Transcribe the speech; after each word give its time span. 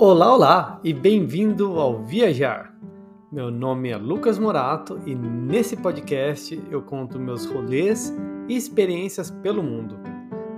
Olá, 0.00 0.32
olá 0.32 0.80
e 0.84 0.92
bem-vindo 0.92 1.80
ao 1.80 2.04
Viajar. 2.04 2.72
Meu 3.32 3.50
nome 3.50 3.88
é 3.88 3.96
Lucas 3.96 4.38
Morato 4.38 5.02
e 5.04 5.12
nesse 5.12 5.76
podcast 5.76 6.62
eu 6.70 6.80
conto 6.82 7.18
meus 7.18 7.44
rolês 7.44 8.14
e 8.48 8.54
experiências 8.54 9.28
pelo 9.28 9.60
mundo. 9.60 9.98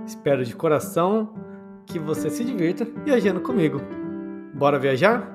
Espero 0.05 0.45
de 0.45 0.55
coração 0.55 1.33
que 1.87 1.97
você 1.97 2.29
se 2.29 2.45
divirta 2.45 2.85
viajando 3.03 3.41
comigo. 3.41 3.81
Bora 4.53 4.77
viajar? 4.77 5.33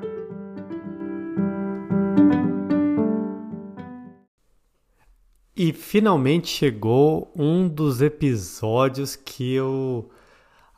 E 5.56 5.72
finalmente 5.72 6.46
chegou 6.46 7.32
um 7.36 7.66
dos 7.66 8.00
episódios 8.00 9.16
que 9.16 9.52
eu 9.52 10.08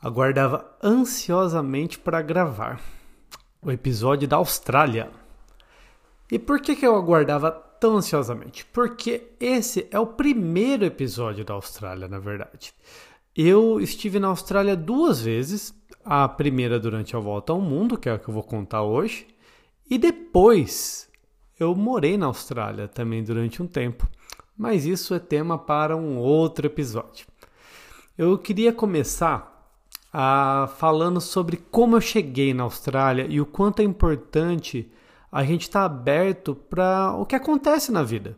aguardava 0.01 0.75
ansiosamente 0.81 1.99
para 1.99 2.23
gravar 2.23 2.98
o 3.61 3.71
episódio 3.71 4.27
da 4.27 4.37
Austrália. 4.37 5.11
E 6.31 6.37
por 6.37 6.59
que, 6.59 6.75
que 6.75 6.85
eu 6.85 6.95
aguardava 6.95 7.51
tão 7.51 7.97
ansiosamente? 7.97 8.65
Porque 8.65 9.27
esse 9.39 9.87
é 9.91 9.99
o 9.99 10.07
primeiro 10.07 10.85
episódio 10.85 11.43
da 11.43 11.53
Austrália, 11.53 12.07
na 12.07 12.19
verdade. 12.19 12.73
Eu 13.35 13.79
estive 13.79 14.19
na 14.19 14.27
Austrália 14.27 14.75
duas 14.75 15.21
vezes, 15.21 15.73
a 16.03 16.27
primeira 16.27 16.79
durante 16.79 17.15
a 17.15 17.19
volta 17.19 17.53
ao 17.53 17.61
mundo, 17.61 17.97
que 17.97 18.09
é 18.09 18.13
a 18.13 18.19
que 18.19 18.29
eu 18.29 18.33
vou 18.33 18.43
contar 18.43 18.83
hoje, 18.83 19.27
e 19.89 19.97
depois 19.97 21.09
eu 21.59 21.75
morei 21.75 22.17
na 22.17 22.27
Austrália 22.27 22.87
também 22.87 23.23
durante 23.23 23.61
um 23.61 23.67
tempo 23.67 24.07
mas 24.59 24.85
isso 24.85 25.15
é 25.15 25.19
tema 25.19 25.57
para 25.57 25.95
um 25.95 26.17
outro 26.17 26.67
episódio. 26.67 27.25
Eu 28.17 28.37
queria 28.37 28.73
começar 28.73 29.58
ah, 30.11 30.69
falando 30.77 31.21
sobre 31.21 31.57
como 31.57 31.95
eu 31.95 32.01
cheguei 32.01 32.53
na 32.53 32.63
Austrália 32.63 33.25
e 33.29 33.39
o 33.39 33.45
quanto 33.45 33.81
é 33.81 33.83
importante 33.83 34.91
a 35.31 35.43
gente 35.43 35.63
estar 35.63 35.81
tá 35.81 35.85
aberto 35.85 36.55
para 36.55 37.15
o 37.15 37.25
que 37.25 37.35
acontece 37.35 37.91
na 37.91 38.03
vida. 38.03 38.35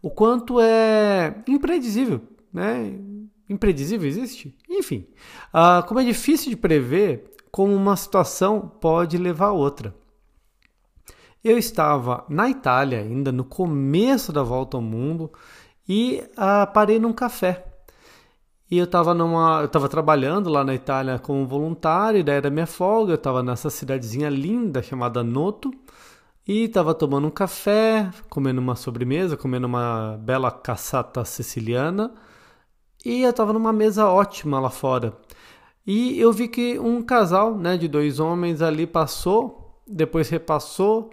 O 0.00 0.10
quanto 0.10 0.60
é 0.60 1.42
imprevisível, 1.46 2.20
né? 2.52 2.98
Imprevisível 3.48 4.08
existe? 4.08 4.56
Enfim, 4.68 5.06
ah, 5.52 5.84
como 5.86 6.00
é 6.00 6.04
difícil 6.04 6.50
de 6.50 6.56
prever 6.56 7.32
como 7.50 7.74
uma 7.74 7.96
situação 7.96 8.60
pode 8.80 9.18
levar 9.18 9.48
a 9.48 9.52
outra. 9.52 9.94
Eu 11.44 11.58
estava 11.58 12.24
na 12.28 12.48
Itália, 12.48 13.00
ainda 13.00 13.30
no 13.30 13.44
começo 13.44 14.32
da 14.32 14.42
volta 14.42 14.76
ao 14.76 14.82
mundo, 14.82 15.30
e 15.88 16.22
ah, 16.36 16.66
parei 16.66 16.98
num 16.98 17.12
café. 17.12 17.71
E 18.72 18.78
eu 18.78 18.84
estava 18.84 19.12
numa, 19.12 19.60
eu 19.60 19.68
tava 19.68 19.86
trabalhando 19.86 20.48
lá 20.48 20.64
na 20.64 20.74
Itália 20.74 21.18
como 21.18 21.46
voluntário, 21.46 22.20
e 22.20 22.22
daí 22.22 22.36
era 22.36 22.48
minha 22.48 22.66
folga, 22.66 23.12
eu 23.12 23.16
estava 23.16 23.42
nessa 23.42 23.68
cidadezinha 23.68 24.30
linda 24.30 24.82
chamada 24.82 25.22
Noto, 25.22 25.70
e 26.48 26.64
estava 26.64 26.94
tomando 26.94 27.26
um 27.26 27.30
café, 27.30 28.10
comendo 28.30 28.62
uma 28.62 28.74
sobremesa, 28.74 29.36
comendo 29.36 29.66
uma 29.66 30.16
bela 30.22 30.50
caçata 30.50 31.22
siciliana, 31.22 32.14
e 33.04 33.24
eu 33.24 33.28
estava 33.28 33.52
numa 33.52 33.74
mesa 33.74 34.08
ótima 34.08 34.58
lá 34.58 34.70
fora. 34.70 35.18
E 35.86 36.18
eu 36.18 36.32
vi 36.32 36.48
que 36.48 36.78
um 36.78 37.02
casal, 37.02 37.54
né, 37.54 37.76
de 37.76 37.88
dois 37.88 38.18
homens 38.20 38.62
ali 38.62 38.86
passou, 38.86 39.82
depois 39.86 40.30
repassou, 40.30 41.10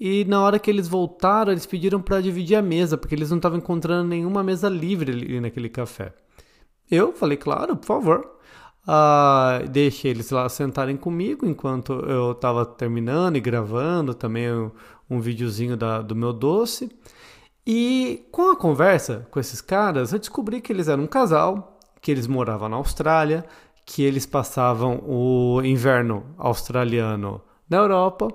e 0.00 0.24
na 0.24 0.40
hora 0.40 0.58
que 0.58 0.70
eles 0.70 0.88
voltaram, 0.88 1.52
eles 1.52 1.66
pediram 1.66 2.00
para 2.00 2.22
dividir 2.22 2.56
a 2.56 2.62
mesa, 2.62 2.96
porque 2.96 3.14
eles 3.14 3.28
não 3.28 3.36
estavam 3.36 3.58
encontrando 3.58 4.08
nenhuma 4.08 4.42
mesa 4.42 4.66
livre 4.66 5.12
ali 5.12 5.40
naquele 5.42 5.68
café. 5.68 6.14
Eu 6.92 7.14
falei, 7.14 7.38
claro, 7.38 7.74
por 7.74 7.86
favor. 7.86 8.30
Uh, 8.86 9.66
deixei 9.70 10.10
eles 10.10 10.30
lá 10.30 10.46
sentarem 10.46 10.94
comigo 10.94 11.46
enquanto 11.46 11.92
eu 11.92 12.32
estava 12.32 12.66
terminando 12.66 13.36
e 13.36 13.40
gravando 13.40 14.12
também 14.12 14.52
um, 14.52 14.70
um 15.08 15.18
videozinho 15.18 15.74
da, 15.74 16.02
do 16.02 16.14
meu 16.14 16.34
doce. 16.34 16.94
E 17.66 18.26
com 18.30 18.50
a 18.50 18.56
conversa 18.56 19.26
com 19.30 19.40
esses 19.40 19.62
caras, 19.62 20.12
eu 20.12 20.18
descobri 20.18 20.60
que 20.60 20.70
eles 20.70 20.86
eram 20.86 21.04
um 21.04 21.06
casal, 21.06 21.78
que 21.98 22.10
eles 22.10 22.26
moravam 22.26 22.68
na 22.68 22.76
Austrália, 22.76 23.42
que 23.86 24.02
eles 24.02 24.26
passavam 24.26 25.02
o 25.06 25.62
inverno 25.64 26.26
australiano 26.36 27.40
na 27.70 27.78
Europa 27.78 28.28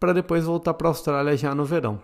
para 0.00 0.14
depois 0.14 0.46
voltar 0.46 0.72
para 0.72 0.88
a 0.88 0.92
Austrália 0.92 1.36
já 1.36 1.54
no 1.54 1.64
verão. 1.66 2.00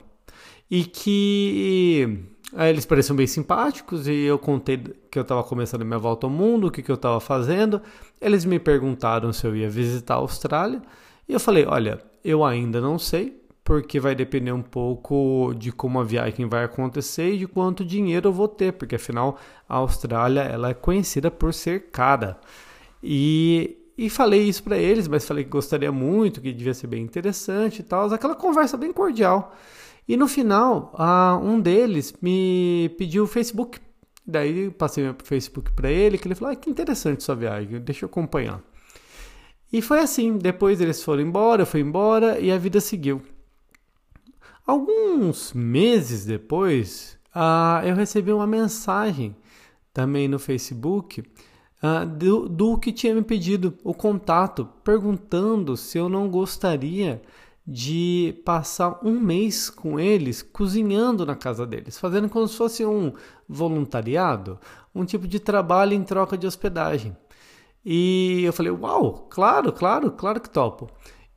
E 0.71 0.85
que 0.85 2.34
aí 2.53 2.71
eles 2.71 2.85
pareciam 2.85 3.17
bem 3.17 3.27
simpáticos 3.27 4.07
e 4.07 4.13
eu 4.13 4.39
contei 4.39 4.79
que 5.11 5.19
eu 5.19 5.23
estava 5.23 5.43
começando 5.43 5.85
minha 5.85 5.99
volta 5.99 6.27
ao 6.27 6.31
mundo, 6.31 6.67
o 6.67 6.71
que, 6.71 6.83
que 6.83 6.91
eu 6.91 6.97
estava 6.97 7.21
fazendo. 7.21 7.81
Eles 8.21 8.45
me 8.45 8.59
perguntaram 8.59 9.33
se 9.33 9.47
eu 9.47 9.57
ia 9.57 9.69
visitar 9.71 10.15
a 10.15 10.19
Austrália 10.19 10.83
e 11.29 11.33
eu 11.33 11.41
falei: 11.41 11.65
olha, 11.67 12.01
eu 12.25 12.45
ainda 12.45 12.81
não 12.81 12.99
sei, 12.99 13.41
porque 13.63 13.99
vai 13.99 14.15
depender 14.15 14.53
um 14.53 14.63
pouco 14.63 15.55
de 15.57 15.73
como 15.73 15.99
a 15.99 16.05
viagem 16.05 16.47
vai 16.47 16.65
acontecer 16.65 17.33
e 17.33 17.39
de 17.39 17.47
quanto 17.47 17.85
dinheiro 17.85 18.29
eu 18.29 18.33
vou 18.33 18.49
ter, 18.49 18.73
porque 18.73 18.97
afinal 18.97 19.39
a 19.69 19.77
Austrália 19.77 20.43
ela 20.43 20.71
é 20.71 20.75
conhecida 20.75 21.31
por 21.31 21.55
ser 21.55 21.91
cara. 21.91 22.39
E 23.03 23.84
e 23.97 24.11
falei 24.11 24.43
isso 24.43 24.63
para 24.63 24.77
eles, 24.77 25.07
mas 25.07 25.27
falei 25.27 25.45
que 25.45 25.51
gostaria 25.51 25.93
muito, 25.93 26.41
que 26.41 26.53
devia 26.53 26.75
ser 26.75 26.89
bem 26.89 27.03
interessante 27.03 27.79
e 27.79 27.83
tal. 27.83 28.13
Aquela 28.13 28.35
conversa 28.35 28.77
bem 28.77 28.93
cordial. 28.93 29.55
E 30.07 30.17
no 30.17 30.29
final, 30.29 30.93
um 31.43 31.61
deles 31.61 32.13
me 32.21 32.95
pediu 32.99 33.25
o 33.25 33.27
Facebook. 33.27 33.79
Daí 34.27 34.71
passei 34.71 35.09
o 35.09 35.17
Facebook 35.23 35.73
para 35.73 35.91
ele, 35.91 36.19
que 36.19 36.27
ele 36.27 36.35
falou: 36.35 36.53
ah, 36.53 36.57
que 36.57 36.69
interessante 36.69 37.23
sua 37.23 37.35
viagem, 37.35 37.81
deixa 37.81 38.05
eu 38.05 38.09
acompanhar. 38.09 38.61
E 39.73 39.81
foi 39.81 40.01
assim. 40.01 40.39
Depois 40.39 40.81
eles 40.81 41.03
foram 41.03 41.23
embora, 41.23 41.63
eu 41.63 41.67
fui 41.67 41.81
embora 41.81 42.39
e 42.41 42.51
a 42.51 42.59
vida 42.59 42.81
seguiu. 42.81 43.23
Alguns 44.67 45.53
meses 45.53 46.25
depois, 46.25 47.19
eu 47.87 47.95
recebi 47.95 48.33
uma 48.33 48.47
mensagem 48.47 49.37
também 49.93 50.27
no 50.27 50.39
Facebook 50.39 51.23
uh, 51.85 52.07
do, 52.07 52.49
do 52.49 52.79
que 52.79 52.93
tinha 52.93 53.15
me 53.15 53.23
pedido 53.23 53.75
o 53.85 53.93
contato, 53.93 54.67
perguntando 54.83 55.77
se 55.77 55.99
eu 55.99 56.09
não 56.09 56.29
gostaria 56.29 57.21
de 57.67 58.41
passar 58.45 59.01
um 59.03 59.19
mês 59.19 59.71
com 59.71 59.99
eles 60.01 60.43
cozinhando 60.43 61.25
na 61.25 61.35
casa 61.35 61.67
deles, 61.67 61.99
fazendo 61.99 62.29
como 62.29 62.49
se 62.49 62.57
fosse 62.57 62.85
um 62.85 63.13
voluntariado, 63.49 64.59
um 64.95 65.05
tipo 65.05 65.27
de 65.27 65.41
trabalho 65.41 65.95
em 65.95 66.03
troca 66.03 66.37
de 66.37 66.47
hospedagem. 66.47 67.17
E 67.85 68.43
eu 68.45 68.53
falei, 68.53 68.73
uau, 68.73 69.27
claro, 69.31 69.73
claro, 69.73 70.11
claro 70.11 70.41
que 70.41 70.49
topo. 70.49 70.89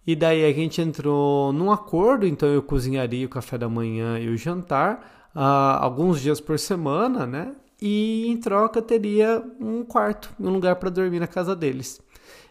E 0.05 0.15
daí 0.15 0.45
a 0.45 0.53
gente 0.53 0.81
entrou 0.81 1.51
num 1.51 1.71
acordo, 1.71 2.25
então 2.25 2.47
eu 2.47 2.61
cozinharia 2.61 3.25
o 3.25 3.29
café 3.29 3.57
da 3.57 3.67
manhã 3.67 4.17
e 4.17 4.29
o 4.29 4.37
jantar 4.37 5.29
uh, 5.35 5.39
alguns 5.81 6.21
dias 6.21 6.39
por 6.39 6.57
semana, 6.57 7.25
né? 7.25 7.53
E 7.81 8.27
em 8.27 8.37
troca 8.37 8.81
teria 8.81 9.43
um 9.59 9.83
quarto, 9.83 10.33
um 10.39 10.49
lugar 10.49 10.75
para 10.77 10.89
dormir 10.89 11.19
na 11.19 11.27
casa 11.27 11.55
deles. 11.55 12.01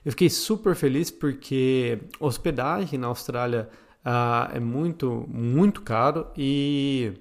Eu 0.05 0.13
fiquei 0.13 0.31
super 0.31 0.75
feliz 0.75 1.11
porque 1.11 1.99
hospedagem 2.21 2.99
na 2.99 3.09
Austrália 3.09 3.69
uh, 4.05 4.57
é 4.57 4.61
muito, 4.61 5.27
muito 5.29 5.83
caro 5.83 6.29
e, 6.37 7.13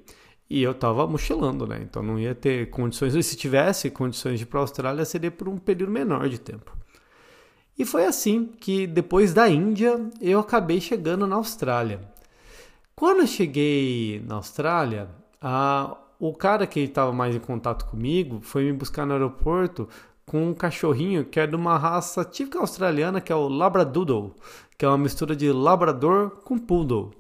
e 0.48 0.62
eu 0.62 0.72
estava 0.72 1.08
mochilando, 1.08 1.66
né? 1.66 1.80
Então 1.82 2.04
não 2.04 2.20
ia 2.20 2.36
ter 2.36 2.70
condições, 2.70 3.26
se 3.26 3.36
tivesse 3.36 3.90
condições 3.90 4.38
de 4.38 4.44
ir 4.44 4.46
para 4.46 4.60
a 4.60 4.64
Austrália 4.64 5.04
seria 5.04 5.32
por 5.32 5.50
um 5.50 5.58
período 5.58 5.92
menor 5.92 6.30
de 6.30 6.40
tempo. 6.40 6.78
E 7.78 7.84
foi 7.84 8.06
assim 8.06 8.46
que 8.60 8.86
depois 8.88 9.34
da 9.34 9.50
Índia 9.50 10.00
eu 10.22 10.40
acabei 10.40 10.80
chegando 10.80 11.26
na 11.26 11.36
Austrália. 11.36 12.02
Quando 12.96 13.22
eu 13.22 13.28
cheguei 13.28 14.24
na 14.26 14.36
Austrália, 14.36 15.10
uh, 15.44 15.98
o 16.30 16.34
cara 16.34 16.66
que 16.66 16.80
estava 16.80 17.12
mais 17.12 17.36
em 17.36 17.40
contato 17.40 17.86
comigo 17.86 18.40
foi 18.42 18.64
me 18.64 18.74
buscar 18.74 19.06
no 19.06 19.14
aeroporto 19.14 19.88
com 20.26 20.50
um 20.50 20.54
cachorrinho 20.54 21.24
que 21.24 21.40
é 21.40 21.46
de 21.46 21.56
uma 21.56 21.78
raça 21.78 22.24
típica 22.24 22.60
australiana, 22.60 23.22
que 23.22 23.32
é 23.32 23.36
o 23.36 23.48
Labradoodle, 23.48 24.36
que 24.78 24.84
é 24.84 24.88
uma 24.88 24.98
mistura 24.98 25.36
de 25.36 25.52
labrador 25.52 26.32
com 26.44 26.58
poodle. 26.58 27.12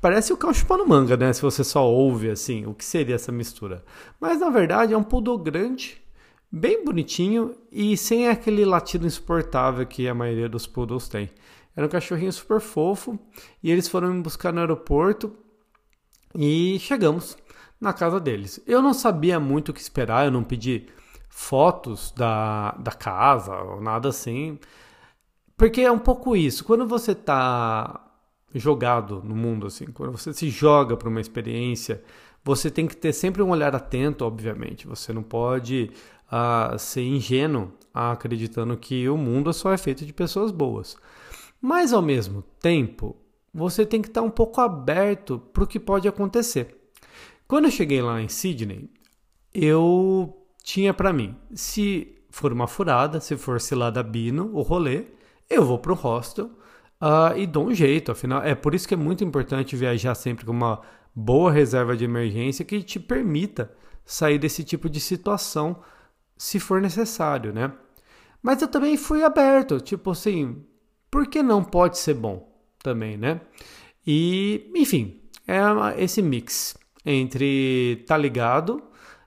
Parece 0.00 0.32
o 0.32 0.36
cão 0.36 0.52
chupando 0.52 0.86
manga, 0.86 1.16
né? 1.16 1.32
Se 1.32 1.40
você 1.40 1.62
só 1.62 1.88
ouve 1.88 2.28
assim, 2.28 2.66
o 2.66 2.74
que 2.74 2.84
seria 2.84 3.14
essa 3.14 3.30
mistura. 3.30 3.84
Mas 4.20 4.40
na 4.40 4.50
verdade 4.50 4.92
é 4.92 4.98
um 4.98 5.04
poodle 5.04 5.38
grande, 5.38 6.02
bem 6.50 6.84
bonitinho 6.84 7.54
e 7.70 7.96
sem 7.96 8.28
aquele 8.28 8.64
latido 8.64 9.06
insuportável 9.06 9.86
que 9.86 10.08
a 10.08 10.14
maioria 10.14 10.48
dos 10.48 10.66
poodles 10.66 11.08
tem. 11.08 11.30
Era 11.76 11.86
um 11.86 11.90
cachorrinho 11.90 12.32
super 12.32 12.60
fofo 12.60 13.18
e 13.62 13.70
eles 13.70 13.86
foram 13.86 14.12
me 14.12 14.20
buscar 14.22 14.52
no 14.52 14.60
aeroporto 14.60 15.32
e 16.34 16.78
chegamos 16.80 17.36
na 17.82 17.92
casa 17.92 18.20
deles. 18.20 18.60
Eu 18.64 18.80
não 18.80 18.94
sabia 18.94 19.40
muito 19.40 19.70
o 19.70 19.74
que 19.74 19.80
esperar, 19.80 20.24
eu 20.24 20.30
não 20.30 20.44
pedi 20.44 20.86
fotos 21.28 22.12
da, 22.16 22.70
da 22.78 22.92
casa 22.92 23.52
ou 23.56 23.80
nada 23.80 24.08
assim. 24.08 24.56
Porque 25.56 25.80
é 25.80 25.90
um 25.90 25.98
pouco 25.98 26.36
isso. 26.36 26.64
Quando 26.64 26.86
você 26.86 27.10
está 27.10 28.08
jogado 28.54 29.20
no 29.24 29.34
mundo, 29.34 29.66
assim, 29.66 29.86
quando 29.86 30.12
você 30.12 30.32
se 30.32 30.48
joga 30.48 30.96
para 30.96 31.08
uma 31.08 31.20
experiência, 31.20 32.04
você 32.44 32.70
tem 32.70 32.86
que 32.86 32.96
ter 32.96 33.12
sempre 33.12 33.42
um 33.42 33.50
olhar 33.50 33.74
atento, 33.74 34.24
obviamente. 34.24 34.86
Você 34.86 35.12
não 35.12 35.22
pode 35.24 35.90
uh, 36.30 36.78
ser 36.78 37.02
ingênuo 37.02 37.72
acreditando 37.92 38.76
que 38.76 39.08
o 39.08 39.16
mundo 39.16 39.52
só 39.52 39.72
é 39.72 39.76
feito 39.76 40.06
de 40.06 40.12
pessoas 40.12 40.52
boas. 40.52 40.96
Mas 41.60 41.92
ao 41.92 42.02
mesmo 42.02 42.44
tempo, 42.60 43.16
você 43.52 43.84
tem 43.84 44.00
que 44.00 44.08
estar 44.08 44.22
um 44.22 44.30
pouco 44.30 44.60
aberto 44.60 45.40
para 45.52 45.64
o 45.64 45.66
que 45.66 45.80
pode 45.80 46.06
acontecer. 46.06 46.81
Quando 47.52 47.66
eu 47.66 47.70
cheguei 47.70 48.00
lá 48.00 48.18
em 48.18 48.30
Sydney, 48.30 48.88
eu 49.52 50.42
tinha 50.64 50.94
para 50.94 51.12
mim, 51.12 51.36
se 51.54 52.16
for 52.30 52.50
uma 52.50 52.66
furada, 52.66 53.20
se 53.20 53.36
for 53.36 53.58
da 53.92 54.02
Bino, 54.02 54.50
o 54.54 54.62
rolê, 54.62 55.08
eu 55.50 55.62
vou 55.62 55.78
para 55.78 55.92
o 55.92 55.94
hostel 55.94 56.46
uh, 56.98 57.36
e 57.36 57.46
dou 57.46 57.66
um 57.66 57.74
jeito. 57.74 58.10
Afinal, 58.10 58.42
é 58.42 58.54
por 58.54 58.74
isso 58.74 58.88
que 58.88 58.94
é 58.94 58.96
muito 58.96 59.22
importante 59.22 59.76
viajar 59.76 60.14
sempre 60.14 60.46
com 60.46 60.52
uma 60.52 60.80
boa 61.14 61.52
reserva 61.52 61.94
de 61.94 62.06
emergência 62.06 62.64
que 62.64 62.82
te 62.82 62.98
permita 62.98 63.70
sair 64.02 64.38
desse 64.38 64.64
tipo 64.64 64.88
de 64.88 64.98
situação 64.98 65.76
se 66.38 66.58
for 66.58 66.80
necessário, 66.80 67.52
né? 67.52 67.70
Mas 68.42 68.62
eu 68.62 68.68
também 68.68 68.96
fui 68.96 69.22
aberto, 69.22 69.78
tipo 69.78 70.12
assim, 70.12 70.64
por 71.10 71.26
que 71.26 71.42
não 71.42 71.62
pode 71.62 71.98
ser 71.98 72.14
bom 72.14 72.50
também, 72.82 73.18
né? 73.18 73.42
E, 74.06 74.72
enfim, 74.74 75.20
é 75.46 76.02
esse 76.02 76.22
mix 76.22 76.80
entre 77.04 78.04
tá 78.06 78.16
ligado, 78.16 78.82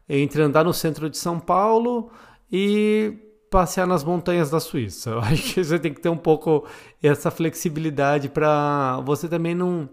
entre 0.08 0.42
andar 0.42 0.64
no 0.64 0.74
centro 0.74 1.10
de 1.10 1.18
São 1.18 1.40
Paulo 1.40 2.12
e 2.52 3.18
passear 3.50 3.88
nas 3.88 4.04
montanhas 4.04 4.50
da 4.50 4.60
Suíça. 4.60 5.12
Eu 5.12 5.20
acho 5.20 5.54
que 5.54 5.64
você 5.64 5.80
tem 5.80 5.94
que 5.94 6.02
ter 6.02 6.10
um 6.10 6.18
pouco 6.18 6.68
essa 7.02 7.32
flexibilidade 7.32 8.30
para 8.30 9.00
você 9.02 9.28
também 9.28 9.56
não 9.56 9.90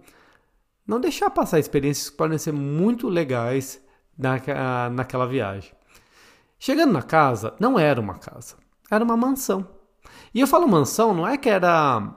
não 0.86 1.00
deixar 1.00 1.30
passar 1.30 1.60
experiências 1.60 2.10
que 2.10 2.16
podem 2.16 2.36
ser 2.36 2.52
muito 2.52 3.08
legais 3.08 3.80
na, 4.18 4.90
naquela 4.90 5.26
viagem. 5.26 5.72
Chegando 6.58 6.92
na 6.92 7.02
casa, 7.02 7.54
não 7.58 7.78
era 7.78 8.00
uma 8.00 8.14
casa, 8.14 8.56
era 8.90 9.04
uma 9.04 9.16
mansão. 9.16 9.66
E 10.34 10.40
eu 10.40 10.46
falo 10.46 10.66
mansão, 10.66 11.14
não 11.14 11.26
é 11.26 11.36
que 11.36 11.48
era 11.48 12.14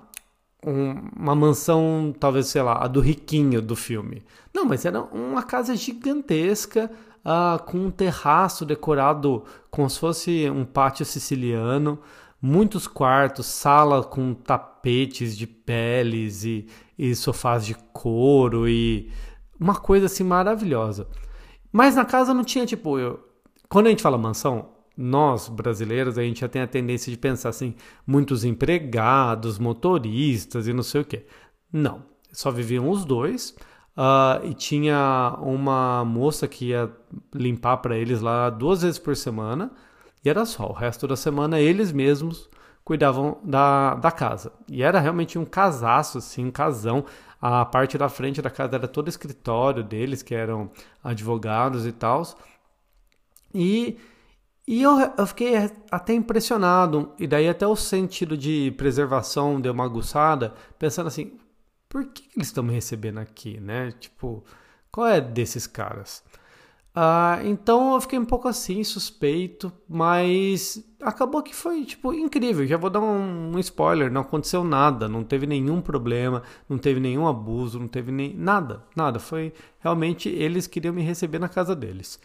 uma 0.66 1.36
mansão, 1.36 2.14
talvez, 2.20 2.48
sei 2.48 2.62
lá, 2.62 2.84
a 2.84 2.88
do 2.88 3.00
riquinho 3.00 3.62
do 3.62 3.76
filme. 3.76 4.24
Não, 4.54 4.66
mas 4.66 4.86
era 4.86 5.02
uma 5.02 5.44
casa 5.44 5.76
gigantesca, 5.76 6.90
uh, 7.26 7.62
com 7.64 7.78
um 7.78 7.92
terraço 7.92 8.66
decorado 8.66 9.44
como 9.70 9.90
se 9.90 10.00
fosse 10.00 10.50
um 10.50 10.64
pátio 10.64 11.06
siciliano, 11.06 12.00
muitos 12.42 12.88
quartos, 12.88 13.48
sala 13.48 14.04
com 14.04 14.34
tapetes 14.34 15.36
de 15.36 15.48
peles 15.48 16.44
e, 16.44 16.68
e 16.98 17.16
sofás 17.16 17.66
de 17.66 17.76
couro 17.92 18.70
e 18.70 19.12
uma 19.60 19.76
coisa 19.76 20.06
assim 20.06 20.24
maravilhosa. 20.24 21.08
Mas 21.72 21.96
na 21.96 22.06
casa 22.06 22.34
não 22.34 22.44
tinha, 22.44 22.66
tipo, 22.66 23.00
eu, 23.00 23.20
quando 23.68 23.88
a 23.88 23.90
gente 23.90 24.04
fala 24.04 24.18
mansão, 24.18 24.75
nós 24.98 25.48
brasileiros, 25.50 26.18
a 26.18 26.24
gente 26.24 26.42
já 26.42 26.48
tem 26.48 26.62
a 26.62 26.68
tendência 26.68 27.12
de 27.12 27.18
pensar 27.18 27.50
assim, 27.50 27.76
muitos 28.06 28.44
empregados, 28.44 29.60
motoristas 29.60 30.68
e 30.68 30.74
não 30.74 30.84
sei 30.84 31.02
o 31.02 31.06
que. 31.06 31.26
Não, 31.72 32.04
só 32.32 32.52
viviam 32.52 32.90
os 32.90 33.06
dois. 33.06 33.56
Uh, 33.98 34.46
e 34.46 34.54
tinha 34.54 35.38
uma 35.40 36.04
moça 36.04 36.48
que 36.48 36.70
ia 36.70 36.92
limpar 37.34 37.78
para 37.78 37.98
eles 37.98 38.20
lá 38.22 38.50
duas 38.50 38.82
vezes 38.82 39.00
por 39.00 39.16
semana. 39.16 39.72
E 40.24 40.30
era 40.30 40.46
só, 40.46 40.68
o 40.68 40.74
resto 40.74 41.08
da 41.08 41.16
semana 41.16 41.60
eles 41.60 41.92
mesmos 41.92 42.50
cuidavam 42.84 43.40
da, 43.44 43.96
da 43.96 44.12
casa. 44.12 44.52
E 44.70 44.84
era 44.84 45.00
realmente 45.00 45.40
um 45.40 45.46
casaço, 45.46 46.20
assim, 46.20 46.46
um 46.46 46.52
casão. 46.52 47.06
A 47.42 47.66
parte 47.66 47.98
da 47.98 48.10
frente 48.10 48.42
da 48.42 48.50
casa 48.50 48.76
era 48.76 48.88
todo 48.88 49.10
escritório 49.10 49.84
deles, 49.84 50.22
que 50.22 50.36
eram 50.36 50.70
advogados 51.04 51.86
e 51.86 51.92
tal. 51.92 52.24
E, 53.54 53.98
e 54.68 54.82
eu, 54.82 54.98
eu 55.18 55.28
fiquei 55.28 55.54
até 55.92 56.14
impressionado, 56.14 57.14
e 57.20 57.28
daí 57.28 57.48
até 57.48 57.68
o 57.68 57.76
sentido 57.76 58.38
de 58.38 58.74
preservação 58.78 59.62
deu 59.62 59.74
uma 59.74 59.86
aguçada, 59.86 60.54
pensando 60.80 61.08
assim, 61.08 61.38
por 61.88 62.06
que 62.06 62.24
eles 62.36 62.48
estão 62.48 62.64
me 62.64 62.74
recebendo 62.74 63.20
aqui, 63.20 63.60
né? 63.60 63.92
Tipo, 64.00 64.44
qual 64.92 65.08
é 65.08 65.22
desses 65.22 65.68
caras? 65.68 66.24
Ah, 66.98 67.42
então 67.44 67.94
eu 67.96 68.02
fiquei 68.02 68.18
um 68.18 68.26
pouco 68.26 68.48
assim, 68.48 68.82
suspeito, 68.84 69.72
mas 69.88 70.82
acabou 71.02 71.44
que 71.44 71.54
foi, 71.54 71.84
tipo, 71.84 72.14
incrível. 72.14 72.66
Já 72.66 72.78
vou 72.78 72.90
dar 72.90 73.02
um, 73.02 73.56
um, 73.56 73.60
spoiler, 73.60 74.10
não 74.10 74.22
aconteceu 74.22 74.64
nada, 74.64 75.08
não 75.10 75.22
teve 75.24 75.46
nenhum 75.46 75.82
problema, 75.82 76.42
não 76.70 76.78
teve 76.78 77.02
nenhum 77.02 77.28
abuso, 77.28 77.80
não 77.80 77.88
teve 77.90 78.12
nem 78.14 78.34
nada, 78.34 78.82
nada. 78.96 79.20
Foi 79.20 79.54
realmente 79.80 80.30
eles 80.30 80.68
queriam 80.68 80.94
me 80.94 81.02
receber 81.02 81.38
na 81.38 81.50
casa 81.50 81.76
deles. 81.76 82.18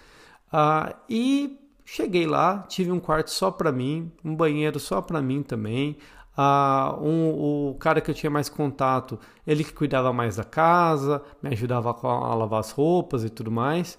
Ah, 0.53 0.95
e 1.09 1.59
cheguei 1.93 2.27
lá, 2.27 2.65
tive 2.69 2.93
um 2.93 3.01
quarto 3.01 3.31
só 3.31 3.51
para 3.51 3.73
mim, 3.73 4.13
um 4.25 4.35
banheiro 4.35 4.79
só 4.79 5.03
para 5.03 5.21
mim 5.21 5.43
também. 5.43 5.97
Ah, 6.37 6.97
um, 7.01 7.71
o 7.71 7.75
cara 7.79 8.01
que 8.01 8.11
eu 8.11 8.15
tinha 8.15 8.31
mais 8.31 8.49
contato, 8.49 9.19
ele 9.47 9.65
que 9.65 9.73
cuidava 9.73 10.13
mais 10.13 10.37
da 10.37 10.45
casa, 10.45 11.23
me 11.43 11.51
ajudava 11.51 11.91
a 11.91 12.35
lavar 12.35 12.61
as 12.61 12.71
roupas 12.71 13.25
e 13.25 13.29
tudo 13.29 13.51
mais. 13.51 13.99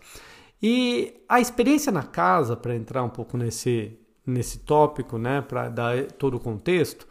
E 0.63 1.21
a 1.27 1.39
experiência 1.41 1.91
na 1.91 2.03
casa, 2.03 2.55
para 2.55 2.75
entrar 2.75 3.03
um 3.03 3.09
pouco 3.09 3.37
nesse, 3.37 3.99
nesse 4.25 4.59
tópico, 4.59 5.17
né, 5.17 5.41
para 5.41 5.69
dar 5.69 6.05
todo 6.13 6.37
o 6.37 6.39
contexto, 6.39 7.05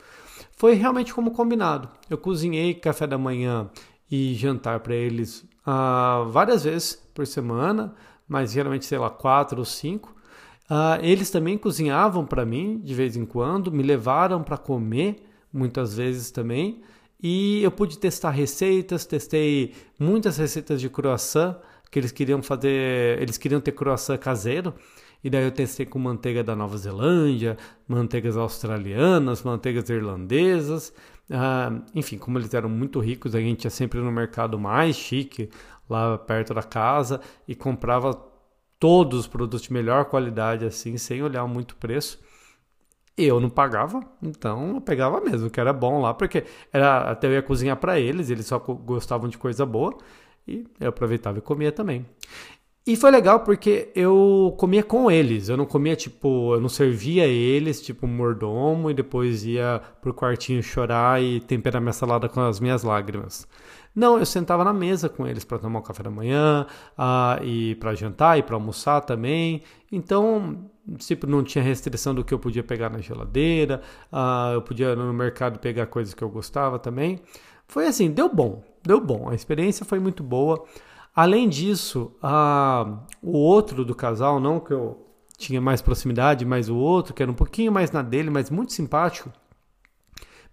foi 0.57 0.75
realmente 0.75 1.13
como 1.13 1.33
combinado. 1.33 1.89
Eu 2.09 2.17
cozinhei 2.17 2.75
café 2.75 3.07
da 3.07 3.19
manhã 3.19 3.71
e 4.11 4.35
jantar 4.35 4.81
para 4.81 4.95
eles 4.95 5.45
ah, 5.67 6.25
várias 6.31 6.65
vezes 6.65 6.95
por 7.15 7.27
semana 7.27 7.95
mas 8.31 8.53
geralmente, 8.53 8.85
sei 8.87 8.97
lá, 8.97 9.11
quatro 9.11 9.59
ou 9.59 9.65
cinco. 9.65 10.15
Uh, 10.71 11.03
eles 11.03 11.31
também 11.31 11.59
cozinhavam 11.59 12.25
para 12.25 12.47
mim 12.47 12.81
de 12.85 12.95
vez 12.95 13.17
em 13.17 13.27
quando, 13.27 13.73
me 13.73 13.83
levaram 13.83 14.41
para 14.41 14.57
comer 14.57 15.17
muitas 15.53 15.97
vezes 15.97 16.31
também. 16.31 16.81
E 17.21 17.61
eu 17.63 17.73
pude 17.73 17.99
testar 17.99 18.31
receitas, 18.31 19.05
testei 19.05 19.75
muitas 19.99 20.37
receitas 20.37 20.81
de 20.81 20.89
croissant 20.89 21.57
que 21.91 21.99
eles 21.99 22.13
queriam 22.13 22.41
fazer, 22.41 23.21
eles 23.21 23.37
queriam 23.37 23.61
ter 23.61 23.73
croissant 23.73 24.17
caseiro. 24.17 24.73
E 25.23 25.29
daí 25.29 25.45
eu 25.45 25.51
testei 25.51 25.85
com 25.85 25.99
manteiga 25.99 26.43
da 26.43 26.55
Nova 26.55 26.79
Zelândia, 26.79 27.59
manteigas 27.87 28.37
australianas, 28.37 29.43
manteigas 29.43 29.91
irlandesas. 29.91 30.95
Uh, 31.29 31.83
enfim, 31.95 32.17
como 32.17 32.39
eles 32.39 32.55
eram 32.55 32.69
muito 32.69 33.01
ricos, 33.01 33.35
a 33.35 33.41
gente 33.41 33.65
ia 33.65 33.71
sempre 33.71 33.99
no 33.99 34.11
mercado 34.11 34.59
mais 34.59 34.97
chique, 34.97 35.51
lá 35.91 36.17
perto 36.17 36.55
da 36.55 36.63
casa 36.63 37.21
e 37.47 37.55
comprava 37.55 38.30
todos 38.81 39.21
os 39.21 39.27
produtos 39.29 39.63
de 39.63 39.73
melhor 39.73 40.07
qualidade 40.07 40.65
assim, 40.65 40.97
sem 40.97 41.23
olhar 41.23 41.47
muito 41.47 41.77
preço. 41.77 42.19
Eu 43.17 43.39
não 43.39 43.51
pagava, 43.51 44.01
então 44.23 44.77
eu 44.77 44.81
pegava 44.81 45.21
mesmo, 45.21 45.51
que 45.51 45.61
era 45.61 45.73
bom 45.73 46.01
lá, 46.01 46.15
porque 46.15 46.45
era 46.73 47.11
até 47.11 47.27
eu 47.27 47.33
ia 47.33 47.43
cozinhar 47.43 47.77
para 47.77 48.01
eles, 48.01 48.31
eles 48.31 48.47
só 48.47 48.59
gostavam 48.59 49.29
de 49.29 49.37
coisa 49.37 49.67
boa 49.67 49.97
e 50.49 50.67
eu 50.81 50.89
aproveitava 50.89 51.39
e 51.39 51.43
comia 51.43 51.71
também. 51.71 52.07
E 52.87 52.97
foi 52.97 53.11
legal 53.11 53.41
porque 53.41 53.93
eu 53.95 54.55
comia 54.59 54.83
com 54.83 55.11
eles, 55.11 55.51
eu 55.51 55.57
não 55.57 55.67
comia 55.67 55.95
tipo, 55.95 56.55
eu 56.55 56.61
não 56.61 56.69
servia 56.69 57.27
eles, 57.27 57.83
tipo 57.83 58.07
mordomo, 58.07 58.91
e 58.91 58.95
depois 58.95 59.45
ia 59.45 59.83
pro 60.01 60.15
quartinho 60.15 60.63
chorar 60.63 61.23
e 61.23 61.41
temperar 61.41 61.81
minha 61.83 61.93
salada 61.93 62.29
com 62.29 62.41
as 62.41 62.59
minhas 62.59 62.83
lágrimas. 62.83 63.47
Não, 63.95 64.19
eu 64.19 64.25
sentava 64.25 64.65
na 64.65 64.73
mesa 64.73 65.09
com 65.09 65.27
eles 65.27 65.45
para 65.45 65.59
tomar 65.59 65.81
o 65.81 65.83
café 65.83 66.03
da 66.03 66.11
manhã, 66.11 66.67
uh, 66.97 67.45
e 67.45 67.75
para 67.77 67.95
jantar 67.95 68.39
e 68.39 68.43
para 68.43 68.55
almoçar 68.55 69.01
também. 69.01 69.63
Então, 69.91 70.71
tipo, 70.99 71.27
não 71.27 71.43
tinha 71.43 71.63
restrição 71.63 72.15
do 72.15 72.25
que 72.25 72.33
eu 72.33 72.39
podia 72.39 72.63
pegar 72.63 72.89
na 72.89 73.01
geladeira, 73.01 73.83
uh, 74.13 74.55
eu 74.55 74.63
podia 74.63 74.95
no 74.95 75.13
mercado 75.13 75.59
pegar 75.59 75.87
coisas 75.87 76.15
que 76.15 76.23
eu 76.23 76.29
gostava 76.29 76.79
também. 76.79 77.21
Foi 77.67 77.87
assim, 77.87 78.11
deu 78.11 78.29
bom, 78.33 78.63
deu 78.83 79.01
bom. 79.01 79.29
A 79.29 79.35
experiência 79.35 79.85
foi 79.85 79.99
muito 79.99 80.23
boa. 80.23 80.65
Além 81.15 81.49
disso, 81.49 82.13
uh, 82.23 82.99
o 83.23 83.37
outro 83.37 83.85
do 83.85 83.95
casal, 83.95 84.39
não 84.39 84.61
que 84.61 84.73
eu 84.73 85.07
tinha 85.37 85.61
mais 85.61 85.83
proximidade, 85.83 86.45
mas 86.45 86.69
o 86.69 86.77
outro, 86.77 87.15
que 87.15 87.23
era 87.23 87.31
um 87.31 87.35
pouquinho 87.35 87.73
mais 87.73 87.91
na 87.91 88.03
dele, 88.03 88.31
mas 88.31 88.51
muito 88.51 88.73
simpático, 88.73 89.33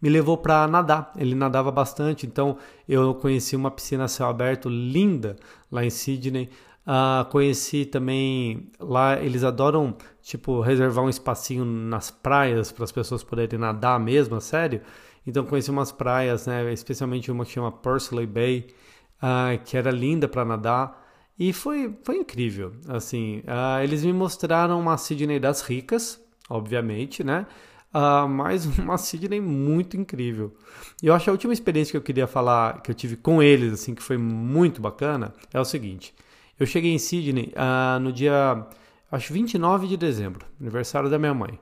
me 0.01 0.09
levou 0.09 0.37
para 0.37 0.67
nadar. 0.67 1.11
Ele 1.17 1.35
nadava 1.35 1.71
bastante, 1.71 2.25
então 2.25 2.57
eu 2.87 3.15
conheci 3.15 3.55
uma 3.55 3.71
piscina 3.71 4.05
a 4.05 4.07
céu 4.07 4.27
aberto 4.27 4.69
linda 4.69 5.35
lá 5.71 5.83
em 5.83 5.89
Sydney. 5.89 6.49
Uh, 6.87 7.25
conheci 7.29 7.85
também 7.85 8.71
lá, 8.79 9.19
eles 9.19 9.43
adoram 9.43 9.97
tipo 10.21 10.61
reservar 10.61 11.03
um 11.03 11.09
espacinho 11.09 11.65
nas 11.65 12.09
praias 12.09 12.71
para 12.71 12.85
as 12.85 12.91
pessoas 12.93 13.23
poderem 13.23 13.59
nadar 13.59 13.99
mesmo, 13.99 14.39
sério. 14.39 14.81
Então 15.25 15.43
conheci 15.45 15.69
umas 15.69 15.91
praias, 15.91 16.47
né, 16.47 16.71
especialmente 16.71 17.29
uma 17.29 17.43
que 17.43 17.51
chama 17.51 17.71
Pursley 17.71 18.25
Bay, 18.25 18.67
uh, 19.21 19.61
que 19.65 19.75
era 19.75 19.91
linda 19.91 20.29
para 20.29 20.45
nadar. 20.45 21.05
E 21.37 21.51
foi, 21.51 21.93
foi 22.03 22.17
incrível, 22.17 22.71
assim, 22.87 23.39
uh, 23.39 23.83
eles 23.83 24.03
me 24.03 24.13
mostraram 24.13 24.79
uma 24.79 24.97
Sydney 24.97 25.39
das 25.39 25.61
ricas, 25.61 26.19
obviamente, 26.49 27.23
né? 27.23 27.45
Uh, 27.93 28.27
mas 28.27 28.65
uma 28.77 28.97
Sydney 28.97 29.39
muito 29.41 29.97
incrível. 29.97 30.55
E 31.01 31.07
eu 31.07 31.13
acho 31.13 31.25
que 31.25 31.29
a 31.29 31.33
última 31.33 31.53
experiência 31.53 31.91
que 31.91 31.97
eu 31.97 32.01
queria 32.01 32.27
falar, 32.27 32.81
que 32.81 32.91
eu 32.91 32.95
tive 32.95 33.15
com 33.15 33.41
eles, 33.41 33.73
assim, 33.73 33.95
que 33.95 34.03
foi 34.03 34.17
muito 34.17 34.81
bacana, 34.81 35.33
é 35.53 35.59
o 35.59 35.65
seguinte. 35.65 36.13
Eu 36.59 36.65
cheguei 36.65 36.91
em 36.91 36.99
Sydney 36.99 37.53
uh, 37.55 37.99
no 37.99 38.11
dia, 38.11 38.65
acho 39.11 39.31
29 39.33 39.87
de 39.87 39.97
dezembro, 39.97 40.45
aniversário 40.59 41.09
da 41.09 41.19
minha 41.19 41.33
mãe. 41.33 41.59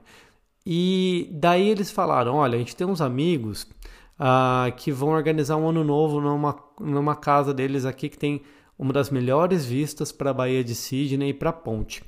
E 0.64 1.30
daí 1.32 1.68
eles 1.68 1.90
falaram, 1.90 2.34
olha, 2.34 2.56
a 2.56 2.58
gente 2.58 2.74
tem 2.74 2.86
uns 2.86 3.00
amigos 3.00 3.68
uh, 4.18 4.74
que 4.76 4.90
vão 4.90 5.10
organizar 5.10 5.56
um 5.56 5.68
ano 5.68 5.84
novo 5.84 6.20
numa, 6.20 6.56
numa 6.80 7.14
casa 7.14 7.54
deles 7.54 7.84
aqui 7.84 8.08
que 8.08 8.18
tem 8.18 8.42
uma 8.78 8.92
das 8.92 9.10
melhores 9.10 9.64
vistas 9.64 10.12
para 10.12 10.30
a 10.30 10.34
Baía 10.34 10.64
de 10.64 10.74
Sydney 10.74 11.30
e 11.30 11.34
para 11.34 11.50
a 11.50 11.52
ponte. 11.52 12.02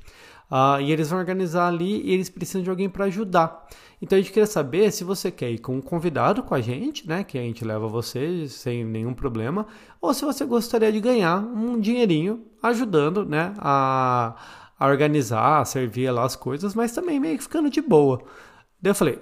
Uh, 0.51 0.81
e 0.81 0.91
eles 0.91 1.09
vão 1.09 1.19
organizar 1.19 1.67
ali 1.67 2.01
e 2.01 2.11
eles 2.11 2.29
precisam 2.29 2.63
de 2.63 2.69
alguém 2.69 2.89
para 2.89 3.05
ajudar. 3.05 3.67
Então 4.01 4.17
a 4.17 4.21
gente 4.21 4.31
queria 4.31 4.47
saber 4.47 4.91
se 4.91 5.03
você 5.03 5.29
quer 5.29 5.51
ir 5.51 5.59
com 5.59 5.75
um 5.75 5.81
convidado 5.81 6.41
com 6.41 6.55
a 6.55 6.61
gente, 6.61 7.07
né? 7.07 7.23
Que 7.23 7.37
a 7.37 7.41
gente 7.41 7.63
leva 7.65 7.87
você 7.87 8.47
sem 8.47 8.83
nenhum 8.83 9.13
problema, 9.13 9.67
ou 10.01 10.13
se 10.13 10.25
você 10.25 10.45
gostaria 10.45 10.91
de 10.91 10.99
ganhar 10.99 11.39
um 11.39 11.79
dinheirinho 11.79 12.45
ajudando, 12.63 13.25
né? 13.25 13.53
A, 13.59 14.35
a 14.79 14.87
organizar, 14.87 15.59
a 15.59 15.65
servir 15.65 16.09
lá 16.11 16.23
as 16.23 16.35
coisas, 16.35 16.73
mas 16.73 16.93
também 16.93 17.19
meio 17.19 17.37
que 17.37 17.43
ficando 17.43 17.69
de 17.69 17.81
boa. 17.81 18.21
Daí 18.81 18.91
eu 18.91 18.95
falei, 18.95 19.21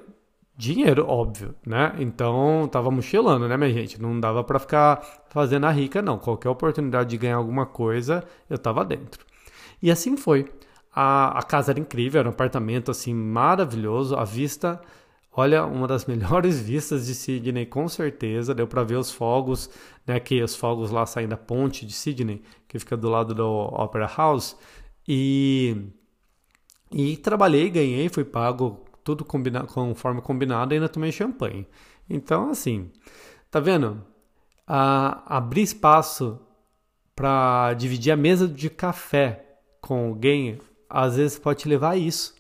dinheiro, 0.55 1.05
óbvio, 1.07 1.55
né? 1.65 1.93
Então 1.99 2.69
tava 2.71 2.91
mochilando, 2.91 3.47
né, 3.47 3.57
minha 3.57 3.73
gente? 3.73 4.01
Não 4.01 4.19
dava 4.19 4.43
para 4.43 4.59
ficar 4.59 5.01
fazendo 5.29 5.65
a 5.65 5.71
rica, 5.71 6.01
não. 6.01 6.17
Qualquer 6.19 6.49
oportunidade 6.49 7.09
de 7.09 7.17
ganhar 7.17 7.37
alguma 7.37 7.65
coisa, 7.65 8.23
eu 8.49 8.57
tava 8.57 8.85
dentro. 8.85 9.25
E 9.81 9.91
assim 9.91 10.15
foi. 10.15 10.51
A, 10.99 11.37
a 11.37 11.43
casa 11.43 11.71
era 11.71 11.79
incrível, 11.79 12.19
era 12.19 12.27
um 12.27 12.31
apartamento 12.31 12.89
assim 12.89 13.13
maravilhoso. 13.13 14.15
A 14.15 14.23
vista, 14.23 14.81
olha, 15.31 15.63
uma 15.63 15.87
das 15.87 16.05
melhores 16.09 16.59
vistas 16.59 17.05
de 17.05 17.13
Sydney, 17.13 17.67
com 17.67 17.87
certeza. 17.87 18.55
Deu 18.55 18.65
para 18.67 18.83
ver 18.83 18.95
os 18.95 19.11
fogos, 19.11 19.69
né? 20.07 20.19
Que 20.19 20.41
os 20.41 20.55
fogos 20.55 20.89
lá 20.89 21.05
saem 21.05 21.27
da 21.27 21.37
ponte 21.37 21.85
de 21.85 21.93
Sydney, 21.93 22.41
que 22.67 22.79
fica 22.79 22.97
do 22.97 23.09
lado 23.09 23.35
do 23.35 23.47
Opera 23.47 24.11
House. 24.17 24.57
E, 25.07 25.77
e 26.91 27.15
trabalhei, 27.17 27.69
ganhei, 27.69 28.09
fui 28.09 28.25
pago 28.25 28.83
tudo 29.03 29.23
combina 29.23 29.65
conforme 29.65 30.19
combinado, 30.19 30.73
e 30.73 30.75
ainda 30.75 30.89
tomei 30.89 31.11
champanhe. 31.11 31.67
Então, 32.09 32.49
assim, 32.49 32.91
tá 33.51 33.59
vendo? 33.59 34.03
Abrir 34.65 35.61
espaço 35.61 36.39
para 37.15 37.75
dividir 37.75 38.11
a 38.11 38.17
mesa 38.17 38.47
de 38.47 38.67
café 38.67 39.59
com 39.79 40.07
alguém, 40.07 40.59
às 40.89 41.15
vezes 41.15 41.39
pode 41.39 41.59
te 41.59 41.69
levar 41.69 41.91
a 41.91 41.97
isso. 41.97 42.35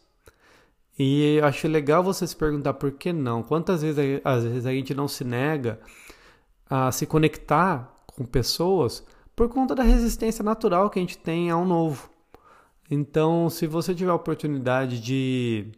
E 0.97 1.37
eu 1.37 1.45
acho 1.45 1.67
legal 1.67 2.03
você 2.03 2.25
se 2.25 2.35
perguntar 2.35 2.73
por 2.73 2.91
que 2.91 3.13
não. 3.13 3.43
Quantas 3.43 3.81
vezes, 3.81 4.21
às 4.23 4.43
vezes 4.43 4.65
a 4.65 4.71
gente 4.71 4.93
não 4.93 5.07
se 5.07 5.23
nega 5.23 5.79
a 6.69 6.91
se 6.91 7.05
conectar 7.05 7.93
com 8.07 8.25
pessoas 8.25 9.05
por 9.35 9.47
conta 9.49 9.75
da 9.75 9.83
resistência 9.83 10.43
natural 10.43 10.89
que 10.89 10.99
a 10.99 11.01
gente 11.01 11.17
tem 11.17 11.51
ao 11.51 11.65
novo. 11.65 12.09
Então, 12.89 13.49
se 13.49 13.67
você 13.67 13.93
tiver 13.93 14.11
a 14.11 14.15
oportunidade 14.15 14.99
de 14.99 15.71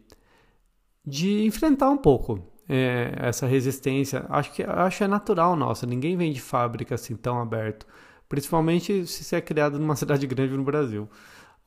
de 1.04 1.44
enfrentar 1.44 1.90
um 1.90 1.96
pouco 1.96 2.40
é, 2.68 3.12
essa 3.16 3.46
resistência. 3.46 4.24
Acho 4.28 4.52
que 4.52 4.62
acho 4.62 5.04
é 5.04 5.08
natural 5.08 5.56
nossa. 5.56 5.86
Ninguém 5.86 6.16
vem 6.16 6.32
de 6.32 6.40
fábrica 6.40 6.94
assim 6.94 7.16
tão 7.16 7.40
aberto, 7.40 7.86
principalmente 8.28 9.06
se 9.06 9.24
você 9.24 9.36
é 9.36 9.40
criado 9.40 9.78
numa 9.78 9.96
cidade 9.96 10.26
grande 10.26 10.56
no 10.56 10.62
Brasil 10.62 11.08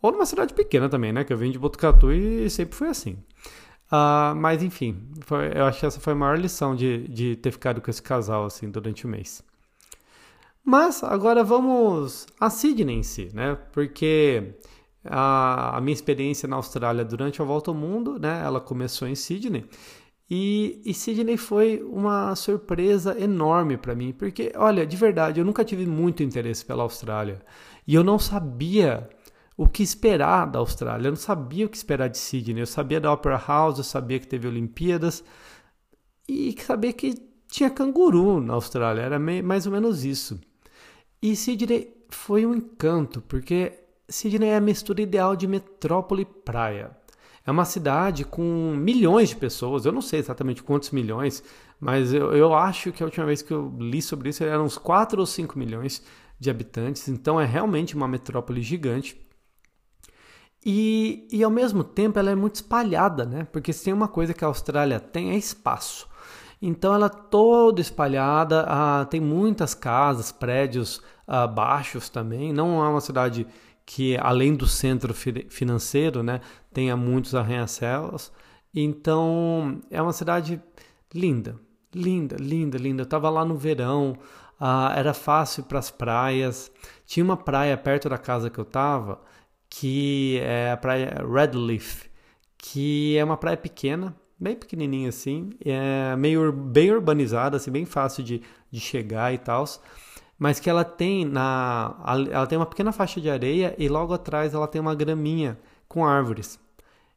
ou 0.04 0.12
numa 0.12 0.26
cidade 0.26 0.54
pequena 0.54 0.90
também, 0.90 1.14
né? 1.14 1.24
Que 1.24 1.32
eu 1.32 1.38
vim 1.38 1.50
de 1.50 1.58
Botucatu 1.58 2.12
e 2.12 2.50
sempre 2.50 2.76
foi 2.76 2.90
assim. 2.90 3.14
Uh, 3.88 4.36
mas 4.36 4.62
enfim, 4.62 5.02
foi, 5.22 5.52
eu 5.56 5.64
acho 5.64 5.80
que 5.80 5.86
essa 5.86 6.00
foi 6.00 6.12
a 6.12 6.16
maior 6.16 6.38
lição 6.38 6.76
de, 6.76 7.08
de 7.08 7.38
ter 7.38 7.52
ficado 7.52 7.80
com 7.80 7.90
esse 7.90 8.02
casal 8.02 8.46
assim 8.46 8.70
durante 8.70 9.06
o 9.06 9.10
mês. 9.10 9.42
Mas 10.62 11.04
agora 11.04 11.42
vamos 11.42 12.28
a 12.38 12.50
Sydney 12.50 12.98
em 12.98 13.04
si, 13.04 13.30
né? 13.34 13.58
Porque 13.72 14.56
a, 15.06 15.78
a, 15.78 15.82
minha 15.82 15.94
experiência 15.94 16.50
na 16.50 16.58
Austrália 16.58 17.06
durante 17.06 17.42
a 17.42 17.46
volta 17.46 17.72
ao 17.72 17.76
mundo, 17.76 18.20
né? 18.20 18.42
Ela 18.44 18.60
começou 18.60 19.08
em 19.08 19.16
Sydney. 19.16 19.66
E, 20.30 20.82
e 20.86 20.94
Sydney 20.94 21.38
foi 21.38 21.82
uma 21.82 22.36
surpresa 22.36 23.18
enorme 23.18 23.78
para 23.78 23.96
mim, 23.96 24.12
porque, 24.12 24.52
olha, 24.56 24.86
de 24.86 24.98
verdade, 24.98 25.40
eu 25.40 25.46
nunca 25.46 25.64
tive 25.64 25.86
muito 25.86 26.24
interesse 26.24 26.66
pela 26.66 26.84
Austrália. 26.84 27.42
E 27.88 27.96
eu 27.96 28.04
não 28.04 28.20
sabia 28.20 29.10
o 29.56 29.68
que 29.68 29.84
esperar 29.84 30.46
da 30.48 30.60
Austrália. 30.60 31.08
Eu 31.08 31.12
não 31.12 31.18
sabia 31.18 31.66
o 31.66 31.70
que 31.70 31.78
esperar 31.78 32.10
de 32.10 32.18
Sydney. 32.18 32.62
Eu 32.62 32.68
sabia 32.68 33.00
da 33.00 33.12
Opera 33.12 33.42
House, 33.48 33.78
eu 33.78 33.84
sabia 33.84 34.20
que 34.20 34.28
teve 34.28 34.48
Olimpíadas 34.48 35.24
e 36.28 36.56
sabia 36.60 36.94
que 36.94 37.14
tinha 37.48 37.70
canguru 37.70 38.42
na 38.42 38.54
Austrália. 38.54 39.02
Era 39.02 39.20
mais 39.20 39.66
ou 39.66 39.72
menos 39.72 40.04
isso. 40.04 40.40
E 41.22 41.36
Sydney 41.36 41.96
foi 42.10 42.46
um 42.46 42.56
encanto, 42.56 43.22
porque 43.22 43.74
Sydney 44.10 44.50
é 44.50 44.58
a 44.58 44.62
mistura 44.62 45.02
ideal 45.02 45.36
de 45.36 45.48
metrópole 45.48 46.24
e 46.24 46.26
praia. 46.26 46.92
É 47.46 47.52
uma 47.52 47.66
cidade 47.66 48.24
com 48.24 48.74
milhões 48.76 49.30
de 49.30 49.36
pessoas, 49.36 49.86
eu 49.86 49.92
não 49.92 50.02
sei 50.02 50.20
exatamente 50.20 50.64
quantos 50.64 50.92
milhões, 50.92 51.44
mas 51.78 52.14
eu, 52.14 52.34
eu 52.34 52.54
acho 52.54 52.92
que 52.94 53.04
a 53.04 53.06
última 53.06 53.26
vez 53.26 53.42
que 53.42 53.52
eu 53.52 53.74
li 53.78 54.02
sobre 54.02 54.30
isso 54.30 54.44
eram 54.44 54.64
uns 54.64 54.78
4 54.78 55.20
ou 55.20 55.26
5 55.26 55.60
milhões 55.60 56.02
de 56.40 56.50
habitantes, 56.50 57.10
então 57.10 57.40
é 57.40 57.46
realmente 57.46 57.96
uma 57.96 58.08
metrópole 58.08 58.62
gigante. 58.62 59.20
E, 60.66 61.28
e 61.32 61.44
ao 61.44 61.52
mesmo 61.52 61.84
tempo 61.84 62.18
ela 62.18 62.32
é 62.32 62.36
muito 62.36 62.56
espalhada, 62.56 63.26
né? 63.26 63.48
Porque 63.52 63.74
se 63.74 63.86
tem 63.86 63.94
uma 63.94 64.08
coisa 64.08 64.34
que 64.34 64.44
a 64.44 64.48
Austrália 64.48 65.00
tem 65.00 65.32
é 65.32 65.36
espaço. 65.36 66.08
Então 66.62 66.94
ela 66.94 67.08
é 67.08 67.10
toda 67.10 67.82
espalhada, 67.82 68.66
ah, 68.68 69.06
tem 69.06 69.20
muitas 69.20 69.74
casas, 69.74 70.32
prédios 70.32 71.02
ah, 71.28 71.46
baixos 71.46 72.08
também. 72.10 72.54
Não 72.54 72.84
é 72.84 72.88
uma 72.88 73.02
cidade 73.02 73.46
que 73.86 74.18
além 74.18 74.56
do 74.56 74.68
centro 74.68 75.14
financeiro, 75.14 76.24
né, 76.24 76.40
tenha 76.74 76.96
muitos 76.96 77.36
arranha-céus. 77.36 78.32
Então, 78.74 79.82
é 79.92 80.02
uma 80.02 80.14
cidade 80.14 80.62
linda, 81.14 81.60
linda, 81.94 82.36
linda, 82.40 82.78
linda. 82.78 83.02
Eu 83.02 83.06
estava 83.06 83.30
lá 83.30 83.46
no 83.46 83.56
verão, 83.56 84.18
uh, 84.60 84.92
era 84.96 85.14
fácil 85.14 85.64
para 85.64 85.80
as 85.80 85.92
praias. 85.92 86.72
Tinha 87.06 87.24
uma 87.24 87.38
praia 87.38 87.78
perto 87.78 88.10
da 88.10 88.18
casa 88.18 88.50
que 88.50 88.60
eu 88.60 88.64
estava, 88.64 89.20
que 89.80 90.40
é 90.42 90.72
a 90.72 90.78
praia 90.78 91.26
Redleaf, 91.28 92.06
que 92.58 93.18
é 93.18 93.24
uma 93.24 93.38
praia 93.38 93.58
pequena, 93.58 94.16
bem 94.40 94.56
pequenininha 94.56 95.10
assim, 95.10 95.50
é 95.64 96.16
meio 96.16 96.52
bem 96.52 96.92
urbanizada, 96.92 97.58
assim, 97.58 97.72
bem 97.72 97.86
fácil 97.86 98.24
de, 98.24 98.42
de 98.70 98.80
chegar 98.80 99.34
e 99.34 99.38
tal 99.38 99.66
mas 100.38 100.60
que 100.60 100.70
ela 100.70 100.84
tem 100.84 101.24
na 101.24 101.96
ela 102.30 102.46
tem 102.46 102.58
uma 102.58 102.66
pequena 102.66 102.92
faixa 102.92 103.22
de 103.22 103.30
areia 103.30 103.74
e 103.78 103.88
logo 103.88 104.14
atrás 104.14 104.54
ela 104.54 104.68
tem 104.68 104.82
uma 104.82 104.94
graminha 104.94 105.58
com 105.88 106.06
árvores. 106.06 106.60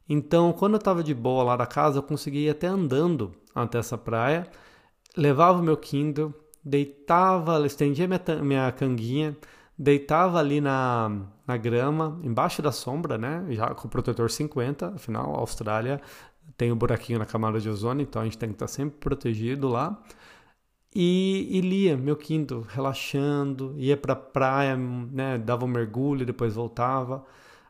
Então, 0.07 0.53
quando 0.53 0.75
eu 0.75 0.77
estava 0.77 1.03
de 1.03 1.13
boa 1.13 1.43
lá 1.43 1.57
da 1.57 1.65
casa, 1.65 1.97
eu 1.97 2.03
conseguia 2.03 2.47
ir 2.47 2.49
até 2.51 2.67
andando 2.67 3.33
até 3.53 3.79
essa 3.79 3.97
praia, 3.97 4.47
levava 5.17 5.59
o 5.59 5.63
meu 5.63 5.75
Kindle, 5.75 6.33
deitava, 6.63 7.65
estendia 7.65 8.07
minha, 8.07 8.21
minha 8.41 8.71
canguinha, 8.71 9.35
deitava 9.77 10.39
ali 10.39 10.59
na, 10.59 11.27
na 11.45 11.57
grama, 11.57 12.19
embaixo 12.23 12.61
da 12.61 12.71
sombra, 12.71 13.17
né? 13.17 13.45
Já 13.49 13.67
com 13.67 13.87
o 13.87 13.91
protetor 13.91 14.31
50, 14.31 14.95
afinal, 14.95 15.35
a 15.35 15.39
Austrália 15.39 16.01
tem 16.57 16.71
um 16.71 16.75
buraquinho 16.75 17.19
na 17.19 17.25
camada 17.25 17.59
de 17.59 17.69
ozônio, 17.69 18.03
então 18.03 18.21
a 18.21 18.25
gente 18.25 18.37
tem 18.37 18.49
que 18.49 18.55
estar 18.55 18.67
sempre 18.67 18.97
protegido 18.99 19.67
lá. 19.67 20.01
E, 20.95 21.47
e, 21.51 21.61
lia 21.61 21.95
meu 21.95 22.15
Kindle, 22.15 22.61
relaxando, 22.61 23.75
ia 23.77 23.95
para 23.95 24.13
a 24.13 24.15
praia, 24.15 24.75
né, 24.75 25.37
dava 25.37 25.65
um 25.65 25.67
mergulho, 25.67 26.25
depois 26.25 26.55
voltava. 26.55 27.23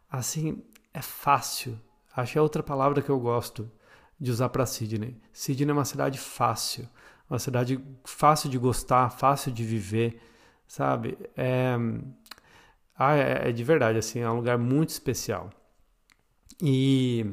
Assim, 0.10 0.64
é 0.94 1.02
fácil. 1.02 1.78
Acho 2.16 2.34
que 2.34 2.38
é 2.40 2.42
outra 2.42 2.64
palavra 2.64 3.02
que 3.02 3.10
eu 3.10 3.20
gosto 3.20 3.70
de 4.20 4.32
usar 4.32 4.50
para 4.50 4.66
Sydney. 4.66 5.20
Sydney 5.34 5.70
é 5.70 5.74
uma 5.74 5.86
cidade 5.86 6.18
fácil, 6.18 6.88
uma 7.30 7.40
cidade 7.40 7.80
fácil 8.06 8.50
de 8.50 8.58
gostar, 8.58 9.10
fácil 9.10 9.52
de 9.52 9.64
viver, 9.64 10.22
sabe? 10.68 11.18
É, 11.36 11.76
ah, 12.98 13.16
é, 13.16 13.50
é 13.50 13.52
de 13.52 13.64
verdade, 13.64 14.00
assim, 14.00 14.20
é 14.20 14.30
um 14.30 14.36
lugar 14.38 14.58
muito 14.58 14.90
especial. 14.90 15.50
E 16.62 17.26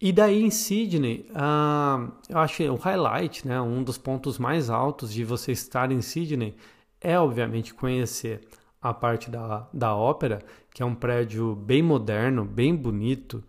e 0.00 0.12
daí 0.12 0.42
em 0.42 0.50
Sydney, 0.50 1.28
uh, 1.30 2.12
eu 2.28 2.38
acho 2.38 2.62
o 2.62 2.76
highlight, 2.76 3.46
né, 3.46 3.60
um 3.60 3.82
dos 3.82 3.98
pontos 3.98 4.38
mais 4.38 4.70
altos 4.70 5.12
de 5.12 5.24
você 5.24 5.50
estar 5.50 5.90
em 5.90 6.00
Sydney 6.00 6.54
é, 7.00 7.18
obviamente, 7.18 7.74
conhecer 7.74 8.46
a 8.80 8.94
parte 8.94 9.30
da, 9.30 9.68
da 9.72 9.94
ópera, 9.94 10.40
que 10.72 10.82
é 10.82 10.86
um 10.86 10.94
prédio 10.94 11.54
bem 11.56 11.82
moderno, 11.82 12.44
bem 12.44 12.74
bonito, 12.74 13.42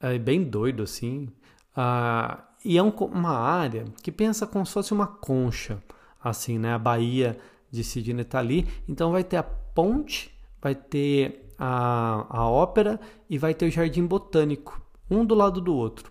é, 0.00 0.18
bem 0.18 0.42
doido 0.42 0.82
assim. 0.82 1.28
Uh, 1.76 2.42
e 2.64 2.76
é 2.76 2.82
um, 2.82 2.90
uma 2.90 3.38
área 3.38 3.84
que 4.02 4.12
pensa 4.12 4.46
como 4.46 4.66
se 4.66 4.72
fosse 4.72 4.92
uma 4.92 5.06
concha, 5.06 5.82
assim, 6.22 6.58
né? 6.58 6.74
A 6.74 6.78
Baía 6.78 7.38
de 7.72 7.82
Sydney 7.82 8.22
está 8.22 8.38
ali, 8.38 8.68
então 8.88 9.10
vai 9.10 9.24
ter 9.24 9.38
a 9.38 9.42
ponte, 9.42 10.30
vai 10.60 10.74
ter 10.74 11.52
a, 11.58 12.26
a 12.28 12.48
ópera 12.48 13.00
e 13.28 13.36
vai 13.36 13.54
ter 13.54 13.66
o 13.66 13.70
jardim 13.70 14.06
botânico 14.06 14.80
um 15.10 15.24
do 15.24 15.34
lado 15.34 15.60
do 15.60 15.74
outro. 15.74 16.10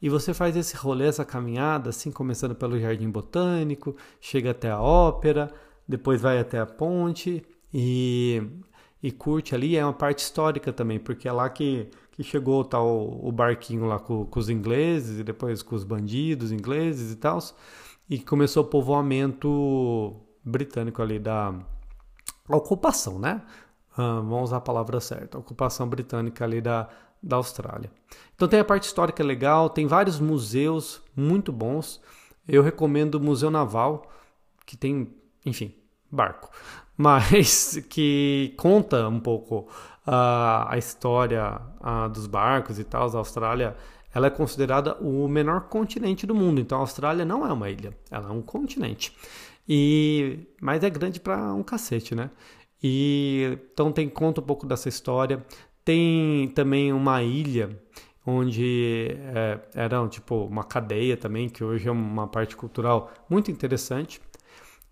E 0.00 0.08
você 0.08 0.34
faz 0.34 0.54
esse 0.56 0.76
rolê, 0.76 1.06
essa 1.06 1.24
caminhada, 1.24 1.88
assim, 1.88 2.10
começando 2.10 2.54
pelo 2.54 2.78
Jardim 2.78 3.08
Botânico, 3.08 3.96
chega 4.20 4.50
até 4.50 4.70
a 4.70 4.78
ópera, 4.78 5.50
depois 5.88 6.20
vai 6.20 6.38
até 6.38 6.58
a 6.58 6.66
ponte 6.66 7.42
e, 7.72 8.42
e 9.02 9.10
curte 9.10 9.54
ali. 9.54 9.76
É 9.76 9.84
uma 9.84 9.94
parte 9.94 10.18
histórica 10.18 10.72
também, 10.74 10.98
porque 10.98 11.26
é 11.26 11.32
lá 11.32 11.48
que, 11.48 11.88
que 12.12 12.22
chegou 12.22 12.62
tal 12.64 13.18
o 13.26 13.32
barquinho 13.32 13.86
lá 13.86 13.98
com, 13.98 14.26
com, 14.26 14.38
os 14.38 14.50
ingleses 14.50 15.20
e 15.20 15.24
depois 15.24 15.62
com 15.62 15.74
os 15.74 15.84
bandidos 15.84 16.52
ingleses 16.52 17.12
e 17.12 17.16
tal, 17.16 17.38
e 18.08 18.18
começou 18.18 18.62
o 18.62 18.66
povoamento 18.66 20.14
britânico 20.44 21.00
ali 21.00 21.18
da 21.18 21.54
ocupação, 22.48 23.18
né? 23.18 23.42
Vamos 23.96 24.44
usar 24.44 24.56
a 24.56 24.60
palavra 24.60 25.00
certa, 25.00 25.38
a 25.38 25.40
ocupação 25.40 25.88
britânica 25.88 26.44
ali 26.44 26.60
da, 26.60 26.88
da 27.22 27.36
Austrália. 27.36 27.90
Então 28.34 28.46
tem 28.46 28.60
a 28.60 28.64
parte 28.64 28.84
histórica 28.84 29.22
legal, 29.22 29.70
tem 29.70 29.86
vários 29.86 30.20
museus 30.20 31.00
muito 31.16 31.52
bons. 31.52 32.00
Eu 32.46 32.62
recomendo 32.62 33.14
o 33.14 33.20
Museu 33.20 33.50
Naval, 33.50 34.10
que 34.66 34.76
tem, 34.76 35.14
enfim, 35.46 35.74
barco, 36.10 36.50
mas 36.96 37.78
que 37.88 38.54
conta 38.58 39.08
um 39.08 39.20
pouco 39.20 39.68
uh, 40.06 40.68
a 40.68 40.74
história 40.76 41.60
uh, 41.80 42.08
dos 42.08 42.26
barcos 42.26 42.78
e 42.78 42.84
tal. 42.84 43.08
A 43.08 43.18
Austrália 43.18 43.76
ela 44.14 44.28
é 44.28 44.30
considerada 44.30 44.94
o 45.00 45.26
menor 45.26 45.62
continente 45.62 46.26
do 46.26 46.34
mundo, 46.34 46.60
então 46.60 46.78
a 46.78 46.82
Austrália 46.82 47.24
não 47.24 47.44
é 47.44 47.52
uma 47.52 47.68
ilha, 47.68 47.96
ela 48.10 48.28
é 48.28 48.32
um 48.32 48.40
continente. 48.42 49.16
E 49.68 50.46
mas 50.60 50.82
é 50.84 50.90
grande 50.90 51.20
para 51.20 51.52
um 51.54 51.62
cacete, 51.62 52.14
né? 52.14 52.30
E 52.82 53.58
então 53.72 53.90
tem 53.92 54.08
conta 54.08 54.40
um 54.40 54.44
pouco 54.44 54.66
dessa 54.66 54.88
história. 54.88 55.44
Tem 55.84 56.48
também 56.54 56.92
uma 56.92 57.22
ilha 57.22 57.80
onde 58.26 59.16
é, 59.34 59.60
era 59.74 60.06
tipo 60.08 60.44
uma 60.46 60.64
cadeia 60.64 61.16
também, 61.16 61.48
que 61.48 61.62
hoje 61.62 61.88
é 61.88 61.92
uma 61.92 62.26
parte 62.26 62.56
cultural 62.56 63.12
muito 63.28 63.50
interessante. 63.50 64.20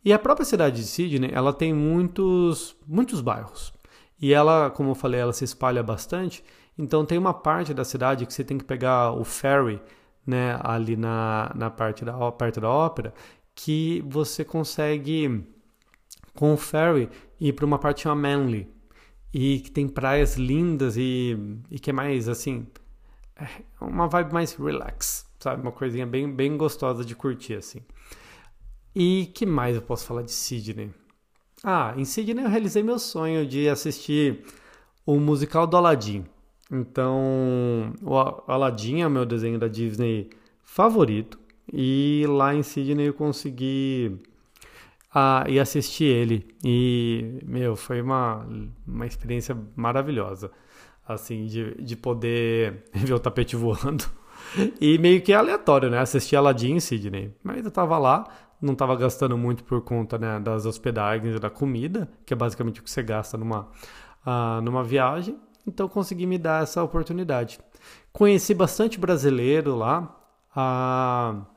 E 0.04 0.12
a 0.12 0.18
própria 0.18 0.44
cidade 0.44 0.76
de 0.76 0.86
Sydney, 0.86 1.30
ela 1.32 1.52
tem 1.52 1.72
muitos, 1.72 2.76
muitos 2.86 3.20
bairros. 3.20 3.72
E 4.20 4.32
ela, 4.34 4.70
como 4.70 4.90
eu 4.90 4.94
falei, 4.94 5.20
ela 5.20 5.32
se 5.32 5.44
espalha 5.44 5.82
bastante. 5.82 6.44
Então 6.76 7.04
tem 7.04 7.18
uma 7.18 7.34
parte 7.34 7.72
da 7.74 7.84
cidade 7.84 8.26
que 8.26 8.32
você 8.32 8.44
tem 8.44 8.58
que 8.58 8.64
pegar 8.64 9.12
o 9.12 9.24
ferry, 9.24 9.80
né, 10.26 10.58
ali 10.62 10.96
na, 10.96 11.52
na 11.54 11.70
parte 11.70 12.04
da 12.04 12.32
perto 12.32 12.60
da 12.60 12.68
ópera, 12.70 13.12
que 13.54 14.02
você 14.06 14.44
consegue 14.44 15.44
com 16.35 16.54
o 16.54 16.56
ferry 16.56 17.09
ir 17.40 17.52
para 17.52 17.66
uma 17.66 17.78
parte 17.78 18.02
chamada 18.02 18.37
Manly 18.37 18.68
e 19.32 19.61
que 19.61 19.71
tem 19.71 19.88
praias 19.88 20.37
lindas 20.37 20.97
e, 20.97 21.37
e 21.71 21.78
que 21.78 21.90
é 21.90 21.92
mais 21.92 22.28
assim 22.28 22.66
é 23.37 23.49
uma 23.80 24.06
vibe 24.06 24.32
mais 24.32 24.52
relax, 24.54 25.26
sabe, 25.38 25.62
uma 25.62 25.73
coisinha 25.73 26.06
bem 26.06 26.30
bem 26.30 26.56
gostosa 26.56 27.04
de 27.04 27.14
curtir 27.14 27.54
assim. 27.54 27.80
E 28.94 29.30
que 29.35 29.47
mais 29.47 29.75
eu 29.75 29.82
posso 29.82 30.06
falar 30.06 30.23
de 30.23 30.30
Sydney? 30.30 30.90
Ah, 31.64 31.94
em 31.97 32.04
Sydney 32.04 32.44
eu 32.44 32.50
realizei 32.50 32.82
meu 32.82 32.99
sonho 32.99 33.47
de 33.47 33.68
assistir 33.68 34.44
o 35.06 35.18
musical 35.18 35.66
do 35.66 35.76
Aladdin. 35.76 36.25
Então, 36.71 37.92
o 38.02 38.16
Aladdin 38.50 39.00
é 39.00 39.06
o 39.06 39.11
meu 39.11 39.26
desenho 39.26 39.59
da 39.59 39.68
Disney 39.68 40.30
favorito. 40.62 41.38
E 41.71 42.25
lá 42.28 42.54
em 42.54 42.62
Sydney 42.62 43.09
eu 43.09 43.14
consegui 43.14 44.19
ah, 45.14 45.45
ir 45.49 45.59
assistir 45.61 46.04
ele. 46.04 46.47
E, 46.64 47.40
meu, 47.45 47.76
foi 47.76 48.00
uma, 48.00 48.47
uma 48.87 49.07
experiência 49.07 49.57
maravilhosa. 49.76 50.50
Assim, 51.07 51.47
de, 51.47 51.75
de 51.83 51.97
poder 51.97 52.85
ver 52.95 53.12
o 53.12 53.19
tapete 53.19 53.57
voando. 53.57 54.04
E 54.81 54.99
meio 54.99 55.21
que 55.23 55.33
aleatório, 55.33 55.90
né? 55.90 55.99
Assistir 55.99 56.37
Aladdin 56.37 56.75
em 56.75 56.81
Sydney. 56.81 57.35
Mas 57.42 57.64
eu 57.64 57.71
tava 57.71 57.99
lá, 57.99 58.25
não 58.61 58.73
estava 58.73 58.95
gastando 58.97 59.37
muito 59.37 59.64
por 59.64 59.83
conta 59.83 60.19
né, 60.19 60.38
das 60.40 60.66
hospedagens 60.66 61.37
e 61.37 61.38
da 61.38 61.50
comida, 61.50 62.09
que 62.25 62.33
é 62.33 62.37
basicamente 62.37 62.81
o 62.81 62.83
que 62.83 62.90
você 62.90 63.02
gasta 63.02 63.37
numa, 63.37 63.69
uh, 64.26 64.61
numa 64.62 64.85
viagem. 64.85 65.38
Então 65.66 65.88
consegui 65.88 66.26
me 66.26 66.38
dar 66.38 66.62
essa 66.62 66.83
oportunidade. 66.83 67.59
Conheci 68.12 68.54
bastante 68.54 68.99
brasileiro 68.99 69.75
lá. 69.75 70.16
Uh, 70.57 71.51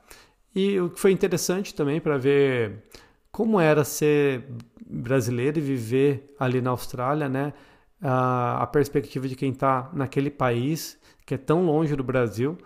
e 0.56 0.80
o 0.80 0.88
que 0.88 0.98
foi 0.98 1.12
interessante 1.12 1.74
também 1.74 2.00
para 2.00 2.16
ver 2.16 2.82
como 3.30 3.60
era 3.60 3.84
ser 3.84 4.46
brasileiro 4.88 5.58
e 5.58 5.60
viver 5.60 6.34
ali 6.40 6.62
na 6.62 6.70
Austrália, 6.70 7.28
né? 7.28 7.52
Uh, 8.00 8.60
a 8.60 8.66
perspectiva 8.66 9.28
de 9.28 9.36
quem 9.36 9.52
está 9.52 9.90
naquele 9.92 10.30
país 10.30 10.98
que 11.26 11.34
é 11.34 11.36
tão 11.36 11.66
longe 11.66 11.94
do 11.94 12.02
Brasil 12.02 12.56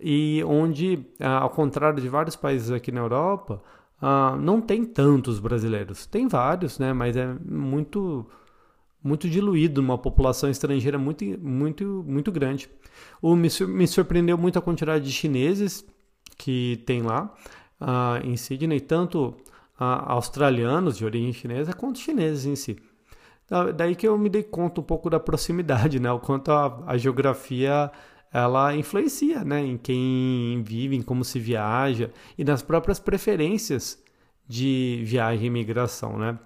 e 0.00 0.42
onde, 0.46 1.06
ao 1.20 1.50
contrário 1.50 2.00
de 2.00 2.08
vários 2.08 2.36
países 2.36 2.70
aqui 2.70 2.92
na 2.92 3.00
Europa, 3.00 3.62
não 4.40 4.60
tem 4.60 4.84
tantos 4.84 5.38
brasileiros. 5.38 6.06
Tem 6.06 6.28
vários, 6.28 6.78
né? 6.78 6.92
Mas 6.92 7.16
é 7.16 7.34
muito 7.44 8.26
muito 9.02 9.28
diluído, 9.28 9.80
uma 9.80 9.98
população 9.98 10.50
estrangeira 10.50 10.98
muito 10.98 11.24
muito 11.40 12.04
muito 12.06 12.32
grande. 12.32 12.68
O 13.20 13.36
me, 13.36 13.48
me 13.68 13.86
surpreendeu 13.86 14.38
muito 14.38 14.58
a 14.58 14.62
quantidade 14.62 15.04
de 15.04 15.12
chineses 15.12 15.84
que 16.36 16.82
tem 16.86 17.02
lá 17.02 17.34
uh, 17.80 18.26
em 18.26 18.36
Sydney, 18.36 18.80
tanto 18.80 19.28
uh, 19.28 19.84
australianos 20.06 20.96
de 20.96 21.04
origem 21.04 21.32
chinesa 21.32 21.72
quanto 21.72 21.98
chineses 21.98 22.46
em 22.46 22.56
si. 22.56 22.76
daí 23.76 23.94
que 23.94 24.06
eu 24.06 24.16
me 24.18 24.28
dei 24.28 24.42
conta 24.42 24.80
um 24.80 24.84
pouco 24.84 25.08
da 25.08 25.20
proximidade, 25.20 26.00
né? 26.00 26.10
O 26.12 26.20
quanto 26.20 26.50
a, 26.50 26.82
a 26.86 26.96
geografia 26.96 27.90
ela 28.32 28.74
influencia 28.74 29.44
né, 29.44 29.64
em 29.64 29.78
quem 29.78 30.62
vive, 30.62 30.94
em 30.94 31.02
como 31.02 31.24
se 31.24 31.38
viaja 31.38 32.10
e 32.36 32.44
nas 32.44 32.62
próprias 32.62 32.98
preferências 32.98 34.02
de 34.46 35.02
viagem 35.04 35.46
e 35.46 35.50
migração. 35.50 36.18
Né? 36.18 36.38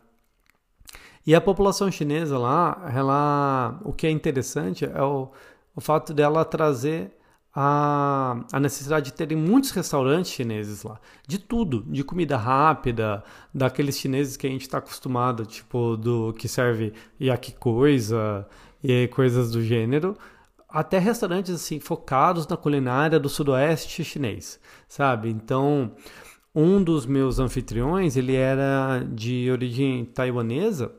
E 1.27 1.35
a 1.35 1.41
população 1.41 1.91
chinesa 1.91 2.39
lá, 2.39 2.91
ela, 2.95 3.81
o 3.85 3.93
que 3.93 4.07
é 4.07 4.11
interessante 4.11 4.85
é 4.85 5.03
o, 5.03 5.31
o 5.75 5.81
fato 5.81 6.15
dela 6.15 6.45
trazer 6.45 7.13
a, 7.55 8.45
a 8.53 8.61
necessidade 8.61 9.07
de 9.07 9.13
terem 9.13 9.37
muitos 9.37 9.71
restaurantes 9.71 10.31
chineses 10.31 10.83
lá, 10.83 11.01
de 11.27 11.39
tudo, 11.39 11.85
de 11.89 12.05
comida 12.05 12.37
rápida, 12.37 13.25
daqueles 13.53 13.99
chineses 13.99 14.37
que 14.37 14.47
a 14.47 14.51
gente 14.51 14.63
está 14.63 14.79
acostumado, 14.79 15.45
tipo 15.45 15.97
do 15.97 16.33
que 16.35 16.49
serve 16.49 16.93
yaki 17.21 17.53
coisa 17.53 18.47
e 18.83 19.09
coisas 19.09 19.51
do 19.51 19.63
gênero, 19.63 20.17
até 20.69 20.99
restaurantes 20.99 21.55
assim 21.55 21.81
focados 21.81 22.47
na 22.47 22.57
culinária 22.57 23.19
do 23.19 23.29
sudoeste 23.29 24.05
chinês, 24.05 24.61
sabe? 24.89 25.29
Então, 25.29 25.93
um 26.55 26.83
dos 26.83 27.07
meus 27.07 27.41
anfitriões, 27.41 28.17
ele 28.17 28.35
era 28.37 29.01
de 29.01 29.51
origem 29.51 30.05
taiwanesa 30.05 30.93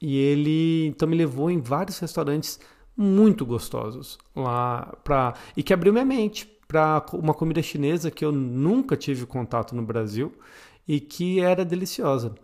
e 0.00 0.16
ele 0.16 0.86
então 0.86 1.08
me 1.08 1.16
levou 1.16 1.50
em 1.50 1.60
vários 1.60 1.98
restaurantes 1.98 2.58
muito 2.98 3.46
gostosos 3.46 4.18
lá 4.34 4.98
para 5.04 5.34
e 5.56 5.62
que 5.62 5.72
abriu 5.72 5.92
minha 5.92 6.04
mente 6.04 6.46
para 6.66 7.06
uma 7.12 7.32
comida 7.32 7.62
chinesa 7.62 8.10
que 8.10 8.24
eu 8.24 8.32
nunca 8.32 8.96
tive 8.96 9.24
contato 9.24 9.74
no 9.74 9.82
Brasil 9.82 10.32
e 10.86 10.98
que 10.98 11.38
era 11.38 11.64
deliciosa. 11.64 12.34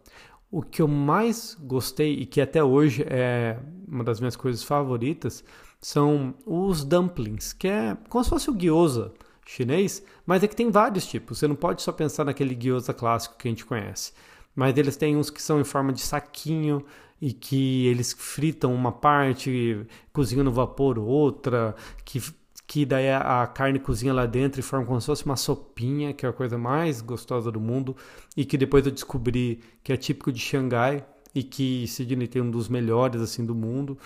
O 0.50 0.62
que 0.62 0.80
eu 0.80 0.86
mais 0.86 1.58
gostei 1.60 2.14
e 2.14 2.24
que 2.24 2.40
até 2.40 2.62
hoje 2.62 3.04
é 3.08 3.58
uma 3.88 4.04
das 4.04 4.20
minhas 4.20 4.36
coisas 4.36 4.62
favoritas 4.62 5.42
são 5.80 6.32
os 6.46 6.84
dumplings, 6.84 7.52
que 7.52 7.66
é 7.66 7.96
como 8.08 8.22
se 8.22 8.30
fosse 8.30 8.48
o 8.48 8.56
gyoza 8.56 9.12
chinês, 9.44 10.02
mas 10.24 10.42
é 10.42 10.48
que 10.48 10.56
tem 10.56 10.70
vários 10.70 11.04
tipos. 11.06 11.38
Você 11.38 11.48
não 11.48 11.56
pode 11.56 11.82
só 11.82 11.90
pensar 11.90 12.24
naquele 12.24 12.54
gyoza 12.54 12.94
clássico 12.94 13.36
que 13.36 13.48
a 13.48 13.50
gente 13.50 13.66
conhece. 13.66 14.12
Mas 14.54 14.76
eles 14.78 14.96
têm 14.96 15.16
uns 15.16 15.30
que 15.30 15.42
são 15.42 15.60
em 15.60 15.64
forma 15.64 15.92
de 15.92 16.00
saquinho 16.00 16.84
e 17.20 17.32
que 17.32 17.86
eles 17.86 18.12
fritam 18.12 18.74
uma 18.74 18.92
parte, 18.92 19.86
cozinham 20.12 20.44
no 20.44 20.52
vapor 20.52 20.98
outra, 20.98 21.74
que, 22.04 22.22
que 22.66 22.84
daí 22.84 23.10
a 23.10 23.46
carne 23.46 23.78
cozinha 23.78 24.12
lá 24.12 24.26
dentro 24.26 24.60
e 24.60 24.62
forma 24.62 24.86
como 24.86 25.00
se 25.00 25.06
fosse 25.06 25.24
uma 25.24 25.36
sopinha, 25.36 26.12
que 26.12 26.26
é 26.26 26.28
a 26.28 26.32
coisa 26.32 26.58
mais 26.58 27.00
gostosa 27.00 27.50
do 27.50 27.60
mundo, 27.60 27.96
e 28.36 28.44
que 28.44 28.58
depois 28.58 28.84
eu 28.84 28.92
descobri 28.92 29.60
que 29.82 29.92
é 29.92 29.96
típico 29.96 30.32
de 30.32 30.40
Xangai 30.40 31.04
e 31.34 31.42
que 31.42 31.86
Sydney 31.88 32.28
tem 32.28 32.42
um 32.42 32.50
dos 32.50 32.68
melhores 32.68 33.20
assim 33.20 33.44
do 33.44 33.54
mundo. 33.54 33.98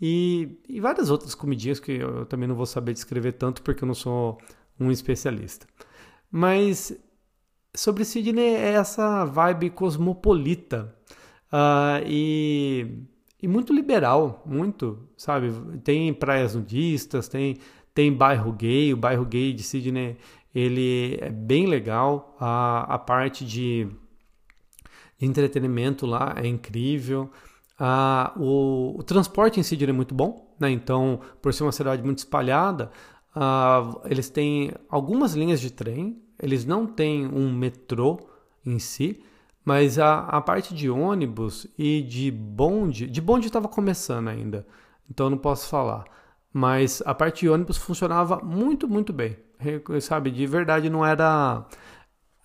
E, 0.00 0.58
e 0.68 0.80
várias 0.80 1.10
outras 1.10 1.34
comidinhas 1.34 1.78
que 1.78 1.92
eu 1.92 2.26
também 2.26 2.48
não 2.48 2.56
vou 2.56 2.66
saber 2.66 2.92
descrever 2.92 3.32
tanto 3.32 3.62
porque 3.62 3.84
eu 3.84 3.86
não 3.86 3.94
sou 3.94 4.38
um 4.78 4.90
especialista. 4.90 5.66
Mas 6.30 6.96
sobre 7.74 8.04
Sydney 8.04 8.54
é 8.54 8.72
essa 8.72 9.24
vibe 9.24 9.70
cosmopolita 9.70 10.94
uh, 11.52 12.04
e, 12.06 12.86
e 13.42 13.48
muito 13.48 13.72
liberal, 13.72 14.42
muito, 14.46 15.08
sabe? 15.16 15.52
Tem 15.82 16.12
praias 16.12 16.54
nudistas, 16.54 17.28
tem, 17.28 17.58
tem 17.94 18.12
bairro 18.12 18.52
gay, 18.52 18.92
o 18.92 18.96
bairro 18.96 19.24
gay 19.24 19.52
de 19.52 19.62
Sydney 19.62 20.16
ele 20.54 21.18
é 21.20 21.30
bem 21.30 21.66
legal, 21.66 22.36
a, 22.38 22.94
a 22.94 22.98
parte 22.98 23.44
de 23.44 23.88
entretenimento 25.20 26.06
lá 26.06 26.34
é 26.36 26.46
incrível. 26.46 27.30
Ah, 27.78 28.32
o, 28.36 28.94
o, 28.96 29.02
transporte 29.02 29.58
em 29.58 29.62
si 29.64 29.76
é 29.82 29.92
muito 29.92 30.14
bom, 30.14 30.54
né? 30.60 30.70
então, 30.70 31.20
por 31.42 31.52
ser 31.52 31.64
uma 31.64 31.72
cidade 31.72 32.04
muito 32.04 32.18
espalhada, 32.18 32.90
ah, 33.34 34.00
eles 34.04 34.30
têm 34.30 34.72
algumas 34.88 35.34
linhas 35.34 35.60
de 35.60 35.72
trem, 35.72 36.22
eles 36.40 36.64
não 36.64 36.86
têm 36.86 37.26
um 37.26 37.52
metrô 37.52 38.28
em 38.64 38.78
si, 38.78 39.24
mas 39.64 39.98
a, 39.98 40.20
a 40.20 40.40
parte 40.40 40.74
de 40.74 40.90
ônibus 40.90 41.66
e 41.78 42.02
de 42.02 42.30
bonde, 42.30 43.06
de 43.06 43.20
bonde 43.20 43.46
estava 43.46 43.68
começando 43.68 44.28
ainda, 44.28 44.66
então 45.10 45.30
não 45.30 45.38
posso 45.38 45.68
falar, 45.68 46.04
mas 46.52 47.02
a 47.06 47.14
parte 47.14 47.40
de 47.40 47.48
ônibus 47.48 47.76
funcionava 47.76 48.40
muito, 48.42 48.88
muito 48.88 49.12
bem. 49.12 49.36
Sabe, 50.00 50.30
de 50.30 50.46
verdade 50.46 50.90
não 50.90 51.04
era 51.04 51.66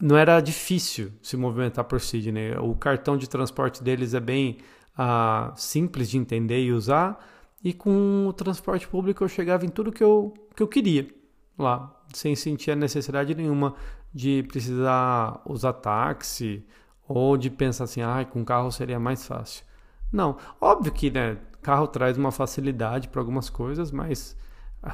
não 0.02 0.16
era 0.16 0.40
difícil 0.40 1.12
se 1.22 1.36
movimentar 1.36 1.84
por 1.84 2.00
Sydney. 2.00 2.56
O 2.58 2.74
cartão 2.76 3.18
de 3.18 3.28
transporte 3.28 3.84
deles 3.84 4.14
é 4.14 4.20
bem 4.20 4.58
uh, 4.98 5.52
simples 5.56 6.10
de 6.10 6.18
entender 6.18 6.64
e 6.64 6.72
usar. 6.72 7.20
E 7.62 7.74
com 7.74 8.26
o 8.28 8.32
transporte 8.32 8.88
público 8.88 9.24
eu 9.24 9.28
chegava 9.28 9.66
em 9.66 9.70
tudo 9.70 9.92
que 9.92 10.04
eu, 10.04 10.34
que 10.56 10.64
eu 10.64 10.68
queria 10.68 11.10
lá, 11.58 11.94
sem 12.14 12.36
sentir 12.36 12.72
a 12.72 12.76
necessidade 12.76 13.36
nenhuma 13.36 13.76
de 14.14 14.44
precisar 14.44 15.42
usar 15.46 15.74
táxi 15.74 16.66
ou 17.10 17.36
de 17.36 17.50
pensar 17.50 17.86
assim, 17.86 18.02
ah, 18.02 18.24
com 18.24 18.46
carro 18.46 18.72
seria 18.72 19.00
mais 19.00 19.26
fácil. 19.26 19.66
Não, 20.12 20.38
óbvio 20.62 20.92
que 20.92 21.10
né, 21.10 21.40
carro 21.62 21.88
traz 21.88 22.18
uma 22.18 22.32
facilidade 22.32 23.10
para 23.10 23.20
algumas 23.20 23.50
coisas, 23.50 23.92
mas 23.92 24.38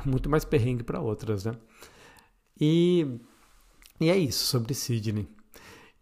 muito 0.06 0.30
mais 0.30 0.46
perrengue 0.46 0.84
para 0.84 1.02
outras, 1.02 1.44
né? 1.44 1.54
E, 2.60 3.20
e 4.00 4.10
é 4.10 4.18
isso 4.18 4.46
sobre 4.46 4.74
Sydney. 4.74 5.28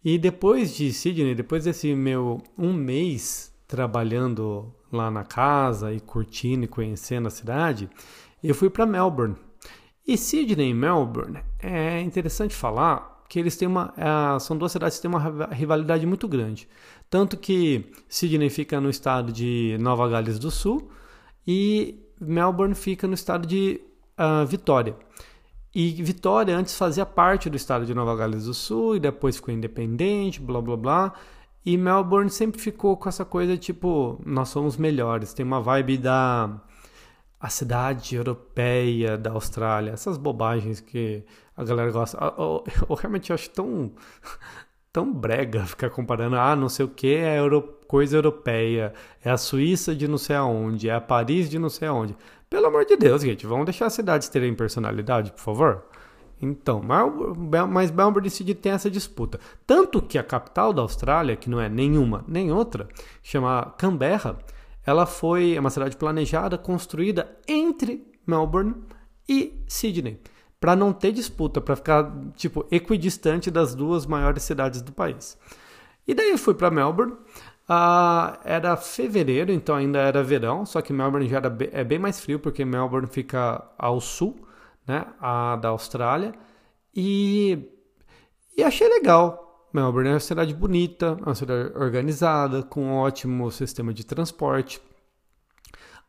E 0.04 0.16
depois 0.16 0.76
de 0.76 0.92
Sydney, 0.92 1.34
depois 1.34 1.64
desse 1.64 1.94
meu 1.94 2.40
um 2.56 2.72
mês 2.72 3.52
trabalhando 3.66 4.72
lá 4.92 5.10
na 5.10 5.24
casa 5.24 5.92
e 5.92 5.98
curtindo 5.98 6.64
e 6.64 6.68
conhecendo 6.68 7.26
a 7.26 7.30
cidade, 7.30 7.90
eu 8.42 8.54
fui 8.54 8.70
para 8.70 8.86
Melbourne. 8.86 9.34
E 10.06 10.16
Sydney 10.16 10.70
e 10.70 10.74
Melbourne 10.74 11.40
é 11.58 12.00
interessante 12.00 12.54
falar 12.54 13.13
que 13.28 13.38
eles 13.38 13.56
têm 13.56 13.68
uma 13.68 13.92
é, 13.96 14.38
são 14.38 14.56
duas 14.56 14.72
cidades 14.72 14.98
que 14.98 15.02
têm 15.02 15.10
uma 15.10 15.46
rivalidade 15.46 16.06
muito 16.06 16.28
grande, 16.28 16.68
tanto 17.08 17.36
que 17.36 17.90
Sydney 18.08 18.50
fica 18.50 18.80
no 18.80 18.90
estado 18.90 19.32
de 19.32 19.76
Nova 19.80 20.08
Gales 20.08 20.38
do 20.38 20.50
Sul 20.50 20.90
e 21.46 22.00
Melbourne 22.20 22.74
fica 22.74 23.06
no 23.06 23.14
estado 23.14 23.46
de 23.46 23.80
uh, 24.18 24.46
Vitória. 24.46 24.96
E 25.74 25.90
Vitória 26.02 26.56
antes 26.56 26.76
fazia 26.76 27.04
parte 27.04 27.50
do 27.50 27.56
estado 27.56 27.84
de 27.84 27.92
Nova 27.92 28.14
Gales 28.14 28.44
do 28.44 28.54
Sul 28.54 28.96
e 28.96 29.00
depois 29.00 29.36
ficou 29.36 29.52
independente, 29.52 30.40
blá 30.40 30.60
blá 30.60 30.76
blá. 30.76 31.14
E 31.66 31.76
Melbourne 31.76 32.30
sempre 32.30 32.60
ficou 32.60 32.96
com 32.96 33.08
essa 33.08 33.24
coisa 33.24 33.56
tipo, 33.56 34.20
nós 34.24 34.50
somos 34.50 34.76
melhores. 34.76 35.32
Tem 35.32 35.44
uma 35.44 35.60
vibe 35.60 35.98
da 35.98 36.60
a 37.44 37.50
cidade 37.50 38.16
europeia 38.16 39.18
da 39.18 39.32
Austrália, 39.32 39.90
essas 39.90 40.16
bobagens 40.16 40.80
que 40.80 41.22
a 41.54 41.62
galera 41.62 41.90
gosta. 41.90 42.16
Eu, 42.38 42.64
eu 42.88 42.96
realmente 42.96 43.34
acho 43.34 43.50
tão 43.50 43.92
tão 44.90 45.12
brega 45.12 45.66
ficar 45.66 45.90
comparando, 45.90 46.36
ah, 46.36 46.56
não 46.56 46.70
sei 46.70 46.86
o 46.86 46.88
que 46.88 47.14
é 47.14 47.38
euro, 47.38 47.80
coisa 47.86 48.16
europeia, 48.16 48.94
é 49.22 49.30
a 49.30 49.36
Suíça 49.36 49.94
de 49.94 50.08
não 50.08 50.16
sei 50.16 50.36
aonde, 50.36 50.88
é 50.88 50.94
a 50.94 51.02
Paris 51.02 51.50
de 51.50 51.58
não 51.58 51.68
sei 51.68 51.86
aonde. 51.86 52.16
Pelo 52.48 52.66
amor 52.66 52.86
de 52.86 52.96
Deus, 52.96 53.20
gente, 53.20 53.46
vamos 53.46 53.66
deixar 53.66 53.86
as 53.86 53.92
cidades 53.92 54.30
terem 54.30 54.54
personalidade, 54.54 55.30
por 55.30 55.40
favor? 55.40 55.84
Então, 56.40 56.80
mas 57.68 57.90
Melbourne 57.90 58.30
City 58.30 58.54
tem 58.54 58.72
essa 58.72 58.90
disputa. 58.90 59.38
Tanto 59.66 60.00
que 60.00 60.16
a 60.16 60.24
capital 60.24 60.72
da 60.72 60.80
Austrália, 60.80 61.36
que 61.36 61.50
não 61.50 61.60
é 61.60 61.68
nenhuma 61.68 62.24
nem 62.26 62.50
outra, 62.50 62.88
chama 63.22 63.74
Canberra, 63.76 64.38
ela 64.86 65.06
foi 65.06 65.54
é 65.54 65.60
uma 65.60 65.70
cidade 65.70 65.96
planejada, 65.96 66.58
construída 66.58 67.36
entre 67.48 68.06
Melbourne 68.26 68.74
e 69.28 69.62
Sydney, 69.66 70.20
para 70.60 70.76
não 70.76 70.92
ter 70.92 71.12
disputa, 71.12 71.60
para 71.60 71.76
ficar 71.76 72.12
tipo 72.36 72.66
equidistante 72.70 73.50
das 73.50 73.74
duas 73.74 74.06
maiores 74.06 74.42
cidades 74.42 74.82
do 74.82 74.92
país. 74.92 75.38
E 76.06 76.14
daí 76.14 76.30
eu 76.30 76.38
fui 76.38 76.54
para 76.54 76.70
Melbourne. 76.70 77.14
Uh, 77.66 78.36
era 78.44 78.76
fevereiro, 78.76 79.50
então 79.50 79.74
ainda 79.74 79.98
era 79.98 80.22
verão, 80.22 80.66
só 80.66 80.82
que 80.82 80.92
Melbourne 80.92 81.26
já 81.26 81.40
é 81.72 81.82
bem 81.82 81.98
mais 81.98 82.20
frio, 82.20 82.38
porque 82.38 82.62
Melbourne 82.62 83.06
fica 83.06 83.64
ao 83.78 84.02
sul 84.02 84.46
né, 84.86 85.06
a 85.18 85.56
da 85.56 85.70
Austrália. 85.70 86.34
E, 86.94 87.70
e 88.56 88.62
achei 88.62 88.88
legal. 88.88 89.53
Melbourne 89.74 90.10
é 90.10 90.12
uma 90.12 90.20
cidade 90.20 90.54
bonita, 90.54 91.14
uma 91.14 91.34
cidade 91.34 91.76
organizada, 91.76 92.62
com 92.62 92.84
um 92.84 92.94
ótimo 92.94 93.50
sistema 93.50 93.92
de 93.92 94.06
transporte. 94.06 94.80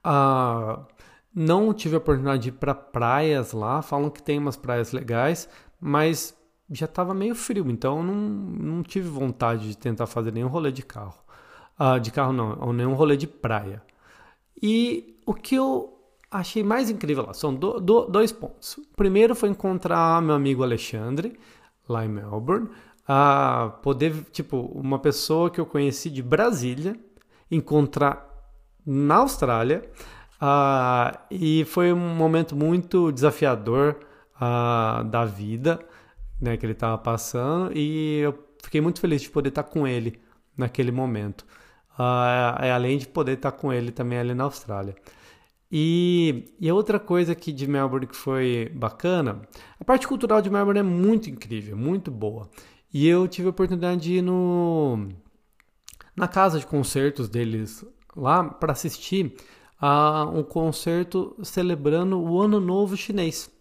Ah, 0.04 0.86
não 1.34 1.73
tive 1.73 1.95
a 1.95 1.97
oportunidade 1.97 2.43
de 2.43 2.49
ir 2.49 2.51
para 2.51 2.75
praias 2.75 3.54
lá, 3.54 3.82
falam 3.82 4.12
que 4.12 4.21
tem 4.21 4.38
umas 4.38 4.56
praias 4.56 4.91
legais, 4.91 5.49
mas 5.82 6.38
já 6.69 6.86
estava 6.86 7.12
meio 7.12 7.34
frio, 7.34 7.67
então 7.71 8.04
não, 8.04 8.13
não 8.13 8.84
tive 8.84 9.10
vontade 9.10 9.69
de 9.69 9.78
tentar 9.78 10.06
fazer 10.06 10.32
nenhum 10.32 10.47
rolê 10.47 10.71
de 10.71 10.84
carro. 10.84 11.17
Ah, 11.78 11.97
de 11.97 12.12
carro 12.12 12.34
não, 12.34 12.60
ou 12.62 12.71
nenhum 12.71 12.93
rolê 12.93 13.17
de 13.17 13.25
praia. 13.25 13.82
E 14.62 15.19
o 15.25 15.34
que 15.34 15.56
eu 15.56 15.91
achei 16.30 16.63
mais 16.63 16.91
incrível 16.91 17.25
lá 17.25 17.34
são 17.34 17.54
do, 17.54 17.80
do, 17.80 18.06
dois 18.06 18.32
pontos. 18.32 18.78
O 18.78 18.95
primeiro 18.95 19.34
foi 19.34 19.49
encontrar 19.49 20.21
meu 20.21 20.36
amigo 20.36 20.62
Alexandre, 20.62 21.38
lá 21.89 22.06
em 22.06 22.10
Melbourne, 22.10 22.69
a 23.07 23.77
poder, 23.81 24.13
tipo, 24.31 24.57
uma 24.73 24.99
pessoa 24.99 25.49
que 25.49 25.59
eu 25.59 25.65
conheci 25.65 26.09
de 26.09 26.23
Brasília, 26.23 26.99
encontrar 27.49 28.27
na 28.85 29.15
Austrália. 29.17 29.89
Uh, 30.35 31.17
e 31.31 31.65
foi 31.65 31.93
um 31.93 32.15
momento 32.15 32.55
muito 32.55 33.11
desafiador 33.11 33.97
uh, 34.35 35.03
da 35.05 35.23
vida 35.25 35.79
né, 36.39 36.57
que 36.57 36.65
ele 36.65 36.73
estava 36.73 36.97
passando 36.97 37.71
e 37.75 38.19
eu 38.19 38.37
fiquei 38.61 38.81
muito 38.81 38.99
feliz 38.99 39.21
de 39.21 39.29
poder 39.29 39.49
estar 39.49 39.63
com 39.63 39.87
ele 39.87 40.19
naquele 40.57 40.91
momento. 40.91 41.45
Uh, 41.97 42.73
além 42.73 42.97
de 42.97 43.07
poder 43.07 43.33
estar 43.33 43.53
com 43.53 43.71
ele 43.71 43.91
também 43.91 44.19
ali 44.19 44.33
na 44.33 44.43
Austrália. 44.43 44.95
E, 45.71 46.53
e 46.59 46.71
outra 46.71 46.99
coisa 46.99 47.31
aqui 47.31 47.51
de 47.51 47.67
Melbourne 47.67 48.05
que 48.05 48.15
foi 48.15 48.71
bacana, 48.75 49.41
a 49.79 49.83
parte 49.83 50.07
cultural 50.07 50.41
de 50.41 50.49
Melbourne 50.49 50.79
é 50.79 50.83
muito 50.83 51.29
incrível, 51.29 51.75
muito 51.75 52.11
boa. 52.11 52.49
E 52.97 53.10
eu 53.10 53.27
tive 53.27 53.47
a 53.47 53.49
oportunidade 53.49 54.03
de 54.03 54.13
ir 54.13 54.21
no, 54.21 55.10
na 56.15 56.29
casa 56.29 56.58
de 56.58 56.65
concertos 56.65 57.27
deles 57.27 57.84
lá 58.15 58.41
para 58.45 58.71
assistir 58.71 59.36
a 59.77 60.23
um 60.23 60.41
concerto 60.41 61.36
celebrando 61.43 62.17
o 62.17 62.41
Ano 62.41 62.58
Novo 62.58 62.95
Chinês. 62.95 63.51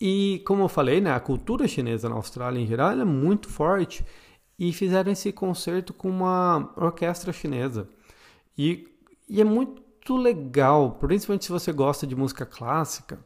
E 0.00 0.42
como 0.44 0.64
eu 0.64 0.68
falei, 0.68 1.00
né, 1.00 1.12
a 1.12 1.20
cultura 1.20 1.68
chinesa 1.68 2.08
na 2.08 2.16
Austrália 2.16 2.58
em 2.58 2.66
geral 2.66 2.90
é 2.90 3.04
muito 3.04 3.48
forte 3.48 4.04
e 4.58 4.72
fizeram 4.72 5.12
esse 5.12 5.30
concerto 5.30 5.94
com 5.94 6.10
uma 6.10 6.72
orquestra 6.76 7.32
chinesa. 7.32 7.88
E, 8.58 8.88
e 9.28 9.40
é 9.40 9.44
muito 9.44 10.16
legal, 10.16 10.98
principalmente 10.98 11.44
se 11.44 11.52
você 11.52 11.70
gosta 11.70 12.04
de 12.04 12.16
música 12.16 12.44
clássica, 12.44 13.24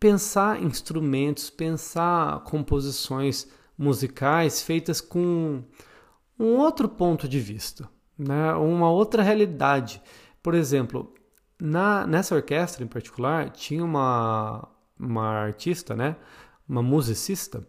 pensar 0.00 0.60
instrumentos, 0.60 1.50
pensar 1.50 2.40
composições 2.40 3.46
musicais 3.82 4.62
feitas 4.62 5.00
com 5.00 5.64
um 6.38 6.56
outro 6.58 6.88
ponto 6.88 7.28
de 7.28 7.40
vista, 7.40 7.88
né? 8.16 8.52
uma 8.54 8.88
outra 8.90 9.22
realidade. 9.22 10.00
Por 10.40 10.54
exemplo, 10.54 11.12
na, 11.60 12.06
nessa 12.06 12.34
orquestra 12.34 12.84
em 12.84 12.86
particular, 12.86 13.50
tinha 13.50 13.84
uma, 13.84 14.68
uma 14.98 15.28
artista, 15.28 15.96
né? 15.96 16.16
uma 16.68 16.82
musicista, 16.82 17.66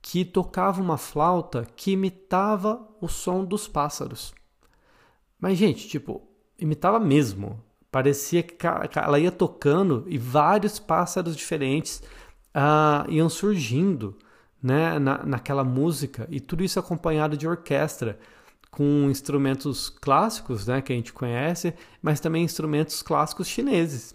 que 0.00 0.24
tocava 0.24 0.82
uma 0.82 0.98
flauta 0.98 1.64
que 1.76 1.92
imitava 1.92 2.88
o 3.00 3.06
som 3.06 3.44
dos 3.44 3.68
pássaros. 3.68 4.34
Mas, 5.38 5.56
gente, 5.56 5.86
tipo, 5.88 6.28
imitava 6.58 6.98
mesmo. 6.98 7.62
Parecia 7.90 8.42
que 8.42 8.56
ela 8.98 9.18
ia 9.18 9.30
tocando 9.30 10.04
e 10.08 10.18
vários 10.18 10.80
pássaros 10.80 11.36
diferentes 11.36 12.02
uh, 12.56 13.08
iam 13.08 13.28
surgindo 13.28 14.16
né, 14.62 14.98
na, 14.98 15.24
naquela 15.24 15.64
música. 15.64 16.26
E 16.30 16.40
tudo 16.40 16.62
isso 16.62 16.78
acompanhado 16.78 17.36
de 17.36 17.46
orquestra, 17.48 18.18
com 18.70 19.10
instrumentos 19.10 19.90
clássicos 19.90 20.66
né, 20.66 20.80
que 20.80 20.92
a 20.92 20.96
gente 20.96 21.12
conhece, 21.12 21.74
mas 22.00 22.20
também 22.20 22.44
instrumentos 22.44 23.02
clássicos 23.02 23.48
chineses. 23.48 24.14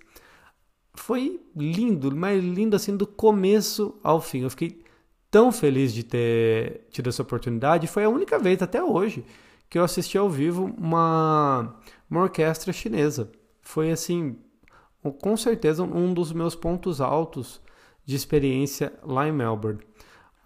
Foi 0.96 1.40
lindo, 1.56 2.16
mas 2.16 2.44
lindo 2.44 2.76
assim 2.76 2.96
do 2.98 3.06
começo 3.06 4.00
ao 4.04 4.20
fim. 4.20 4.42
Eu 4.42 4.50
fiquei 4.50 4.84
tão 5.30 5.52
feliz 5.52 5.94
de 5.94 6.04
ter 6.04 6.88
tido 6.90 7.10
essa 7.10 7.22
oportunidade. 7.22 7.86
Foi 7.86 8.04
a 8.04 8.10
única 8.10 8.40
vez 8.40 8.62
até 8.62 8.84
hoje 8.84 9.24
que 9.70 9.78
eu 9.78 9.84
assisti 9.84 10.18
ao 10.18 10.30
vivo 10.30 10.74
uma 10.78 11.76
uma 12.10 12.22
orquestra 12.22 12.72
chinesa. 12.72 13.32
Foi 13.62 13.92
assim, 13.92 14.38
com 15.22 15.36
certeza 15.36 15.84
um 15.84 16.14
dos 16.14 16.32
meus 16.32 16.56
pontos 16.56 17.02
altos 17.02 17.62
de 18.06 18.16
experiência 18.16 18.94
lá 19.04 19.28
em 19.28 19.32
Melbourne. 19.32 19.80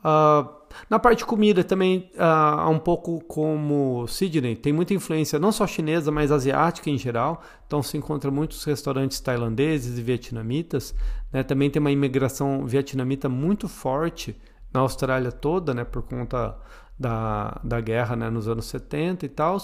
Uh, 0.03 0.61
na 0.89 0.97
parte 0.97 1.19
de 1.19 1.25
comida 1.25 1.63
também, 1.63 2.09
uh, 2.15 2.69
um 2.69 2.79
pouco 2.79 3.23
como 3.25 4.07
Sydney, 4.07 4.55
tem 4.55 4.73
muita 4.73 4.93
influência 4.93 5.37
não 5.37 5.51
só 5.51 5.67
chinesa, 5.67 6.11
mas 6.11 6.31
asiática 6.31 6.89
em 6.89 6.97
geral. 6.97 7.41
Então 7.67 7.83
se 7.83 7.97
encontra 7.97 8.31
muitos 8.31 8.63
restaurantes 8.63 9.19
tailandeses 9.19 9.97
e 9.97 10.01
vietnamitas. 10.01 10.95
Né? 11.31 11.43
Também 11.43 11.69
tem 11.69 11.79
uma 11.79 11.91
imigração 11.91 12.65
vietnamita 12.65 13.29
muito 13.29 13.67
forte 13.67 14.35
na 14.73 14.79
Austrália 14.79 15.31
toda, 15.31 15.73
né? 15.73 15.83
por 15.83 16.01
conta 16.01 16.57
da, 16.97 17.59
da 17.63 17.79
guerra 17.79 18.15
né? 18.15 18.29
nos 18.29 18.47
anos 18.47 18.65
70 18.65 19.25
e 19.25 19.29
tal. 19.29 19.57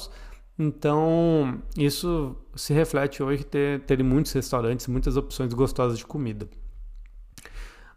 Então, 0.59 1.61
isso 1.77 2.35
se 2.55 2.73
reflete 2.73 3.21
hoje 3.21 3.43
ter, 3.43 3.81
ter 3.81 4.03
muitos 4.03 4.31
restaurantes, 4.31 4.87
muitas 4.87 5.15
opções 5.15 5.53
gostosas 5.53 5.97
de 5.97 6.05
comida. 6.05 6.47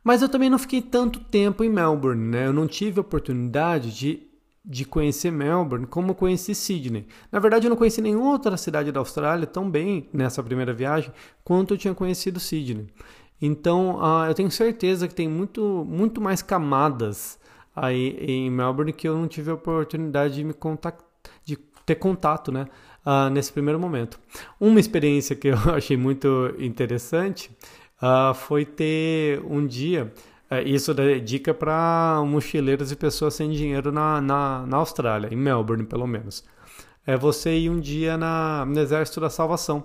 Mas 0.03 0.23
eu 0.23 0.29
também 0.29 0.51
não 0.51 0.59
fiquei 0.59 0.81
tanto 0.81 1.21
tempo 1.21 1.63
em 1.63 1.69
Melbourne, 1.69 2.23
né? 2.23 2.47
Eu 2.47 2.53
não 2.53 2.67
tive 2.67 2.99
a 2.99 3.03
oportunidade 3.03 3.95
de, 3.95 4.23
de 4.65 4.85
conhecer 4.85 5.31
Melbourne 5.31 5.87
como 5.87 6.15
conheci 6.15 6.55
Sydney. 6.55 7.07
Na 7.31 7.39
verdade, 7.39 7.67
eu 7.67 7.71
não 7.71 7.77
conheci 7.77 8.01
nenhuma 8.01 8.31
outra 8.31 8.57
cidade 8.57 8.91
da 8.91 9.01
Austrália 9.01 9.47
tão 9.47 9.71
bem 9.71 10.09
nessa 10.13 10.43
primeira 10.43 10.73
viagem 10.73 11.13
quanto 11.45 11.75
eu 11.75 11.79
tinha 11.79 11.95
conhecido 11.95 12.41
Sydney. 12.41 12.87
Então, 13.41 13.97
uh, 13.97 14.27
eu 14.27 14.35
tenho 14.35 14.51
certeza 14.51 15.09
que 15.09 15.15
tem 15.15 15.29
muito, 15.29 15.85
muito 15.89 16.21
mais 16.21 16.43
camadas 16.43 17.39
aí 17.75 18.17
em 18.21 18.51
Melbourne 18.51 18.93
que 18.93 19.09
eu 19.09 19.17
não 19.17 19.29
tive 19.29 19.51
a 19.51 19.55
oportunidade 19.55 20.35
de 20.35 20.45
me 20.45 20.55
de 21.45 21.57
ter 21.87 21.95
contato, 21.95 22.53
né? 22.53 22.67
Uh, 23.05 23.31
nesse 23.31 23.51
primeiro 23.51 23.81
momento. 23.81 24.21
Uma 24.61 24.79
experiência 24.79 25.35
que 25.35 25.49
eu 25.49 25.57
achei 25.75 25.97
muito 25.97 26.55
interessante 26.59 27.51
uh, 28.03 28.35
foi 28.35 28.65
ter 28.65 29.41
um 29.45 29.67
dia. 29.67 30.13
Uh, 30.51 30.67
isso 30.67 30.93
é 31.01 31.19
dica 31.19 31.55
para 31.55 32.23
mochileiros 32.27 32.91
e 32.91 32.97
pessoas 32.97 33.35
sem 33.35 33.51
dinheiro 33.51 33.93
na, 33.93 34.21
na, 34.21 34.67
na, 34.67 34.77
Austrália, 34.79 35.33
em 35.33 35.37
Melbourne 35.37 35.85
pelo 35.85 36.07
menos. 36.07 36.45
É 37.07 37.17
você 37.17 37.57
ir 37.57 37.71
um 37.71 37.81
dia 37.81 38.17
na, 38.17 38.65
no 38.67 38.79
Exército 38.79 39.21
da 39.21 39.31
Salvação, 39.31 39.85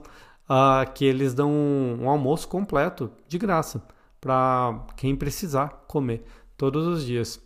uh, 0.50 0.92
que 0.94 1.06
eles 1.06 1.34
dão 1.34 1.52
um, 1.52 2.04
um 2.04 2.10
almoço 2.10 2.48
completo 2.48 3.12
de 3.28 3.38
graça 3.38 3.84
para 4.20 4.86
quem 4.98 5.16
precisar 5.16 5.86
comer 5.88 6.24
todos 6.58 6.88
os 6.88 7.06
dias. 7.06 7.40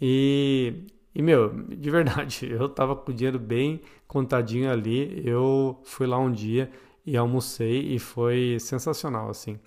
E 0.00 0.86
e, 1.16 1.22
meu, 1.22 1.48
de 1.66 1.90
verdade, 1.90 2.46
eu 2.52 2.68
tava 2.68 2.94
com 2.94 3.10
o 3.10 3.14
dinheiro 3.14 3.38
bem 3.38 3.80
contadinho 4.06 4.70
ali. 4.70 5.22
Eu 5.26 5.80
fui 5.82 6.06
lá 6.06 6.18
um 6.18 6.30
dia 6.30 6.70
e 7.06 7.16
almocei 7.16 7.94
e 7.94 7.98
foi 7.98 8.58
sensacional, 8.60 9.30
assim. 9.30 9.58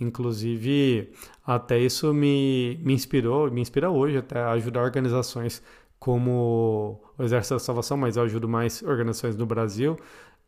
Inclusive, 0.00 1.10
até 1.44 1.78
isso 1.78 2.12
me, 2.12 2.78
me 2.82 2.94
inspirou, 2.94 3.50
me 3.50 3.60
inspira 3.60 3.90
hoje 3.90 4.18
até 4.18 4.40
a 4.40 4.52
ajudar 4.52 4.82
organizações 4.82 5.62
como 5.98 7.00
o 7.18 7.22
Exército 7.22 7.54
da 7.54 7.60
Salvação, 7.60 7.96
mas 7.96 8.16
eu 8.16 8.22
ajudo 8.22 8.48
mais 8.48 8.82
organizações 8.82 9.36
no 9.36 9.46
Brasil 9.46 9.98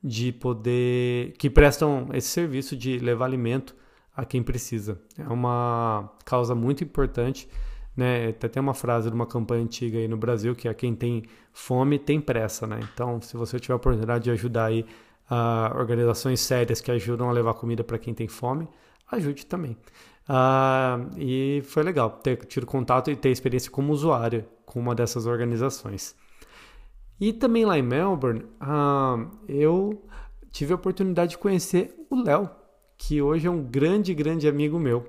de 0.02 0.32
poder 0.32 1.34
que 1.38 1.50
prestam 1.50 2.08
esse 2.14 2.28
serviço 2.28 2.76
de 2.76 2.98
levar 2.98 3.26
alimento 3.26 3.74
a 4.16 4.24
quem 4.24 4.42
precisa. 4.42 5.00
É 5.18 5.28
uma 5.28 6.10
causa 6.24 6.54
muito 6.54 6.84
importante 6.84 7.48
né? 7.96 8.28
Até 8.28 8.48
tem 8.48 8.62
uma 8.62 8.74
frase 8.74 9.08
de 9.08 9.14
uma 9.14 9.26
campanha 9.26 9.62
antiga 9.62 9.98
aí 9.98 10.08
no 10.08 10.16
Brasil 10.16 10.54
que 10.54 10.68
é 10.68 10.74
quem 10.74 10.94
tem 10.94 11.24
fome 11.52 11.98
tem 11.98 12.20
pressa, 12.20 12.66
né? 12.66 12.80
Então, 12.94 13.20
se 13.20 13.36
você 13.36 13.58
tiver 13.58 13.74
a 13.74 13.76
oportunidade 13.76 14.24
de 14.24 14.30
ajudar 14.30 14.66
aí 14.66 14.86
uh, 15.30 15.76
organizações 15.78 16.40
sérias 16.40 16.80
que 16.80 16.90
ajudam 16.90 17.28
a 17.28 17.32
levar 17.32 17.54
comida 17.54 17.84
para 17.84 17.98
quem 17.98 18.12
tem 18.12 18.28
fome, 18.28 18.68
ajude 19.10 19.46
também. 19.46 19.76
Uh, 20.28 21.10
e 21.18 21.62
foi 21.64 21.82
legal 21.82 22.10
ter 22.10 22.36
tido 22.46 22.66
contato 22.66 23.10
e 23.10 23.16
ter 23.16 23.30
experiência 23.30 23.70
como 23.70 23.92
usuário 23.92 24.44
com 24.64 24.80
uma 24.80 24.94
dessas 24.94 25.26
organizações. 25.26 26.14
E 27.20 27.32
também 27.32 27.64
lá 27.64 27.78
em 27.78 27.82
Melbourne, 27.82 28.44
uh, 28.60 29.30
eu 29.48 30.04
tive 30.50 30.72
a 30.72 30.76
oportunidade 30.76 31.32
de 31.32 31.38
conhecer 31.38 31.94
o 32.10 32.22
Léo, 32.22 32.50
que 32.96 33.22
hoje 33.22 33.46
é 33.46 33.50
um 33.50 33.62
grande, 33.62 34.14
grande 34.14 34.48
amigo 34.48 34.78
meu. 34.78 35.06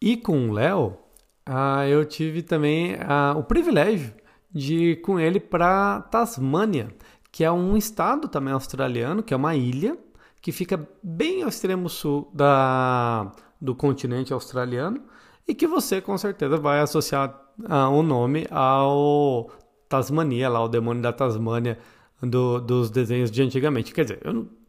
E 0.00 0.16
com 0.16 0.48
o 0.48 0.52
Léo, 0.52 0.98
ah, 1.46 1.86
eu 1.86 2.04
tive 2.04 2.42
também 2.42 2.96
o 3.36 3.42
privilégio 3.42 4.12
de 4.52 4.74
ir 4.74 5.00
com 5.00 5.18
ele 5.18 5.40
para 5.40 6.02
Tasmânia, 6.02 6.94
que 7.34 7.42
é 7.42 7.50
um 7.50 7.76
estado 7.76 8.28
também 8.28 8.54
australiano, 8.54 9.20
que 9.20 9.34
é 9.34 9.36
uma 9.36 9.56
ilha 9.56 9.98
que 10.40 10.52
fica 10.52 10.88
bem 11.02 11.42
ao 11.42 11.48
extremo 11.48 11.88
sul 11.88 12.30
da, 12.32 13.32
do 13.60 13.74
continente 13.74 14.32
australiano 14.32 15.02
e 15.44 15.52
que 15.52 15.66
você 15.66 16.00
com 16.00 16.16
certeza 16.16 16.56
vai 16.56 16.78
associar 16.78 17.36
ah, 17.68 17.88
o 17.88 18.04
nome 18.04 18.46
ao 18.52 19.50
Tasmania, 19.88 20.48
lá 20.48 20.62
o 20.62 20.68
demônio 20.68 21.02
da 21.02 21.12
Tasmânia 21.12 21.76
do, 22.22 22.60
dos 22.60 22.88
desenhos 22.88 23.32
de 23.32 23.42
antigamente. 23.42 23.92
Quer 23.92 24.04
dizer, 24.04 24.20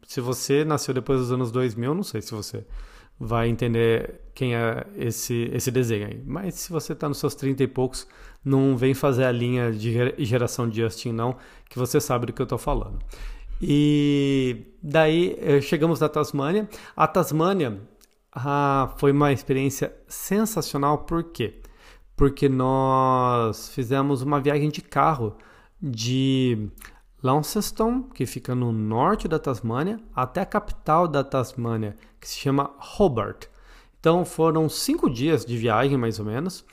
se 0.04 0.20
você 0.20 0.64
nasceu 0.64 0.92
depois 0.92 1.20
dos 1.20 1.30
anos 1.30 1.52
2000, 1.52 1.88
eu 1.88 1.94
não 1.94 2.02
sei 2.02 2.20
se 2.20 2.32
você 2.32 2.66
vai 3.16 3.48
entender 3.48 4.22
quem 4.34 4.56
é 4.56 4.84
esse, 4.96 5.48
esse 5.52 5.70
desenho 5.70 6.08
aí. 6.08 6.20
Mas 6.26 6.54
se 6.54 6.72
você 6.72 6.94
está 6.94 7.08
nos 7.08 7.18
seus 7.18 7.36
30 7.36 7.62
e 7.62 7.68
poucos, 7.68 8.08
não 8.46 8.76
vem 8.76 8.94
fazer 8.94 9.24
a 9.24 9.32
linha 9.32 9.72
de 9.72 10.14
geração 10.24 10.68
de 10.68 10.80
Justin, 10.80 11.10
não, 11.10 11.36
que 11.68 11.76
você 11.76 12.00
sabe 12.00 12.26
do 12.26 12.32
que 12.32 12.40
eu 12.40 12.44
estou 12.44 12.58
falando. 12.58 12.98
E 13.60 14.66
daí 14.80 15.36
eh, 15.40 15.60
chegamos 15.60 15.98
na 15.98 16.08
Tasmânia. 16.08 16.68
A 16.96 17.08
Tasmânia 17.08 17.80
ah, 18.32 18.94
foi 18.98 19.10
uma 19.10 19.32
experiência 19.32 19.92
sensacional, 20.06 20.98
por 20.98 21.24
quê? 21.24 21.60
Porque 22.14 22.48
nós 22.48 23.70
fizemos 23.70 24.22
uma 24.22 24.40
viagem 24.40 24.70
de 24.70 24.80
carro 24.80 25.36
de 25.82 26.68
Launceston, 27.20 28.04
que 28.04 28.26
fica 28.26 28.54
no 28.54 28.70
norte 28.70 29.26
da 29.26 29.40
Tasmânia, 29.40 29.98
até 30.14 30.42
a 30.42 30.46
capital 30.46 31.08
da 31.08 31.24
Tasmânia, 31.24 31.96
que 32.20 32.28
se 32.28 32.38
chama 32.38 32.70
Hobart. 32.96 33.46
Então 33.98 34.24
foram 34.24 34.68
cinco 34.68 35.10
dias 35.10 35.44
de 35.44 35.56
viagem, 35.56 35.98
mais 35.98 36.20
ou 36.20 36.26
menos. 36.26 36.64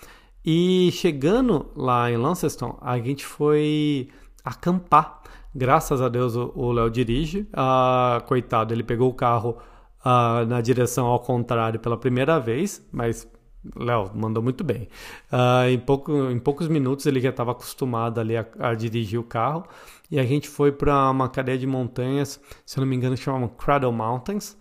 E 0.45 0.91
chegando 0.91 1.71
lá 1.75 2.12
em 2.12 2.17
Launceston, 2.17 2.77
a 2.82 2.97
gente 2.99 3.25
foi 3.25 4.10
acampar. 4.43 5.21
Graças 5.56 6.01
a 6.01 6.10
Deus 6.10 6.36
o 6.36 6.71
Léo 6.71 6.89
dirige. 6.89 7.47
Ah, 7.53 8.21
coitado, 8.27 8.73
ele 8.73 8.84
pegou 8.84 9.10
o 9.10 9.13
carro 9.13 9.58
ah, 10.03 10.45
na 10.47 10.62
direção 10.62 11.06
ao 11.06 11.19
contrário 11.19 11.79
pela 11.79 11.97
primeira 11.97 12.39
vez, 12.39 12.86
mas 12.91 13.27
Léo 13.75 14.12
mandou 14.13 14.43
muito 14.43 14.63
bem. 14.63 14.89
Uh, 15.32 15.69
em, 15.69 15.79
pouco, 15.79 16.12
em 16.29 16.39
poucos 16.39 16.67
minutos 16.67 17.06
ele 17.06 17.21
já 17.21 17.29
estava 17.29 17.51
acostumado 17.51 18.19
ali 18.19 18.36
a, 18.36 18.45
a, 18.60 18.73
dirigir 18.73 19.19
o 19.19 19.23
carro 19.23 19.65
e 20.12 20.19
a 20.19 20.25
gente 20.25 20.49
foi 20.49 20.71
para 20.71 21.10
uma 21.10 21.29
cadeia 21.29 21.58
de 21.58 21.65
montanhas, 21.65 22.41
se 22.65 22.77
eu 22.77 22.82
não 22.82 22.88
me 22.88 22.95
engano, 22.95 23.15
chamam 23.15 23.47
Cradle 23.47 23.91
Mountains, 23.91 24.58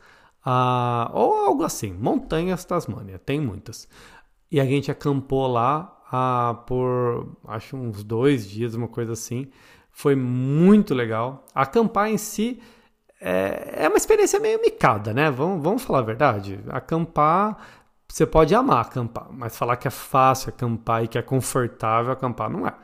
uh, 0.46 1.10
ou 1.12 1.34
algo 1.46 1.64
assim, 1.64 1.92
Montanhas 1.92 2.64
Tasmânia, 2.64 3.18
tem 3.18 3.40
muitas. 3.40 3.88
E 4.52 4.60
a 4.60 4.64
gente 4.66 4.90
acampou 4.90 5.46
lá 5.46 5.98
uh, 6.12 6.54
por 6.66 7.34
acho 7.48 7.74
uns 7.74 8.04
dois 8.04 8.46
dias, 8.46 8.74
uma 8.74 8.86
coisa 8.86 9.14
assim. 9.14 9.50
Foi 9.90 10.14
muito 10.14 10.94
legal. 10.94 11.46
Acampar 11.54 12.10
em 12.10 12.18
si 12.18 12.60
é, 13.18 13.84
é 13.84 13.88
uma 13.88 13.96
experiência 13.96 14.38
meio 14.38 14.60
micada, 14.60 15.14
né? 15.14 15.30
Vamos, 15.30 15.62
vamos 15.62 15.82
falar 15.82 16.00
a 16.00 16.02
verdade. 16.02 16.60
Acampar 16.68 17.56
você 18.12 18.26
pode 18.26 18.54
amar 18.54 18.82
acampar, 18.82 19.28
mas 19.32 19.56
falar 19.56 19.76
que 19.76 19.88
é 19.88 19.90
fácil 19.90 20.50
acampar 20.50 21.02
e 21.02 21.08
que 21.08 21.16
é 21.16 21.22
confortável 21.22 22.12
acampar 22.12 22.50
não 22.50 22.66
é. 22.66 22.74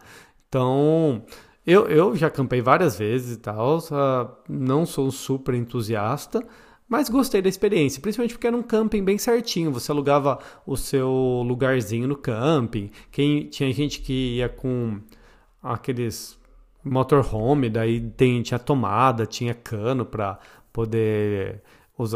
Então, 0.48 1.22
eu, 1.66 1.86
eu 1.86 2.16
já 2.16 2.28
acampei 2.28 2.62
várias 2.62 2.98
vezes 2.98 3.36
e 3.36 3.38
tal, 3.38 3.76
uh, 3.76 4.30
não 4.48 4.86
sou 4.86 5.10
super 5.10 5.54
entusiasta, 5.54 6.42
mas 6.88 7.08
gostei 7.08 7.42
da 7.42 7.48
experiência, 7.48 8.00
principalmente 8.00 8.32
porque 8.32 8.46
era 8.46 8.56
um 8.56 8.62
camping 8.62 9.04
bem 9.04 9.18
certinho. 9.18 9.70
Você 9.72 9.92
alugava 9.92 10.38
o 10.66 10.76
seu 10.76 11.10
lugarzinho 11.46 12.08
no 12.08 12.16
camping. 12.16 12.90
Quem, 13.10 13.46
tinha 13.48 13.70
gente 13.72 14.00
que 14.00 14.36
ia 14.36 14.48
com 14.48 14.98
aqueles 15.62 16.38
motorhome, 16.82 17.68
daí 17.68 18.00
tem, 18.00 18.40
tinha 18.42 18.58
tomada, 18.58 19.26
tinha 19.26 19.52
cano 19.52 20.06
para 20.06 20.38
poder 20.72 21.62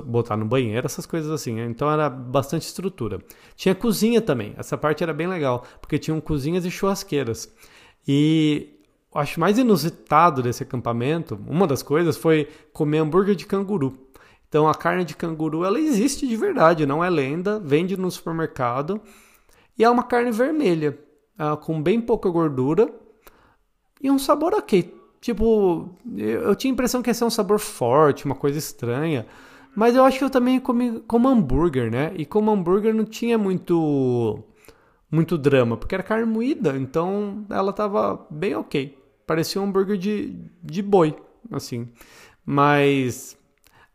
botar 0.04 0.36
no 0.36 0.46
banheiro, 0.46 0.86
essas 0.86 1.04
coisas 1.04 1.30
assim. 1.30 1.54
Né? 1.54 1.66
Então 1.66 1.90
era 1.90 2.08
bastante 2.08 2.62
estrutura. 2.62 3.18
Tinha 3.56 3.74
cozinha 3.74 4.20
também. 4.20 4.54
Essa 4.56 4.78
parte 4.78 5.02
era 5.02 5.12
bem 5.12 5.26
legal, 5.26 5.64
porque 5.80 5.98
tinham 5.98 6.20
cozinhas 6.20 6.64
e 6.64 6.70
churrasqueiras. 6.70 7.52
E 8.06 8.78
acho 9.14 9.38
mais 9.38 9.58
inusitado 9.58 10.42
desse 10.42 10.62
acampamento, 10.62 11.38
uma 11.46 11.66
das 11.66 11.82
coisas 11.82 12.16
foi 12.16 12.48
comer 12.72 12.98
hambúrguer 12.98 13.34
de 13.34 13.44
canguru. 13.44 13.98
Então 14.52 14.68
a 14.68 14.74
carne 14.74 15.02
de 15.02 15.16
canguru 15.16 15.64
ela 15.64 15.80
existe 15.80 16.28
de 16.28 16.36
verdade, 16.36 16.84
não 16.84 17.02
é 17.02 17.08
lenda, 17.08 17.58
vende 17.58 17.96
no 17.96 18.10
supermercado 18.10 19.00
e 19.78 19.82
é 19.82 19.88
uma 19.88 20.02
carne 20.02 20.30
vermelha, 20.30 20.98
uh, 21.40 21.56
com 21.56 21.82
bem 21.82 21.98
pouca 21.98 22.28
gordura 22.28 22.86
e 23.98 24.10
um 24.10 24.18
sabor 24.18 24.52
ok. 24.52 24.94
Tipo, 25.22 25.88
eu 26.14 26.54
tinha 26.54 26.70
a 26.70 26.74
impressão 26.74 27.00
que 27.00 27.08
ia 27.08 27.14
ser 27.14 27.24
um 27.24 27.30
sabor 27.30 27.58
forte, 27.58 28.26
uma 28.26 28.34
coisa 28.34 28.58
estranha. 28.58 29.24
Mas 29.74 29.96
eu 29.96 30.04
acho 30.04 30.18
que 30.18 30.24
eu 30.24 30.28
também 30.28 30.60
comi 30.60 31.00
como 31.06 31.30
hambúrguer, 31.30 31.90
né? 31.90 32.12
E 32.14 32.26
como 32.26 32.50
hambúrguer 32.50 32.92
não 32.92 33.06
tinha 33.06 33.38
muito 33.38 34.44
muito 35.10 35.38
drama, 35.38 35.78
porque 35.78 35.94
era 35.94 36.04
carne 36.04 36.26
moída, 36.26 36.76
então 36.76 37.46
ela 37.48 37.72
tava 37.72 38.26
bem 38.30 38.54
ok. 38.54 38.98
Parecia 39.26 39.62
um 39.62 39.64
hambúrguer 39.64 39.96
de, 39.96 40.36
de 40.62 40.82
boi, 40.82 41.16
assim. 41.50 41.88
Mas 42.44 43.40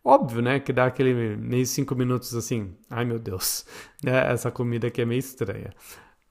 óbvio, 0.07 0.41
né? 0.41 0.59
Que 0.59 0.71
dá 0.71 0.85
aquele 0.85 1.35
meio 1.35 1.65
cinco 1.65 1.95
minutos 1.95 2.33
assim. 2.33 2.75
Ai 2.89 3.05
meu 3.05 3.19
Deus, 3.19 3.65
né? 4.03 4.31
Essa 4.31 4.49
comida 4.49 4.87
aqui 4.87 5.01
é 5.01 5.05
meio 5.05 5.19
estranha. 5.19 5.71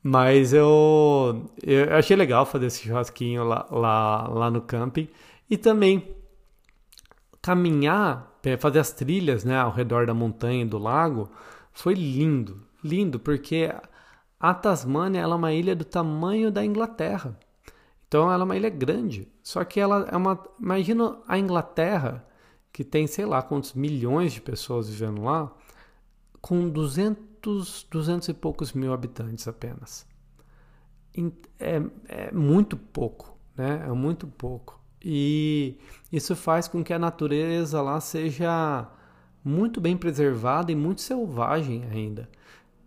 Mas 0.03 0.53
eu, 0.53 1.51
eu 1.63 1.95
achei 1.95 2.17
legal 2.17 2.47
fazer 2.47 2.67
esse 2.67 2.85
churrasquinho 2.85 3.45
lá, 3.45 3.67
lá, 3.71 4.29
lá 4.29 4.51
no 4.51 4.61
camping. 4.63 5.09
E 5.51 5.57
também 5.57 6.17
caminhar, 7.43 8.33
fazer 8.59 8.79
as 8.79 8.93
trilhas 8.93 9.45
né, 9.45 9.59
ao 9.59 9.71
redor 9.71 10.07
da 10.07 10.15
montanha 10.15 10.63
e 10.63 10.69
do 10.69 10.79
lago 10.79 11.31
foi 11.73 11.95
lindo, 11.95 12.63
lindo, 12.83 13.21
porque 13.21 13.73
a 14.39 14.55
Tasmânia 14.55 15.21
ela 15.21 15.35
é 15.35 15.39
uma 15.39 15.53
ilha 15.53 15.75
do 15.75 15.85
tamanho 15.85 16.51
da 16.51 16.65
Inglaterra. 16.65 17.39
Então 18.09 18.31
ela 18.33 18.43
é 18.43 18.45
uma 18.45 18.57
ilha 18.57 18.71
grande. 18.71 19.29
Só 19.43 19.65
que 19.65 19.81
ela 19.81 20.09
é 20.11 20.17
uma. 20.17 20.43
Imagina 20.61 21.19
a 21.27 21.39
Inglaterra, 21.39 22.25
que 22.77 22.85
tem 22.85 23.07
sei 23.07 23.25
lá 23.25 23.41
quantos 23.41 23.73
milhões 23.73 24.35
de 24.35 24.41
pessoas 24.43 24.91
vivendo 24.91 25.23
lá, 25.23 25.51
com 26.43 26.69
200, 26.69 27.87
200 27.91 28.29
e 28.29 28.35
poucos 28.35 28.75
mil 28.75 28.93
habitantes 28.93 29.49
apenas. 29.49 30.07
É, 31.59 31.81
é 32.07 32.31
muito 32.33 32.77
pouco, 32.77 33.35
né? 33.57 33.83
É 33.83 33.93
muito 33.93 34.27
pouco. 34.27 34.79
E 35.03 35.79
isso 36.13 36.37
faz 36.37 36.69
com 36.69 36.85
que 36.85 36.93
a 36.93 36.99
natureza 36.99 37.81
lá 37.81 37.99
seja 37.99 38.87
muito 39.43 39.81
bem 39.81 39.97
preservada 39.97 40.71
e 40.71 40.77
muito 40.77 41.01
selvagem 41.01 41.83
ainda. 41.91 42.29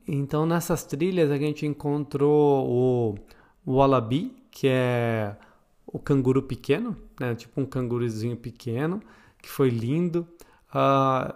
Então 0.07 0.45
nessas 0.45 0.83
trilhas 0.83 1.31
a 1.31 1.37
gente 1.37 1.65
encontrou 1.65 3.17
o 3.65 3.75
wallaby, 3.75 4.37
que 4.51 4.67
é 4.67 5.35
o 5.87 5.97
canguru 5.97 6.43
pequeno, 6.43 6.95
né? 7.19 7.33
tipo 7.33 7.59
um 7.59 7.65
canguruzinho 7.65 8.37
pequeno, 8.37 9.01
que 9.41 9.49
foi 9.49 9.69
lindo. 9.69 10.27
Uh, 10.73 11.33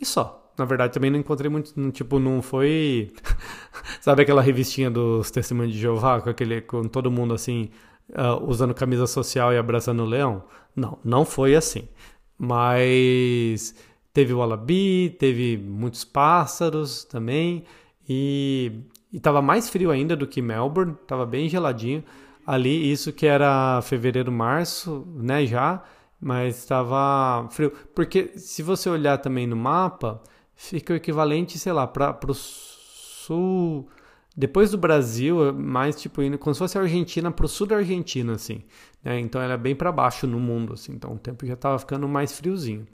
e 0.00 0.04
só. 0.04 0.52
Na 0.56 0.64
verdade, 0.64 0.92
também 0.92 1.10
não 1.10 1.18
encontrei 1.18 1.50
muito. 1.50 1.72
Tipo, 1.92 2.18
não 2.18 2.42
foi. 2.42 3.12
Sabe 4.00 4.22
aquela 4.22 4.42
revistinha 4.42 4.90
dos 4.90 5.30
Testemunhos 5.30 5.72
de 5.72 5.78
Jeová, 5.78 6.20
com, 6.20 6.30
aquele, 6.30 6.60
com 6.60 6.82
todo 6.84 7.10
mundo 7.10 7.32
assim, 7.32 7.70
uh, 8.10 8.44
usando 8.44 8.74
camisa 8.74 9.06
social 9.06 9.52
e 9.52 9.58
abraçando 9.58 10.02
o 10.02 10.06
leão? 10.06 10.42
Não, 10.74 10.98
não 11.04 11.24
foi 11.24 11.54
assim. 11.54 11.88
Mas 12.36 13.74
teve 14.12 14.32
o 14.32 14.38
Wallaby, 14.38 15.16
teve 15.18 15.56
muitos 15.56 16.04
pássaros 16.04 17.04
também. 17.04 17.64
E 18.08 18.72
estava 19.12 19.40
mais 19.40 19.68
frio 19.70 19.90
ainda 19.90 20.16
do 20.16 20.26
que 20.26 20.42
Melbourne, 20.42 20.96
estava 21.02 21.24
bem 21.24 21.48
geladinho 21.48 22.02
ali, 22.48 22.90
isso 22.90 23.12
que 23.12 23.26
era 23.26 23.82
fevereiro, 23.82 24.32
março, 24.32 25.06
né, 25.14 25.44
já, 25.44 25.84
mas 26.20 26.58
estava 26.58 27.48
frio. 27.50 27.72
Porque 27.94 28.32
se 28.36 28.62
você 28.62 28.88
olhar 28.88 29.18
também 29.18 29.46
no 29.46 29.56
mapa, 29.56 30.22
fica 30.54 30.92
o 30.92 30.96
equivalente, 30.96 31.58
sei 31.58 31.72
lá, 31.72 31.86
para 31.86 32.18
o 32.26 32.34
sul, 32.34 33.88
depois 34.36 34.70
do 34.70 34.78
Brasil, 34.78 35.52
mais 35.52 36.00
tipo 36.00 36.22
indo 36.22 36.38
como 36.38 36.54
se 36.54 36.58
fosse 36.58 36.78
a 36.78 36.82
Argentina 36.82 37.30
para 37.30 37.44
o 37.44 37.48
sul 37.48 37.66
da 37.66 37.76
Argentina, 37.76 38.34
assim. 38.34 38.62
Né? 39.02 39.18
Então 39.20 39.40
ela 39.40 39.54
é 39.54 39.56
bem 39.58 39.74
para 39.74 39.90
baixo 39.90 40.26
no 40.26 40.38
mundo, 40.38 40.74
assim. 40.74 40.92
Então 40.92 41.12
o 41.12 41.18
tempo 41.18 41.44
já 41.46 41.54
estava 41.54 41.78
ficando 41.78 42.06
mais 42.08 42.32
friozinho. 42.32 42.86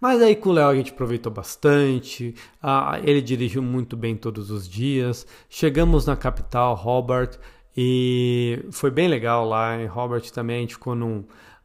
Mas 0.00 0.22
aí 0.22 0.34
com 0.34 0.50
o 0.50 0.52
Léo 0.52 0.68
a 0.68 0.74
gente 0.74 0.92
aproveitou 0.92 1.30
bastante, 1.30 2.34
ah, 2.62 2.98
ele 3.02 3.20
dirigiu 3.20 3.62
muito 3.62 3.96
bem 3.96 4.16
todos 4.16 4.50
os 4.50 4.68
dias. 4.68 5.26
Chegamos 5.48 6.06
na 6.06 6.16
capital, 6.16 6.74
Hobart, 6.74 7.36
e 7.76 8.64
foi 8.72 8.90
bem 8.90 9.08
legal 9.08 9.46
lá 9.46 9.80
em 9.80 9.86
Robert 9.86 10.30
também. 10.32 10.58
A 10.58 10.60
gente 10.60 10.74
ficou 10.74 10.94
num, 10.94 11.24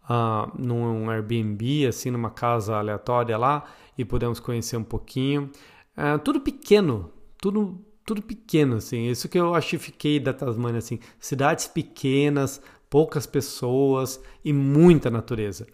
uh, 0.10 0.52
num 0.58 1.10
Airbnb, 1.10 1.88
assim, 1.88 2.12
numa 2.12 2.30
casa 2.30 2.76
aleatória 2.76 3.38
lá 3.38 3.66
e 3.98 4.06
pudemos 4.06 4.40
conhecer 4.40 4.78
um 4.78 4.84
pouquinho. 4.84 5.50
Uh, 5.98 6.20
tudo 6.20 6.40
pequeno, 6.40 7.12
tudo, 7.42 7.80
tudo 8.06 8.22
pequeno, 8.22 8.78
assim. 8.78 9.08
Isso 9.08 9.30
que 9.30 9.40
eu 9.40 9.54
achei 9.56 9.80
fiquei 9.80 10.20
da 10.20 10.34
Tasmania, 10.34 10.80
assim. 10.80 11.00
Cidades 11.20 11.68
pequenas, 11.68 12.62
poucas 12.90 13.26
pessoas 13.26 14.22
e 14.44 14.54
muita 14.54 15.10
natureza. 15.10 15.68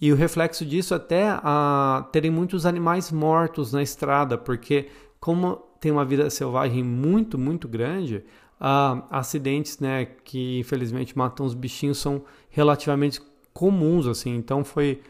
E 0.00 0.12
o 0.12 0.16
reflexo 0.16 0.66
disso 0.66 0.94
até 0.94 1.32
uh, 1.32 2.02
terem 2.10 2.30
muitos 2.30 2.66
animais 2.66 3.12
mortos 3.12 3.72
na 3.72 3.82
estrada, 3.82 4.36
porque 4.36 4.88
como 5.20 5.56
tem 5.80 5.92
uma 5.92 6.04
vida 6.04 6.28
selvagem 6.28 6.82
muito, 6.82 7.38
muito 7.38 7.68
grande, 7.68 8.24
uh, 8.60 9.02
acidentes, 9.10 9.78
né, 9.78 10.04
que 10.04 10.58
infelizmente 10.58 11.16
matam 11.16 11.46
os 11.46 11.54
bichinhos 11.54 11.98
são 11.98 12.24
relativamente 12.50 13.20
comuns, 13.52 14.06
assim. 14.06 14.34
Então 14.36 14.64
foi 14.64 15.00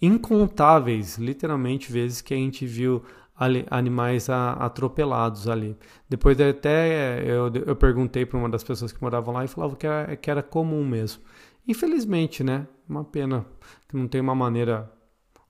incontáveis, 0.00 1.18
literalmente, 1.18 1.92
vezes 1.92 2.20
que 2.20 2.32
a 2.32 2.36
gente 2.36 2.66
viu 2.66 3.02
ali, 3.40 3.66
animais 3.70 4.28
a, 4.28 4.52
atropelados 4.52 5.48
ali. 5.48 5.76
Depois 6.08 6.38
até 6.40 7.22
eu, 7.24 7.50
eu 7.66 7.76
perguntei 7.76 8.26
para 8.26 8.38
uma 8.38 8.48
das 8.48 8.62
pessoas 8.62 8.92
que 8.92 9.02
moravam 9.02 9.34
lá 9.34 9.44
e 9.44 9.48
falava 9.48 9.74
que 9.76 9.86
era, 9.86 10.16
que 10.16 10.30
era 10.30 10.42
comum 10.42 10.84
mesmo. 10.84 11.22
Infelizmente, 11.66 12.44
né? 12.44 12.66
Uma 12.88 13.04
pena 13.04 13.46
que 13.88 13.96
não 13.96 14.08
tem 14.08 14.20
uma 14.20 14.34
maneira, 14.34 14.90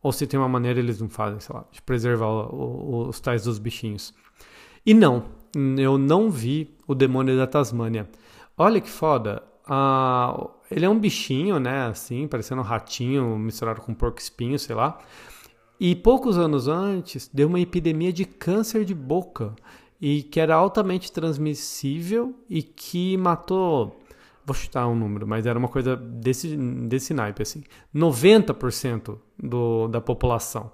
ou 0.02 0.12
se 0.12 0.26
tem 0.26 0.38
uma 0.38 0.48
maneira 0.48 0.78
eles 0.78 1.00
não 1.00 1.08
fazem, 1.08 1.40
sei 1.40 1.54
lá, 1.54 1.64
de 1.72 1.82
preservar 1.82 2.28
o, 2.28 2.54
o, 2.54 3.08
os 3.08 3.20
tais 3.20 3.44
dos 3.44 3.58
bichinhos. 3.58 4.14
E 4.84 4.94
não, 4.94 5.24
eu 5.78 5.98
não 5.98 6.30
vi 6.30 6.76
o 6.86 6.94
demônio 6.94 7.36
da 7.36 7.46
Tasmânia. 7.46 8.08
Olha 8.56 8.80
que 8.80 8.90
foda. 8.90 9.42
Ah, 9.66 10.48
ele 10.70 10.84
é 10.84 10.88
um 10.88 10.98
bichinho, 10.98 11.58
né? 11.58 11.86
Assim, 11.86 12.28
parecendo 12.28 12.60
um 12.60 12.64
ratinho 12.64 13.36
misturado 13.38 13.80
com 13.80 13.92
porco 13.92 14.18
espinho, 14.18 14.58
sei 14.58 14.74
lá. 14.74 14.98
E 15.80 15.96
poucos 15.96 16.38
anos 16.38 16.68
antes 16.68 17.28
deu 17.32 17.48
uma 17.48 17.58
epidemia 17.58 18.12
de 18.12 18.24
câncer 18.24 18.84
de 18.84 18.94
boca 18.94 19.54
e 20.00 20.22
que 20.22 20.38
era 20.38 20.54
altamente 20.54 21.10
transmissível 21.10 22.34
e 22.48 22.62
que 22.62 23.16
matou, 23.16 23.98
vou 24.44 24.54
chutar 24.54 24.86
um 24.86 24.94
número, 24.94 25.26
mas 25.26 25.46
era 25.46 25.58
uma 25.58 25.68
coisa 25.68 25.96
desse, 25.96 26.56
desse 26.56 27.12
naipe 27.12 27.42
assim, 27.42 27.62
90% 27.94 29.18
do, 29.38 29.88
da 29.88 30.00
população 30.00 30.70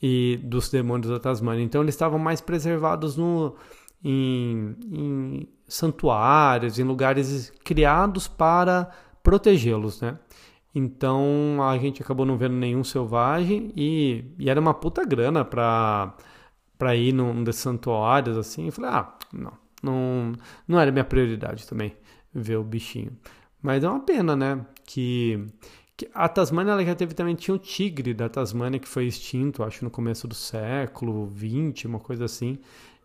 e 0.00 0.38
dos 0.42 0.70
demônios 0.70 1.10
da 1.10 1.18
Tasmânia. 1.18 1.62
Então 1.62 1.82
eles 1.82 1.94
estavam 1.94 2.18
mais 2.18 2.40
preservados 2.40 3.16
no 3.16 3.54
em, 4.04 4.76
em 4.92 5.48
santuários, 5.66 6.78
em 6.78 6.82
lugares 6.84 7.50
criados 7.64 8.28
para 8.28 8.90
protegê-los, 9.24 10.00
né? 10.00 10.18
Então 10.74 11.58
a 11.62 11.76
gente 11.78 12.02
acabou 12.02 12.26
não 12.26 12.36
vendo 12.36 12.54
nenhum 12.54 12.84
selvagem 12.84 13.72
e, 13.76 14.24
e 14.38 14.50
era 14.50 14.60
uma 14.60 14.74
puta 14.74 15.04
grana 15.04 15.44
para 15.44 16.14
para 16.76 16.96
ir 16.96 17.12
num 17.12 17.42
desses 17.44 17.62
santuários 17.62 18.36
assim. 18.36 18.66
Eu 18.66 18.72
falei, 18.72 18.90
ah, 18.90 19.14
não, 19.32 19.52
não, 19.82 20.32
não 20.66 20.80
era 20.80 20.92
minha 20.92 21.04
prioridade 21.04 21.66
também 21.66 21.96
ver 22.32 22.56
o 22.56 22.64
bichinho. 22.64 23.12
Mas 23.62 23.82
é 23.84 23.88
uma 23.88 24.00
pena, 24.00 24.36
né? 24.36 24.66
Que, 24.84 25.46
que 25.96 26.08
a 26.12 26.28
Tasmânia 26.28 26.72
ela 26.72 26.84
já 26.84 26.94
teve 26.94 27.14
também 27.14 27.34
tinha 27.36 27.54
um 27.54 27.58
tigre 27.58 28.12
da 28.12 28.28
Tasmânia 28.28 28.80
que 28.80 28.88
foi 28.88 29.06
extinto, 29.06 29.62
acho 29.62 29.84
no 29.84 29.90
começo 29.90 30.28
do 30.28 30.34
século 30.34 31.26
20, 31.26 31.86
uma 31.86 32.00
coisa 32.00 32.24
assim. 32.24 32.58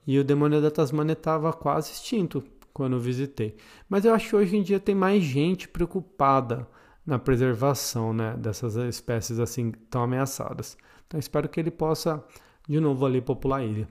E 0.06 0.18
o 0.20 0.24
demônio 0.24 0.62
da 0.62 0.72
Tasmânia 0.72 1.14
estava 1.14 1.54
quase 1.54 1.92
extinto 1.94 2.44
quando 2.80 2.98
visitei. 2.98 3.58
Mas 3.90 4.06
eu 4.06 4.14
acho 4.14 4.30
que 4.30 4.36
hoje 4.38 4.56
em 4.56 4.64
dia 4.64 4.80
tem 4.80 4.96
mais 4.96 5.22
gente 5.22 5.68
preocupada 5.68 6.66
na 7.06 7.20
preservação 7.20 8.14
né, 8.14 8.38
dessas 8.38 8.78
espécies 8.78 9.38
assim 9.38 9.74
tão 9.90 10.02
ameaçadas. 10.04 10.78
Então 11.06 11.20
espero 11.20 11.50
que 11.50 11.60
ele 11.60 11.72
possa 11.72 12.24
de 12.70 12.80
novo 12.80 13.06
ali 13.06 13.20
popular 13.20 13.58
a 13.58 13.66
ilha. 13.66 13.86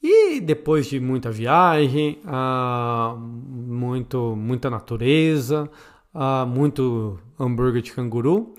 E 0.00 0.40
depois 0.40 0.86
de 0.86 1.00
muita 1.00 1.28
viagem, 1.28 2.20
ah, 2.24 3.16
muito, 3.18 4.36
muita 4.36 4.70
natureza, 4.70 5.68
ah, 6.14 6.46
muito 6.46 7.18
hambúrguer 7.36 7.82
de 7.82 7.92
canguru, 7.92 8.54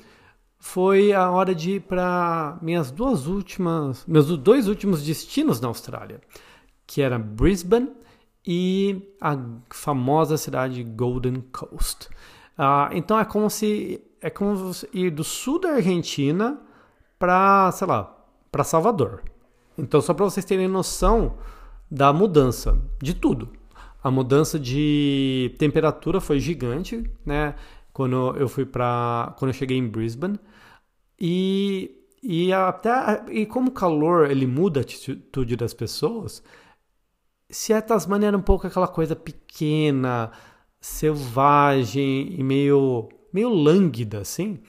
foi 0.60 1.14
a 1.14 1.32
hora 1.32 1.56
de 1.56 1.76
ir 1.76 1.80
para 1.80 2.60
minhas 2.62 2.92
duas 2.92 3.26
últimas, 3.26 4.06
meus 4.06 4.38
dois 4.38 4.68
últimos 4.68 5.02
destinos 5.02 5.62
na 5.62 5.70
Austrália, 5.70 6.20
que 6.86 7.02
era 7.02 7.18
Brisbane 7.18 8.04
e 8.46 9.14
a 9.20 9.38
famosa 9.70 10.38
cidade 10.38 10.84
Golden 10.84 11.44
Coast. 11.52 12.08
Uh, 12.58 12.94
então 12.94 13.20
é 13.20 13.26
como 13.26 13.50
se 13.50 14.02
é 14.22 14.30
como 14.30 14.72
ir 14.94 15.12
do 15.12 15.24
sul 15.24 15.60
da 15.60 15.72
Argentina 15.72 16.60
para, 17.20 17.72
sei 17.72 17.88
lá, 17.88 18.16
para 18.52 18.64
Salvador. 18.64 19.24
Então 19.78 20.02
só 20.02 20.14
para 20.14 20.26
vocês 20.26 20.46
terem 20.46 20.68
noção 20.68 21.38
da 21.90 22.14
mudança 22.14 22.80
de 23.02 23.14
tudo. 23.14 23.50
A 24.04 24.12
mudança 24.12 24.60
de 24.60 25.56
temperatura 25.58 26.22
foi 26.22 26.40
gigante, 26.40 27.10
né? 27.26 27.56
Quando 27.92 28.36
eu 28.38 28.48
fui 28.48 28.66
para, 28.66 29.34
quando 29.38 29.50
eu 29.50 29.54
cheguei 29.54 29.78
em 29.78 29.88
Brisbane, 29.88 30.40
e, 31.20 31.92
e 32.22 32.52
até 32.52 33.24
e 33.30 33.46
como 33.46 33.70
o 33.70 33.74
calor 33.74 34.30
ele 34.30 34.46
muda 34.46 34.80
a 34.80 34.84
atitude 34.84 35.56
das 35.56 35.74
pessoas, 35.74 36.44
se 37.50 37.74
a 37.74 37.82
Tasmania 37.82 38.30
era 38.30 38.38
um 38.38 38.42
pouco 38.42 38.68
aquela 38.68 38.88
coisa 38.88 39.16
pequena, 39.16 40.32
selvagem 40.80 42.34
e 42.40 42.44
meio 42.44 43.10
meio 43.34 43.50
lânguida 43.50 44.20
assim, 44.20 44.60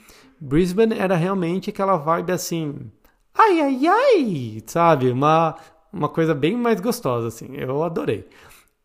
Brisbane 0.40 0.98
era 0.98 1.14
realmente 1.14 1.70
aquela 1.70 1.96
vibe 1.96 2.32
assim, 2.32 2.90
ai 3.32 3.60
ai 3.60 3.86
ai, 3.86 4.62
sabe, 4.66 5.10
uma 5.10 5.56
uma 5.92 6.08
coisa 6.08 6.34
bem 6.34 6.56
mais 6.56 6.80
gostosa 6.80 7.28
assim. 7.28 7.48
Eu 7.56 7.82
adorei. 7.82 8.28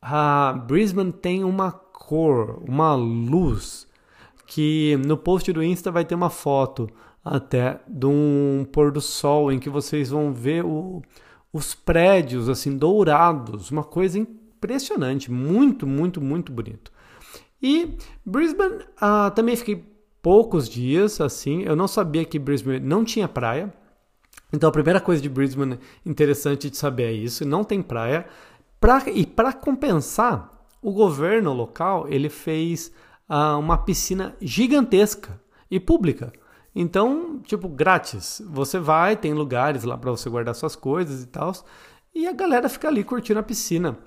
A 0.01 0.53
Brisbane 0.53 1.11
tem 1.11 1.43
uma 1.43 1.71
cor, 1.71 2.63
uma 2.67 2.95
luz 2.95 3.87
que 4.47 4.97
no 5.05 5.17
post 5.17 5.51
do 5.53 5.63
Insta 5.63 5.91
vai 5.91 6.05
ter 6.05 6.15
uma 6.15 6.29
foto 6.29 6.89
até 7.23 7.79
de 7.87 8.05
um 8.05 8.65
pôr 8.71 8.91
do 8.91 8.99
sol 9.01 9.51
em 9.51 9.59
que 9.59 9.69
vocês 9.69 10.09
vão 10.09 10.33
ver 10.33 10.65
o, 10.65 11.01
os 11.53 11.73
prédios 11.73 12.47
assim 12.49 12.77
dourados, 12.77 13.71
uma 13.71 13.83
coisa 13.83 14.17
impressionante, 14.17 15.31
muito, 15.31 15.85
muito, 15.85 16.21
muito 16.21 16.51
bonito. 16.51 16.91
E 17.61 17.97
Brisbane 18.25 18.75
uh, 18.75 19.31
também 19.35 19.55
fiquei 19.55 19.85
poucos 20.21 20.69
dias 20.69 21.19
assim. 21.19 21.63
Eu 21.63 21.75
não 21.75 21.87
sabia 21.87 22.25
que 22.25 22.39
Brisbane 22.39 22.79
não 22.79 23.03
tinha 23.03 23.27
praia. 23.27 23.73
Então 24.53 24.69
a 24.69 24.71
primeira 24.71 24.99
coisa 24.99 25.21
de 25.21 25.29
Brisbane 25.29 25.79
interessante 26.05 26.69
de 26.69 26.77
saber 26.77 27.03
é 27.03 27.11
isso, 27.11 27.45
não 27.45 27.63
tem 27.63 27.81
praia. 27.81 28.25
Pra, 28.79 29.03
e 29.07 29.25
para 29.25 29.53
compensar, 29.53 30.51
o 30.81 30.91
governo 30.91 31.53
local 31.53 32.07
ele 32.09 32.29
fez 32.29 32.91
uh, 33.29 33.57
uma 33.59 33.77
piscina 33.77 34.35
gigantesca 34.41 35.39
e 35.69 35.79
pública. 35.79 36.33
Então, 36.73 37.39
tipo, 37.39 37.67
grátis. 37.67 38.41
Você 38.47 38.79
vai, 38.79 39.15
tem 39.15 39.33
lugares 39.33 39.83
lá 39.83 39.97
para 39.97 40.11
você 40.11 40.29
guardar 40.29 40.55
suas 40.55 40.75
coisas 40.75 41.23
e 41.23 41.27
tal. 41.27 41.53
E 42.13 42.27
a 42.27 42.33
galera 42.33 42.69
fica 42.69 42.87
ali 42.87 43.03
curtindo 43.03 43.39
a 43.39 43.43
piscina. 43.43 43.97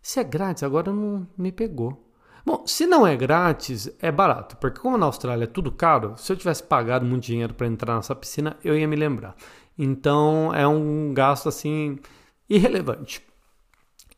Se 0.00 0.20
é 0.20 0.24
grátis, 0.24 0.62
agora 0.62 0.92
não 0.92 1.26
me 1.36 1.50
pegou. 1.50 2.04
Bom, 2.46 2.66
se 2.66 2.86
não 2.86 3.06
é 3.06 3.16
grátis, 3.16 3.90
é 4.00 4.12
barato, 4.12 4.58
porque 4.58 4.78
como 4.78 4.98
na 4.98 5.06
Austrália 5.06 5.44
é 5.44 5.46
tudo 5.46 5.72
caro, 5.72 6.12
se 6.18 6.30
eu 6.30 6.36
tivesse 6.36 6.62
pagado 6.62 7.06
muito 7.06 7.24
dinheiro 7.24 7.54
para 7.54 7.66
entrar 7.66 7.96
nessa 7.96 8.14
piscina, 8.14 8.58
eu 8.62 8.76
ia 8.76 8.86
me 8.86 8.96
lembrar. 8.96 9.34
Então 9.78 10.54
é 10.54 10.68
um 10.68 11.14
gasto 11.14 11.48
assim 11.48 11.98
irrelevante. 12.48 13.22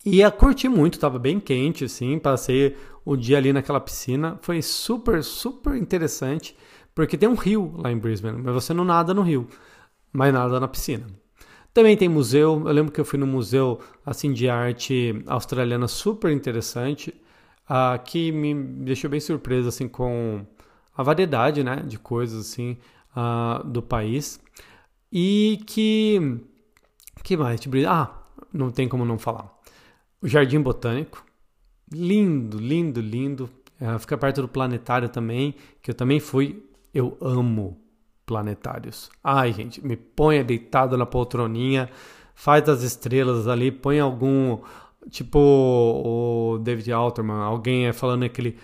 Ia 0.05 0.31
curtir 0.31 0.69
muito, 0.69 0.95
estava 0.95 1.21
bem 1.21 1.39
quente, 1.39 1.85
assim, 1.85 2.19
passei 2.19 2.77
o 3.05 3.17
dia 3.17 3.39
ali 3.39 3.53
naquela 3.53 3.81
piscina, 3.81 4.39
foi 4.43 4.61
super, 4.61 5.23
super 5.23 5.77
interessante, 5.77 6.57
porque 6.97 7.19
tem 7.19 7.29
um 7.29 7.35
rio 7.35 7.75
lá 7.77 7.93
em 7.93 7.99
Brisbane, 7.99 8.41
mas 8.43 8.55
você 8.55 8.73
não 8.73 8.83
nada 8.83 9.13
no 9.13 9.21
rio, 9.21 9.47
mas 10.11 10.33
nada 10.33 10.59
na 10.59 10.67
piscina. 10.67 11.07
Também 11.75 11.95
tem 11.95 12.09
museu, 12.09 12.63
eu 12.65 12.73
lembro 12.73 12.91
que 12.91 12.99
eu 12.99 13.05
fui 13.05 13.19
no 13.19 13.27
museu 13.27 13.79
assim 14.05 14.33
de 14.33 14.49
arte 14.49 15.23
australiana 15.27 15.89
super 15.89 16.33
interessante 16.33 17.15
uh, 17.69 18.03
que 18.03 18.33
me 18.33 18.55
deixou 18.55 19.11
bem 19.11 19.21
surpreso 19.21 19.69
assim 19.69 19.87
com 19.87 20.47
a 20.97 21.03
variedade 21.03 21.63
né, 21.63 21.83
de 21.87 21.99
coisas 21.99 22.47
assim 22.47 22.79
uh, 23.15 23.63
do 23.63 23.83
país. 23.83 24.41
E 25.13 25.61
que 25.67 26.41
que 27.23 27.37
mais 27.37 27.61
ah 27.87 28.23
não 28.51 28.71
tem 28.71 28.89
como 28.89 29.05
não 29.05 29.19
falar. 29.19 29.55
O 30.23 30.27
Jardim 30.27 30.63
Botânico 30.63 31.23
lindo 31.93 32.59
lindo 32.59 33.03
lindo. 33.03 33.51
Uh, 33.79 33.99
fica 33.99 34.17
perto 34.17 34.41
do 34.41 34.49
planetário 34.49 35.11
também 35.11 35.55
que 35.83 35.91
eu 35.91 35.95
também 35.95 36.19
fui 36.19 36.67
eu 36.97 37.17
amo 37.21 37.79
planetários 38.25 39.11
ai 39.23 39.53
gente 39.53 39.85
me 39.85 39.97
ponha 39.97 40.43
deitado 40.43 40.97
na 40.97 41.07
poltroninha 41.07 41.89
faz 42.35 42.69
as 42.69 42.83
estrelas 42.83 43.47
ali 43.47 43.71
põe 43.71 44.01
algum 44.01 44.59
Tipo 45.11 45.39
o 45.39 46.59
David 46.59 46.93
Alterman, 46.93 47.37
alguém 47.37 47.87
é 47.87 47.93
falando 47.93 48.25
aquele 48.25 48.57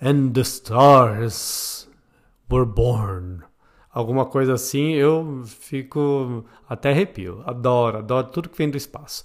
And 0.00 0.30
the 0.32 0.40
stars 0.40 1.88
were 2.50 2.64
born. 2.64 3.42
Alguma 3.90 4.26
coisa 4.26 4.54
assim, 4.54 4.92
eu 4.92 5.42
fico 5.46 6.44
até 6.68 6.90
arrepio. 6.90 7.42
Adoro, 7.46 7.98
adoro 7.98 8.28
tudo 8.28 8.48
que 8.48 8.58
vem 8.58 8.70
do 8.70 8.76
espaço. 8.76 9.24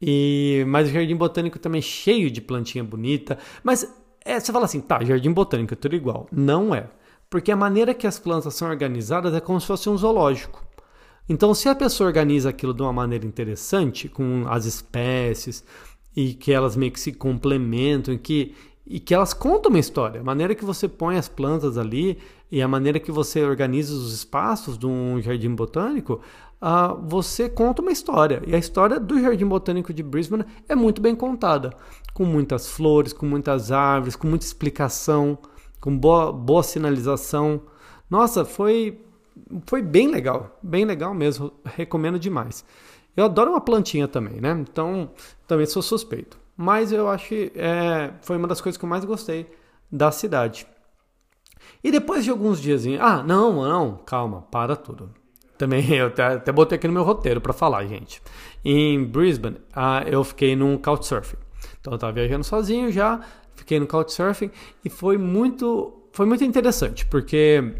E 0.00 0.64
mas 0.66 0.88
o 0.88 0.92
jardim 0.92 1.16
botânico 1.16 1.58
também 1.58 1.78
é 1.78 1.82
cheio 1.82 2.30
de 2.30 2.40
plantinha 2.40 2.82
bonita, 2.82 3.38
mas 3.62 3.84
é, 4.24 4.38
você 4.38 4.52
fala 4.52 4.64
assim, 4.64 4.80
tá, 4.80 5.02
jardim 5.04 5.32
botânico 5.32 5.74
é 5.74 5.76
tudo 5.76 5.94
igual. 5.94 6.26
Não 6.32 6.74
é. 6.74 6.88
Porque 7.34 7.50
a 7.50 7.56
maneira 7.56 7.92
que 7.92 8.06
as 8.06 8.16
plantas 8.16 8.54
são 8.54 8.68
organizadas 8.68 9.34
é 9.34 9.40
como 9.40 9.60
se 9.60 9.66
fosse 9.66 9.90
um 9.90 9.96
zoológico. 9.96 10.64
Então, 11.28 11.52
se 11.52 11.68
a 11.68 11.74
pessoa 11.74 12.06
organiza 12.06 12.48
aquilo 12.48 12.72
de 12.72 12.80
uma 12.80 12.92
maneira 12.92 13.26
interessante, 13.26 14.08
com 14.08 14.44
as 14.46 14.66
espécies, 14.66 15.64
e 16.14 16.34
que 16.34 16.52
elas 16.52 16.76
meio 16.76 16.92
que 16.92 17.00
se 17.00 17.12
complementam, 17.12 18.14
e 18.14 18.18
que, 18.18 18.54
e 18.86 19.00
que 19.00 19.12
elas 19.12 19.34
contam 19.34 19.70
uma 19.70 19.80
história. 19.80 20.20
A 20.20 20.22
maneira 20.22 20.54
que 20.54 20.64
você 20.64 20.86
põe 20.86 21.16
as 21.16 21.28
plantas 21.28 21.76
ali 21.76 22.18
e 22.52 22.62
a 22.62 22.68
maneira 22.68 23.00
que 23.00 23.10
você 23.10 23.42
organiza 23.42 23.92
os 23.92 24.14
espaços 24.14 24.78
de 24.78 24.86
um 24.86 25.20
jardim 25.20 25.56
botânico, 25.56 26.20
uh, 26.62 26.96
você 27.04 27.48
conta 27.48 27.82
uma 27.82 27.90
história. 27.90 28.44
E 28.46 28.54
a 28.54 28.58
história 28.58 29.00
do 29.00 29.20
Jardim 29.20 29.46
Botânico 29.46 29.92
de 29.92 30.04
Brisbane 30.04 30.44
é 30.68 30.76
muito 30.76 31.02
bem 31.02 31.16
contada, 31.16 31.74
com 32.12 32.24
muitas 32.24 32.68
flores, 32.68 33.12
com 33.12 33.26
muitas 33.26 33.72
árvores, 33.72 34.14
com 34.14 34.28
muita 34.28 34.46
explicação, 34.46 35.36
com 35.84 35.94
boa, 35.94 36.32
boa 36.32 36.62
sinalização. 36.62 37.60
Nossa, 38.08 38.42
foi 38.42 39.02
foi 39.66 39.82
bem 39.82 40.08
legal, 40.08 40.58
bem 40.62 40.86
legal 40.86 41.12
mesmo, 41.12 41.52
recomendo 41.62 42.18
demais. 42.18 42.64
Eu 43.14 43.26
adoro 43.26 43.50
uma 43.50 43.60
plantinha 43.60 44.08
também, 44.08 44.40
né? 44.40 44.52
Então, 44.66 45.10
também 45.46 45.66
sou 45.66 45.82
suspeito. 45.82 46.38
Mas 46.56 46.90
eu 46.90 47.06
acho 47.06 47.28
que 47.28 47.52
é, 47.54 48.14
foi 48.22 48.38
uma 48.38 48.48
das 48.48 48.62
coisas 48.62 48.78
que 48.78 48.84
eu 48.84 48.88
mais 48.88 49.04
gostei 49.04 49.46
da 49.92 50.10
cidade. 50.10 50.66
E 51.82 51.90
depois 51.90 52.24
de 52.24 52.30
alguns 52.30 52.62
dias, 52.62 52.84
ah, 52.98 53.22
não, 53.22 53.62
não, 53.62 53.98
calma, 54.06 54.40
para 54.50 54.76
tudo. 54.76 55.10
Também 55.58 55.86
eu 55.92 56.06
até, 56.06 56.24
até 56.24 56.50
botei 56.50 56.76
aqui 56.76 56.86
no 56.86 56.94
meu 56.94 57.04
roteiro 57.04 57.42
para 57.42 57.52
falar, 57.52 57.84
gente. 57.84 58.22
Em 58.64 59.04
Brisbane, 59.04 59.58
ah, 59.74 60.02
eu 60.06 60.24
fiquei 60.24 60.56
num 60.56 60.78
couchsurfing. 60.78 61.36
Então 61.78 61.92
eu 61.92 61.96
estava 61.96 62.12
viajando 62.14 62.44
sozinho 62.44 62.90
já, 62.90 63.20
fiquei 63.64 63.80
no 63.80 63.86
couchsurfing 63.86 64.50
e 64.84 64.90
foi 64.90 65.16
muito, 65.16 66.08
foi 66.12 66.26
muito 66.26 66.44
interessante, 66.44 67.06
porque 67.06 67.74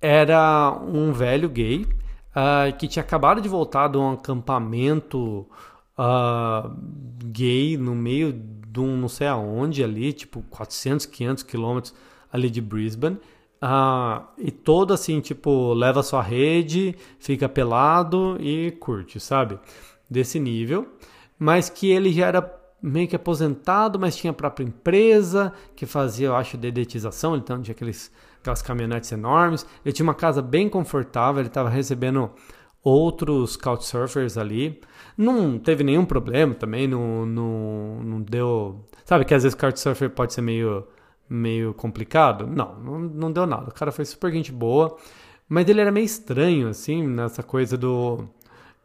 era 0.00 0.76
um 0.82 1.12
velho 1.12 1.48
gay 1.48 1.86
uh, 2.32 2.76
que 2.76 2.88
tinha 2.88 3.02
acabado 3.02 3.40
de 3.40 3.48
voltar 3.48 3.88
de 3.88 3.96
um 3.96 4.12
acampamento 4.12 5.46
uh, 5.96 6.76
gay 7.24 7.76
no 7.76 7.94
meio 7.94 8.32
de 8.32 8.80
um 8.80 8.96
não 8.96 9.08
sei 9.08 9.28
aonde 9.28 9.84
ali, 9.84 10.12
tipo 10.12 10.42
400, 10.50 11.06
500 11.06 11.42
quilômetros 11.44 11.94
ali 12.32 12.50
de 12.50 12.60
Brisbane. 12.60 13.18
Uh, 13.62 14.26
e 14.36 14.50
todo 14.50 14.92
assim, 14.92 15.20
tipo, 15.20 15.72
leva 15.72 16.02
sua 16.02 16.20
rede, 16.20 16.94
fica 17.18 17.48
pelado 17.48 18.36
e 18.40 18.72
curte, 18.72 19.18
sabe? 19.20 19.58
Desse 20.10 20.38
nível. 20.38 20.88
Mas 21.38 21.70
que 21.70 21.90
ele 21.90 22.12
já 22.12 22.26
era 22.26 22.63
meio 22.84 23.08
que 23.08 23.16
aposentado, 23.16 23.98
mas 23.98 24.14
tinha 24.14 24.30
a 24.30 24.34
própria 24.34 24.64
empresa 24.64 25.52
que 25.74 25.86
fazia, 25.86 26.26
eu 26.26 26.36
acho, 26.36 26.58
dedetização. 26.58 27.34
Então 27.34 27.60
tinha 27.62 27.72
aqueles 27.72 28.12
aquelas 28.40 28.60
caminhonetes 28.60 29.10
enormes. 29.10 29.66
Ele 29.82 29.92
tinha 29.92 30.04
uma 30.04 30.14
casa 30.14 30.42
bem 30.42 30.68
confortável, 30.68 31.40
ele 31.40 31.48
estava 31.48 31.70
recebendo 31.70 32.30
outros 32.82 33.56
couchsurfers 33.56 34.36
ali. 34.36 34.82
Não 35.16 35.58
teve 35.58 35.82
nenhum 35.82 36.04
problema 36.04 36.54
também, 36.54 36.86
não, 36.86 37.24
não, 37.24 38.02
não 38.02 38.20
deu. 38.20 38.84
Sabe 39.06 39.24
que 39.24 39.32
às 39.32 39.42
vezes 39.44 39.56
couchsurfer 39.58 40.10
pode 40.10 40.34
ser 40.34 40.42
meio, 40.42 40.86
meio 41.26 41.72
complicado? 41.72 42.46
Não, 42.46 42.78
não, 42.78 42.98
não 42.98 43.32
deu 43.32 43.46
nada. 43.46 43.70
O 43.70 43.74
cara 43.74 43.90
foi 43.90 44.04
super 44.04 44.30
gente 44.30 44.52
boa, 44.52 44.94
mas 45.48 45.66
ele 45.66 45.80
era 45.80 45.90
meio 45.90 46.04
estranho, 46.04 46.68
assim, 46.68 47.06
nessa 47.06 47.42
coisa 47.42 47.78
do. 47.78 48.28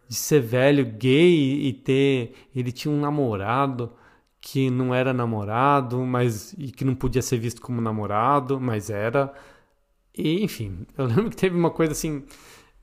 De 0.10 0.16
ser 0.16 0.42
velho, 0.42 0.86
gay 0.86 1.68
e 1.68 1.74
ter. 1.74 2.34
Ele 2.56 2.72
tinha 2.72 2.94
um 2.94 3.00
namorado 3.00 3.94
que 4.42 4.70
não 4.70 4.94
era 4.94 5.14
namorado, 5.14 6.00
mas 6.06 6.54
e 6.58 6.72
que 6.72 6.86
não 6.86 6.96
podia 6.96 7.22
ser 7.22 7.38
visto 7.38 7.62
como 7.62 7.82
namorado, 7.82 8.60
mas 8.60 8.90
era. 8.90 9.34
E, 10.18 10.44
enfim, 10.44 10.86
eu 10.98 11.06
lembro 11.06 11.30
que 11.30 11.38
teve 11.38 11.56
uma 11.56 11.70
coisa 11.72 11.94
assim, 11.94 12.24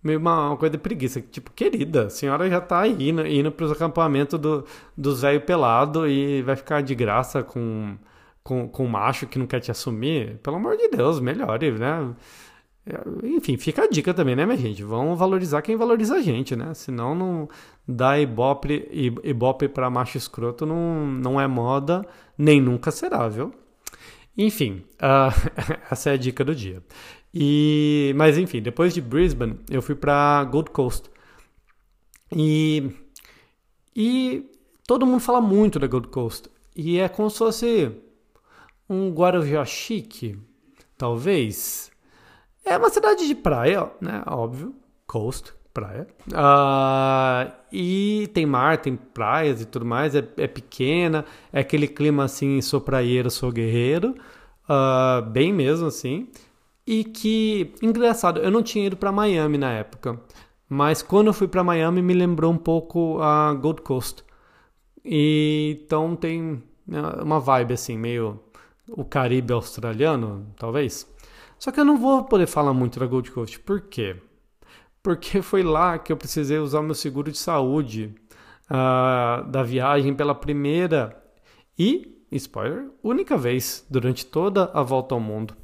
meio 0.03 0.19
uma, 0.21 0.49
uma 0.51 0.57
coisa 0.57 0.73
de 0.73 0.79
preguiça, 0.79 1.21
tipo, 1.21 1.51
querida, 1.53 2.07
a 2.07 2.11
senhora 2.11 2.49
já 2.49 2.61
tá 2.61 2.81
aí, 2.81 3.11
indo, 3.11 3.27
indo 3.27 3.53
para 3.53 3.67
os 3.67 3.73
acampamentos 3.73 4.39
do, 4.39 4.65
dos 4.97 5.23
velho 5.23 5.41
pelado 5.43 6.09
e 6.09 6.43
vai 6.43 6.57
ficar 6.57 6.83
de 6.83 6.95
graça 6.95 7.43
com, 7.43 7.97
com, 8.43 8.69
com 8.69 8.85
um 8.85 8.89
macho 8.89 9.27
que 9.27 9.39
não 9.39 9.47
quer 9.47 9.61
te 9.61 9.71
assumir. 9.71 10.39
Pelo 10.39 10.57
amor 10.57 10.77
de 10.77 10.89
Deus, 10.89 11.21
melhore, 11.21 11.73
né? 11.73 12.15
Enfim, 13.25 13.57
fica 13.57 13.83
a 13.83 13.89
dica 13.89 14.15
também, 14.15 14.37
né, 14.37 14.47
minha 14.47 14.57
gente? 14.57 14.83
Vamos 14.85 15.19
valorizar 15.19 15.61
quem 15.61 15.77
valoriza 15.77 16.17
a 16.17 16.23
gente, 16.23 16.55
né? 16.55 16.73
Senão 16.73 17.15
não 17.15 17.49
dá 17.87 18.19
ibope, 18.19 18.89
ibope 19.25 19.69
pra 19.69 19.91
macho 19.91 20.17
escroto 20.17 20.65
não, 20.65 21.07
não 21.07 21.41
é 21.41 21.49
moda, 21.49 22.07
nem 22.39 22.61
nunca 22.61 22.93
será, 22.93 23.29
viu? 23.29 23.53
Enfim, 24.39 24.85
uh, 24.97 25.33
essa 25.91 26.11
é 26.11 26.13
a 26.13 26.17
dica 26.17 26.45
do 26.45 26.55
dia. 26.55 26.83
E, 27.35 28.15
mas 28.17 28.39
enfim, 28.39 28.63
depois 28.63 28.95
de 28.95 29.01
Brisbane, 29.01 29.59
eu 29.69 29.83
fui 29.83 29.95
para 29.95 30.45
Gold 30.45 30.71
Coast. 30.71 31.11
E, 32.33 32.91
e 33.95 34.49
todo 34.87 35.07
mundo 35.07 35.21
fala 35.21 35.41
muito 35.41 35.79
da 35.79 35.87
Gold 35.89 36.09
Coast. 36.09 36.49
E 36.75 36.99
é 36.99 37.09
como 37.09 37.29
se 37.31 37.39
fosse 37.39 37.91
um 38.89 39.11
Guarujá 39.11 39.65
chique, 39.65 40.39
talvez. 40.97 41.91
É 42.67 42.77
uma 42.77 42.91
cidade 42.91 43.27
de 43.29 43.35
praia, 43.35 43.91
né? 44.01 44.23
Óbvio. 44.27 44.75
Coast, 45.07 45.55
praia. 45.73 46.07
Uh, 46.33 47.53
e 47.73 48.29
tem 48.35 48.45
mar, 48.45 48.79
tem 48.79 48.97
praias 48.97 49.63
e 49.63 49.67
tudo 49.67 49.87
mais. 49.87 50.17
É, 50.17 50.29
é 50.37 50.49
pequena. 50.49 51.25
É 51.53 51.61
aquele 51.61 51.87
clima 51.87 52.25
assim, 52.25 52.61
sou 52.61 52.81
praieiro, 52.81 53.31
sou 53.31 53.53
guerreiro. 53.53 54.17
Uh, 54.69 55.23
bem 55.31 55.53
mesmo 55.53 55.87
assim. 55.87 56.29
e 56.87 57.05
que 57.05 57.73
engraçado, 57.83 58.41
eu 58.41 58.51
não 58.51 58.63
tinha 58.63 58.87
ido 58.87 58.97
para 58.97 59.13
Miami 59.13 59.59
na 59.59 59.73
época, 59.73 60.21
mas 60.69 61.03
quando 61.03 61.29
eu 61.29 61.35
fui 61.35 61.49
para 61.49 61.65
Miami 61.65 62.03
me 62.03 62.15
lembrou 62.15 62.53
um 62.53 62.59
pouco 62.59 63.21
a 63.21 63.53
Gold 63.55 63.83
Coast. 63.83 64.25
E 65.05 65.81
então 65.85 66.17
tem 66.17 66.63
né, 66.87 67.01
uma 67.23 67.41
vibe 67.41 67.75
assim, 67.75 67.97
meio 67.97 68.41
o 68.91 69.05
Caribe 69.05 69.53
australiano, 69.53 70.47
talvez. 70.57 71.07
Só 71.59 71.71
que 71.71 71.81
eu 71.81 71.85
não 71.85 71.97
vou 71.97 72.25
poder 72.25 72.47
falar 72.47 72.75
muito 72.75 73.01
da 73.01 73.07
Gold 73.07 73.31
Coast. 73.31 73.59
Por 73.61 73.81
quê? 73.81 74.17
Porque 75.03 75.41
foi 75.43 75.63
lá 75.63 75.99
que 75.99 76.13
eu 76.13 76.17
precisei 76.17 76.59
usar 76.59 76.83
meu 76.83 76.95
seguro 76.95 77.31
de 77.31 77.39
saúde 77.39 78.15
uh, 78.71 79.49
da 79.51 79.63
viagem 79.63 80.15
pela 80.15 80.35
primeira 80.35 81.17
e, 81.79 82.25
spoiler, 82.33 82.91
única 83.03 83.37
vez 83.37 83.85
durante 83.89 84.27
toda 84.27 84.71
a 84.73 84.83
volta 84.83 85.15
ao 85.15 85.21
mundo. 85.21 85.55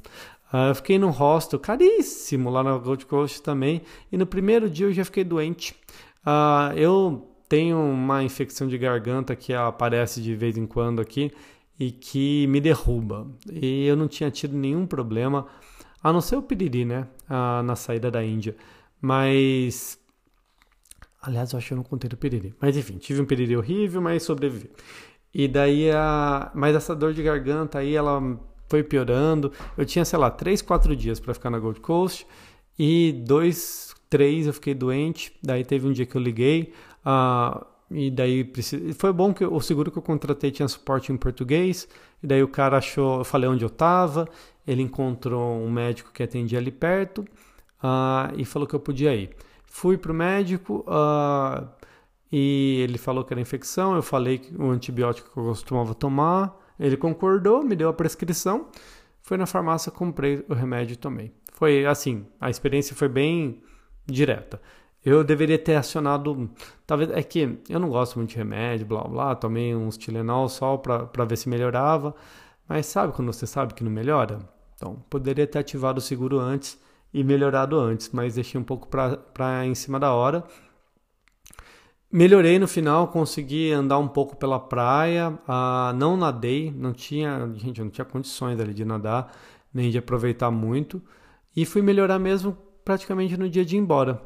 Uh, 0.51 0.69
eu 0.69 0.75
fiquei 0.75 0.99
num 0.99 1.09
hostel 1.09 1.59
caríssimo 1.59 2.49
lá 2.49 2.63
na 2.63 2.77
Gold 2.77 3.05
Coast 3.05 3.41
também. 3.41 3.81
E 4.11 4.17
no 4.17 4.25
primeiro 4.25 4.69
dia 4.69 4.87
eu 4.87 4.93
já 4.93 5.03
fiquei 5.03 5.23
doente. 5.23 5.75
Uh, 6.25 6.77
eu 6.77 7.29
tenho 7.49 7.77
uma 7.77 8.23
infecção 8.23 8.67
de 8.67 8.77
garganta 8.77 9.35
que 9.35 9.53
aparece 9.53 10.21
de 10.21 10.35
vez 10.35 10.57
em 10.57 10.65
quando 10.65 11.01
aqui 11.01 11.31
e 11.79 11.91
que 11.91 12.47
me 12.47 12.61
derruba. 12.61 13.27
E 13.51 13.85
eu 13.85 13.95
não 13.95 14.07
tinha 14.07 14.31
tido 14.31 14.55
nenhum 14.55 14.85
problema, 14.85 15.47
a 16.03 16.11
não 16.11 16.21
ser 16.21 16.35
o 16.35 16.41
piriri, 16.41 16.83
né? 16.83 17.07
Uh, 17.29 17.63
na 17.63 17.75
saída 17.75 18.11
da 18.11 18.23
Índia. 18.23 18.55
Mas. 19.01 19.97
Aliás, 21.21 21.53
eu 21.53 21.57
acho 21.57 21.67
que 21.69 21.73
eu 21.73 21.77
não 21.77 21.83
contei 21.83 22.09
do 22.09 22.17
piriri. 22.17 22.53
Mas 22.59 22.75
enfim, 22.75 22.97
tive 22.97 23.21
um 23.21 23.25
piriri 23.25 23.55
horrível, 23.55 24.01
mas 24.01 24.23
sobrevivi. 24.23 24.69
E 25.33 25.47
daí 25.47 25.89
a. 25.91 26.51
Mas 26.53 26.75
essa 26.75 26.93
dor 26.93 27.13
de 27.13 27.23
garganta 27.23 27.79
aí, 27.79 27.95
ela 27.95 28.21
foi 28.67 28.83
piorando. 28.83 29.51
Eu 29.77 29.85
tinha, 29.85 30.03
sei 30.03 30.19
lá, 30.19 30.29
3, 30.29 30.61
4 30.61 30.95
dias 30.95 31.19
para 31.19 31.33
ficar 31.33 31.49
na 31.49 31.59
Gold 31.59 31.79
Coast 31.79 32.27
e 32.77 33.23
dois, 33.25 33.93
três 34.09 34.47
eu 34.47 34.53
fiquei 34.53 34.73
doente. 34.73 35.33
Daí 35.43 35.63
teve 35.63 35.87
um 35.87 35.91
dia 35.91 36.05
que 36.05 36.15
eu 36.15 36.21
liguei 36.21 36.73
uh, 37.05 37.65
e 37.91 38.09
daí 38.09 38.51
foi 38.97 39.13
bom 39.13 39.33
que 39.33 39.45
o 39.45 39.61
seguro 39.61 39.91
que 39.91 39.97
eu 39.97 40.01
contratei 40.01 40.51
tinha 40.51 40.67
suporte 40.67 41.11
em 41.11 41.17
português. 41.17 41.87
E 42.21 42.27
daí 42.27 42.41
o 42.41 42.47
cara 42.47 42.77
achou, 42.77 43.19
eu 43.19 43.23
falei 43.23 43.49
onde 43.49 43.63
eu 43.63 43.67
estava, 43.67 44.27
ele 44.65 44.81
encontrou 44.81 45.57
um 45.57 45.71
médico 45.71 46.11
que 46.11 46.23
atendia 46.23 46.59
ali 46.59 46.71
perto 46.71 47.19
uh, 47.19 48.33
e 48.37 48.45
falou 48.45 48.67
que 48.67 48.73
eu 48.73 48.79
podia 48.79 49.13
ir. 49.15 49.35
Fui 49.65 49.97
pro 49.97 50.13
médico 50.13 50.85
uh, 50.87 51.67
e 52.31 52.79
ele 52.81 52.97
falou 52.97 53.23
que 53.23 53.33
era 53.33 53.41
infecção. 53.41 53.95
Eu 53.95 54.03
falei 54.03 54.37
que 54.37 54.55
o 54.55 54.69
antibiótico 54.69 55.31
que 55.31 55.37
eu 55.37 55.43
costumava 55.43 55.93
tomar. 55.93 56.59
Ele 56.79 56.97
concordou, 56.97 57.63
me 57.63 57.75
deu 57.75 57.89
a 57.89 57.93
prescrição. 57.93 58.67
Fui 59.21 59.37
na 59.37 59.45
farmácia, 59.45 59.91
comprei 59.91 60.43
o 60.49 60.53
remédio 60.53 60.93
e 60.93 60.97
tomei. 60.97 61.31
Foi 61.53 61.85
assim, 61.85 62.25
a 62.41 62.49
experiência 62.49 62.95
foi 62.95 63.07
bem 63.07 63.61
direta. 64.05 64.61
Eu 65.05 65.23
deveria 65.23 65.59
ter 65.59 65.75
acionado. 65.75 66.49
Talvez. 66.87 67.11
É 67.11 67.21
que 67.21 67.59
eu 67.69 67.79
não 67.79 67.89
gosto 67.89 68.15
muito 68.17 68.31
de 68.31 68.37
remédio, 68.37 68.85
blá 68.85 69.03
blá. 69.03 69.35
Tomei 69.35 69.75
uns 69.75 69.97
Tilenol 69.97 70.47
só 70.47 70.77
para 70.77 71.25
ver 71.25 71.35
se 71.35 71.49
melhorava. 71.49 72.15
Mas 72.67 72.85
sabe 72.85 73.13
quando 73.13 73.31
você 73.31 73.45
sabe 73.45 73.73
que 73.73 73.83
não 73.83 73.91
melhora? 73.91 74.39
Então, 74.75 75.03
poderia 75.09 75.47
ter 75.47 75.59
ativado 75.59 75.99
o 75.99 76.01
seguro 76.01 76.39
antes 76.39 76.79
e 77.13 77.23
melhorado 77.23 77.79
antes, 77.79 78.09
mas 78.11 78.35
deixei 78.35 78.59
um 78.59 78.63
pouco 78.63 78.87
para 78.87 79.65
em 79.65 79.75
cima 79.75 79.99
da 79.99 80.13
hora. 80.13 80.43
Melhorei 82.11 82.59
no 82.59 82.67
final, 82.67 83.07
consegui 83.07 83.71
andar 83.71 83.97
um 83.97 84.07
pouco 84.07 84.35
pela 84.35 84.59
praia, 84.59 85.37
ah, 85.47 85.93
não 85.95 86.15
nadei, 86.15 86.71
não 86.71 86.93
tinha, 86.93 87.51
gente, 87.55 87.81
não 87.81 87.89
tinha 87.89 88.05
condições 88.05 88.59
ali 88.59 88.73
de 88.73 88.85
nadar, 88.85 89.35
nem 89.73 89.89
de 89.89 89.97
aproveitar 89.97 90.51
muito, 90.51 91.01
e 91.55 91.65
fui 91.65 91.81
melhorar 91.81 92.19
mesmo 92.19 92.55
praticamente 92.85 93.35
no 93.35 93.49
dia 93.49 93.65
de 93.65 93.75
ir 93.75 93.79
embora. 93.79 94.21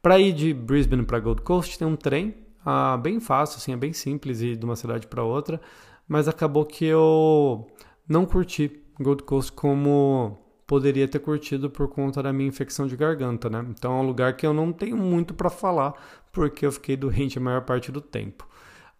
Para 0.00 0.18
ir 0.18 0.32
de 0.32 0.54
Brisbane 0.54 1.02
para 1.04 1.18
Gold 1.18 1.42
Coast 1.42 1.76
tem 1.76 1.88
um 1.88 1.96
trem, 1.96 2.36
ah, 2.64 2.96
bem 2.96 3.18
fácil, 3.18 3.56
assim, 3.56 3.72
é 3.72 3.76
bem 3.76 3.92
simples 3.92 4.40
ir 4.40 4.56
de 4.56 4.64
uma 4.64 4.76
cidade 4.76 5.08
para 5.08 5.24
outra, 5.24 5.60
mas 6.08 6.28
acabou 6.28 6.64
que 6.64 6.84
eu 6.84 7.66
não 8.08 8.26
curti 8.26 8.82
Gold 9.00 9.22
Coast 9.22 9.52
como 9.52 10.38
poderia 10.66 11.06
ter 11.06 11.18
curtido 11.18 11.70
por 11.70 11.88
conta 11.88 12.22
da 12.22 12.32
minha 12.32 12.48
infecção 12.48 12.86
de 12.86 12.96
garganta, 12.96 13.50
né? 13.50 13.64
Então 13.68 13.92
é 13.92 14.02
um 14.02 14.06
lugar 14.06 14.36
que 14.36 14.46
eu 14.46 14.54
não 14.54 14.72
tenho 14.72 14.96
muito 14.96 15.34
para 15.34 15.50
falar, 15.50 15.94
porque 16.32 16.64
eu 16.66 16.72
fiquei 16.72 16.96
doente 16.96 17.38
a 17.38 17.40
maior 17.40 17.62
parte 17.62 17.92
do 17.92 18.00
tempo. 18.00 18.48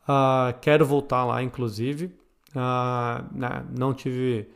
Uh, 0.02 0.58
quero 0.60 0.84
voltar 0.84 1.24
lá, 1.24 1.42
inclusive. 1.42 2.06
Uh, 2.54 3.24
não 3.76 3.94
tive. 3.94 4.48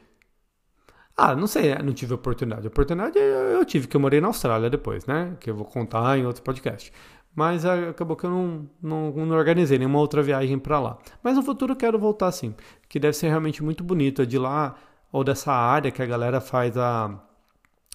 Ah, 1.17 1.35
não 1.35 1.47
sei, 1.49 1.75
não 1.77 1.93
tive 1.93 2.15
oportunidade. 2.15 2.67
Oportunidade 2.69 3.19
eu 3.19 3.65
tive, 3.65 3.89
que 3.89 3.97
eu 3.97 4.01
morei 4.01 4.21
na 4.21 4.29
Austrália 4.29 4.71
depois, 4.71 5.05
né? 5.07 5.37
Que 5.41 5.51
eu 5.51 5.55
vou 5.57 5.65
contar 5.65 6.17
em 6.17 6.25
outro 6.25 6.43
podcast. 6.43 6.93
Mas 7.39 7.65
acabou 7.65 8.17
que 8.17 8.27
eu 8.27 8.31
não, 8.31 8.69
não, 8.83 9.13
não 9.13 9.37
organizei 9.37 9.79
nenhuma 9.79 10.01
outra 10.01 10.21
viagem 10.21 10.59
para 10.59 10.81
lá. 10.81 10.99
Mas 11.23 11.37
no 11.37 11.43
futuro 11.45 11.71
eu 11.71 11.77
quero 11.77 11.97
voltar 11.97 12.33
sim, 12.33 12.53
que 12.89 12.99
deve 12.99 13.17
ser 13.17 13.29
realmente 13.29 13.63
muito 13.63 13.85
bonito. 13.85 14.23
É 14.23 14.27
de 14.27 14.37
lá 14.37 14.75
ou 15.13 15.23
dessa 15.23 15.53
área 15.53 15.93
que 15.93 16.03
a 16.03 16.07
galera 16.07 16.41
faz 16.41 16.77
a, 16.77 17.17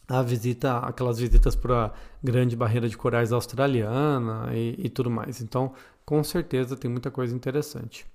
a 0.08 0.22
visita, 0.22 0.78
aquelas 0.78 1.20
visitas 1.20 1.58
para 1.58 1.88
a 1.88 1.92
grande 2.24 2.56
barreira 2.56 2.88
de 2.88 2.96
corais 2.96 3.34
australiana 3.34 4.50
e, 4.54 4.76
e 4.78 4.90
tudo 4.90 5.12
mais. 5.12 5.42
Então, 5.42 5.74
com 6.06 6.24
certeza 6.24 6.78
tem 6.78 6.90
muita 6.90 7.12
coisa 7.12 7.36
interessante. 7.36 8.06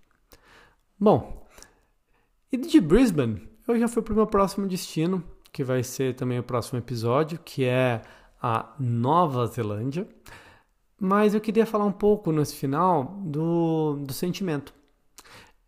Bom, 0.99 1.47
e 2.51 2.57
de 2.57 2.81
Brisbane, 2.81 3.47
eu 3.68 3.79
já 3.79 3.87
fui 3.87 4.03
para 4.03 4.14
o 4.14 4.16
meu 4.16 4.26
próximo 4.26 4.66
destino, 4.66 5.22
que 5.53 5.62
vai 5.62 5.83
ser 5.83 6.14
também 6.14 6.39
o 6.39 6.43
próximo 6.43 6.79
episódio, 6.79 7.39
que 7.45 7.66
é 7.66 8.01
a 8.41 8.72
Nova 8.81 9.47
Zelândia. 9.47 10.09
Mas 11.01 11.34
eu 11.34 11.40
queria 11.40 11.64
falar 11.64 11.84
um 11.84 11.92
pouco 11.92 12.32
nesse 12.32 12.57
final 12.57 13.05
do, 13.20 13.96
do 13.96 14.12
sentimento. 14.12 14.74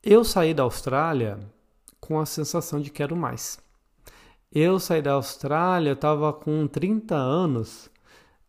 Eu 0.03 0.25
saí 0.25 0.53
da 0.53 0.63
Austrália 0.65 1.39
com 2.01 2.19
a 2.19 2.27
sensação 2.27 2.81
de 2.81 2.91
quero 2.91 3.15
mais. 3.15 3.59
Eu 4.51 4.81
saí 4.81 5.01
da 5.01 5.13
Austrália, 5.13 5.93
estava 5.93 6.33
com 6.33 6.67
30 6.67 7.15
anos 7.15 7.89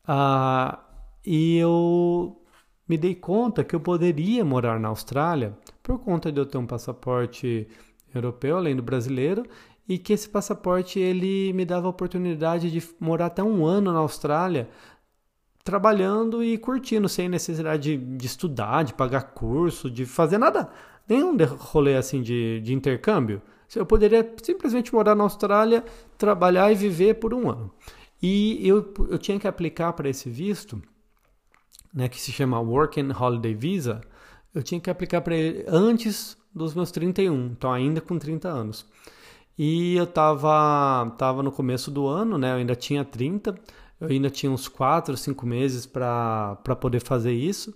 uh, 0.07 0.75
e 1.23 1.57
eu 1.57 2.41
me 2.87 2.97
dei 2.97 3.13
conta 3.13 3.63
que 3.63 3.75
eu 3.75 3.79
poderia 3.79 4.43
morar 4.43 4.79
na 4.79 4.87
Austrália 4.87 5.55
por 5.83 5.99
conta 5.99 6.31
de 6.31 6.39
eu 6.39 6.45
ter 6.45 6.57
um 6.57 6.65
passaporte 6.65 7.67
europeu, 8.13 8.57
além 8.57 8.75
do 8.75 8.81
brasileiro, 8.81 9.45
e 9.87 9.97
que 9.97 10.13
esse 10.13 10.27
passaporte 10.27 10.99
ele 10.99 11.53
me 11.53 11.65
dava 11.65 11.87
a 11.87 11.89
oportunidade 11.89 12.71
de 12.71 12.81
morar 12.99 13.27
até 13.27 13.43
um 13.43 13.65
ano 13.65 13.91
na 13.91 13.99
Austrália 13.99 14.69
trabalhando 15.63 16.43
e 16.43 16.57
curtindo, 16.57 17.07
sem 17.07 17.29
necessidade 17.29 17.97
de, 17.97 18.17
de 18.17 18.25
estudar, 18.25 18.83
de 18.83 18.93
pagar 18.93 19.33
curso, 19.33 19.89
de 19.89 20.05
fazer 20.05 20.37
nada, 20.37 20.69
nenhum 21.07 21.35
rolê 21.57 21.95
assim 21.95 22.21
de, 22.21 22.61
de 22.61 22.73
intercâmbio. 22.73 23.41
Eu 23.75 23.85
poderia 23.85 24.35
simplesmente 24.43 24.93
morar 24.93 25.15
na 25.15 25.23
Austrália, 25.23 25.83
trabalhar 26.17 26.71
e 26.71 26.75
viver 26.75 27.15
por 27.15 27.33
um 27.33 27.49
ano. 27.49 27.71
E 28.21 28.67
eu, 28.67 28.93
eu 29.09 29.17
tinha 29.17 29.39
que 29.39 29.47
aplicar 29.47 29.93
para 29.93 30.09
esse 30.09 30.29
visto, 30.29 30.81
né, 31.93 32.07
que 32.07 32.19
se 32.19 32.31
chama 32.31 32.59
Working 32.59 33.11
Holiday 33.11 33.53
Visa, 33.53 34.01
eu 34.53 34.61
tinha 34.61 34.79
que 34.79 34.89
aplicar 34.89 35.21
para 35.21 35.35
ele 35.35 35.65
antes 35.67 36.37
dos 36.53 36.75
meus 36.75 36.91
31, 36.91 37.47
então 37.47 37.71
ainda 37.71 38.01
com 38.01 38.19
30 38.19 38.47
anos. 38.49 38.85
E 39.57 39.95
eu 39.95 40.03
estava 40.03 41.09
tava 41.17 41.41
no 41.41 41.51
começo 41.51 41.89
do 41.89 42.07
ano, 42.07 42.37
né, 42.37 42.51
eu 42.51 42.57
ainda 42.57 42.75
tinha 42.75 43.03
30, 43.03 43.55
eu 44.01 44.07
ainda 44.07 44.31
tinha 44.31 44.51
uns 44.51 44.67
4, 44.67 45.15
5 45.15 45.45
meses 45.45 45.85
para 45.85 46.57
poder 46.81 46.99
fazer 46.99 47.33
isso. 47.33 47.73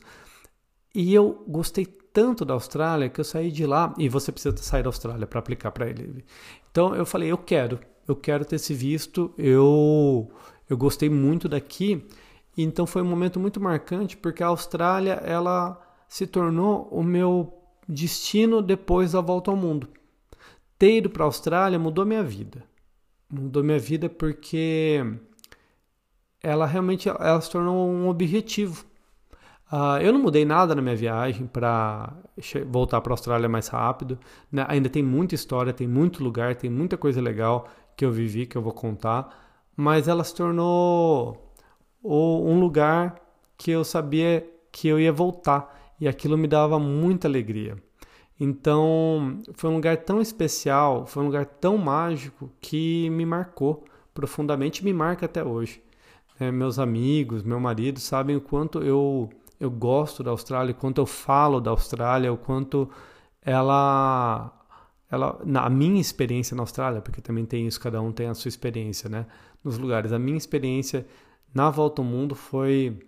E 0.93 1.13
eu 1.13 1.45
gostei 1.47 1.85
tanto 1.85 2.43
da 2.43 2.55
Austrália 2.55 3.09
que 3.09 3.19
eu 3.19 3.23
saí 3.23 3.51
de 3.51 3.65
lá 3.65 3.93
e 3.97 4.09
você 4.09 4.31
precisa 4.31 4.57
sair 4.57 4.81
da 4.81 4.89
Austrália 4.89 5.27
para 5.27 5.39
aplicar 5.39 5.71
para 5.71 5.87
ele. 5.87 6.25
Então 6.71 6.95
eu 6.95 7.05
falei, 7.05 7.31
eu 7.31 7.37
quero, 7.37 7.79
eu 8.07 8.15
quero 8.15 8.43
ter 8.43 8.55
esse 8.55 8.73
visto. 8.73 9.31
Eu 9.37 10.31
eu 10.67 10.75
gostei 10.75 11.09
muito 11.09 11.47
daqui. 11.47 12.03
Então 12.57 12.87
foi 12.87 13.03
um 13.03 13.07
momento 13.07 13.39
muito 13.39 13.61
marcante 13.61 14.17
porque 14.17 14.41
a 14.41 14.47
Austrália 14.47 15.21
ela 15.23 15.79
se 16.07 16.25
tornou 16.25 16.87
o 16.89 17.03
meu 17.03 17.53
destino 17.87 18.63
depois 18.63 19.11
da 19.11 19.21
volta 19.21 19.51
ao 19.51 19.57
mundo. 19.57 19.89
Ter 20.79 20.97
ido 20.97 21.09
para 21.09 21.23
a 21.23 21.27
Austrália 21.27 21.77
mudou 21.77 22.05
minha 22.05 22.23
vida. 22.23 22.63
Mudou 23.29 23.63
minha 23.63 23.77
vida 23.77 24.09
porque 24.09 25.03
ela 26.45 26.65
realmente 26.65 27.09
ela 27.09 27.41
se 27.41 27.49
tornou 27.49 27.87
um 27.89 28.07
objetivo 28.07 28.85
Uh, 29.71 29.97
eu 29.99 30.13
não 30.13 30.21
mudei 30.21 30.45
nada 30.45 30.75
na 30.75 30.81
minha 30.81 30.95
viagem 30.95 31.47
para 31.47 32.13
voltar 32.67 33.01
para 33.01 33.11
a 33.11 33.15
Austrália 33.15 33.49
mais 33.49 33.67
rápido. 33.67 34.19
Né? 34.51 34.65
Ainda 34.69 34.89
tem 34.89 35.01
muita 35.01 35.33
história, 35.35 35.73
tem 35.73 35.87
muito 35.87 36.23
lugar, 36.23 36.55
tem 36.55 36.69
muita 36.69 36.97
coisa 36.97 37.19
legal 37.19 37.67
que 37.97 38.05
eu 38.05 38.11
vivi, 38.11 38.45
que 38.45 38.55
eu 38.55 38.61
vou 38.61 38.73
contar. 38.73 39.27
Mas 39.75 40.07
ela 40.07 40.23
se 40.23 40.35
tornou 40.35 41.53
um 42.03 42.59
lugar 42.59 43.15
que 43.57 43.71
eu 43.71 43.83
sabia 43.83 44.47
que 44.71 44.87
eu 44.87 44.99
ia 44.99 45.11
voltar 45.11 45.95
e 45.99 46.07
aquilo 46.07 46.37
me 46.37 46.47
dava 46.47 46.77
muita 46.79 47.27
alegria. 47.27 47.75
Então, 48.39 49.39
foi 49.53 49.69
um 49.69 49.75
lugar 49.75 49.97
tão 49.97 50.21
especial, 50.21 51.05
foi 51.05 51.23
um 51.23 51.27
lugar 51.27 51.45
tão 51.45 51.77
mágico 51.77 52.51
que 52.61 53.09
me 53.09 53.25
marcou 53.25 53.83
profundamente 54.13 54.83
me 54.83 54.93
marca 54.93 55.25
até 55.25 55.43
hoje. 55.43 55.81
É, 56.39 56.51
meus 56.51 56.79
amigos, 56.79 57.43
meu 57.43 57.59
marido 57.59 57.99
sabem 57.99 58.35
o 58.35 58.41
quanto 58.41 58.83
eu, 58.83 59.29
eu 59.59 59.71
gosto 59.71 60.21
da 60.21 60.31
Austrália, 60.31 60.73
o 60.73 60.75
quanto 60.75 60.99
eu 60.99 61.05
falo 61.05 61.61
da 61.61 61.71
Austrália, 61.71 62.31
o 62.31 62.37
quanto 62.37 62.89
ela, 63.41 64.51
ela, 65.09 65.39
na 65.45 65.69
minha 65.69 66.01
experiência 66.01 66.53
na 66.55 66.63
Austrália, 66.63 67.01
porque 67.01 67.21
também 67.21 67.45
tem 67.45 67.65
isso, 67.67 67.79
cada 67.79 68.01
um 68.01 68.11
tem 68.11 68.27
a 68.27 68.33
sua 68.33 68.49
experiência, 68.49 69.09
né? 69.09 69.25
Nos 69.63 69.77
lugares. 69.77 70.11
A 70.11 70.19
minha 70.19 70.37
experiência 70.37 71.07
na 71.53 71.69
volta 71.69 72.01
ao 72.01 72.05
mundo 72.05 72.35
foi 72.35 72.99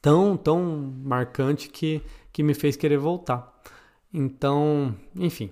tão, 0.00 0.36
tão 0.36 0.94
marcante 1.04 1.68
que, 1.68 2.00
que 2.32 2.42
me 2.42 2.54
fez 2.54 2.76
querer 2.76 2.98
voltar. 2.98 3.52
Então, 4.12 4.94
enfim, 5.16 5.50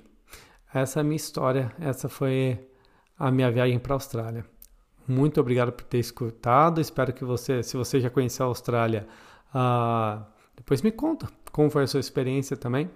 essa 0.72 1.00
é 1.00 1.02
a 1.02 1.04
minha 1.04 1.16
história, 1.16 1.74
essa 1.80 2.08
foi 2.08 2.68
a 3.18 3.30
minha 3.32 3.50
viagem 3.50 3.80
para 3.80 3.94
a 3.94 3.96
Austrália. 3.96 4.51
Muito 5.12 5.40
obrigado 5.40 5.72
por 5.72 5.84
ter 5.84 5.98
escutado. 5.98 6.80
Espero 6.80 7.12
que 7.12 7.22
você, 7.22 7.62
se 7.62 7.76
você 7.76 8.00
já 8.00 8.08
conheceu 8.08 8.46
a 8.46 8.48
Austrália, 8.48 9.06
uh, 9.54 10.24
depois 10.56 10.80
me 10.80 10.90
conta 10.90 11.28
como 11.52 11.68
foi 11.68 11.82
a 11.84 11.86
sua 11.86 12.00
experiência 12.00 12.56
também. 12.56 12.90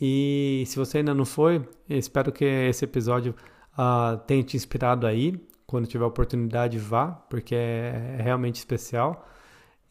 E 0.00 0.62
se 0.66 0.78
você 0.78 0.98
ainda 0.98 1.12
não 1.12 1.24
foi, 1.24 1.68
espero 1.88 2.30
que 2.30 2.44
esse 2.44 2.84
episódio 2.84 3.34
uh, 3.72 4.16
tenha 4.26 4.44
te 4.44 4.56
inspirado 4.56 5.06
aí. 5.08 5.44
Quando 5.66 5.88
tiver 5.88 6.04
oportunidade, 6.04 6.78
vá, 6.78 7.08
porque 7.08 7.54
é, 7.54 8.16
é 8.18 8.22
realmente 8.22 8.56
especial. 8.56 9.28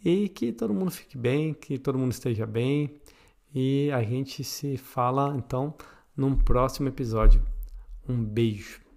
E 0.04 0.30
que 0.30 0.54
todo 0.54 0.74
mundo 0.74 0.92
fique 0.92 1.18
bem, 1.18 1.54
que 1.54 1.78
todo 1.78 1.98
mundo 1.98 2.14
esteja 2.14 2.46
bem. 2.46 3.02
E 3.54 3.92
a 3.92 4.02
gente 4.02 4.46
se 4.46 4.78
fala 4.78 5.36
então 5.36 5.76
num 6.16 6.36
próximo 6.36 6.88
episódio. 6.88 7.44
Um 8.08 8.24
beijo. 8.24 8.89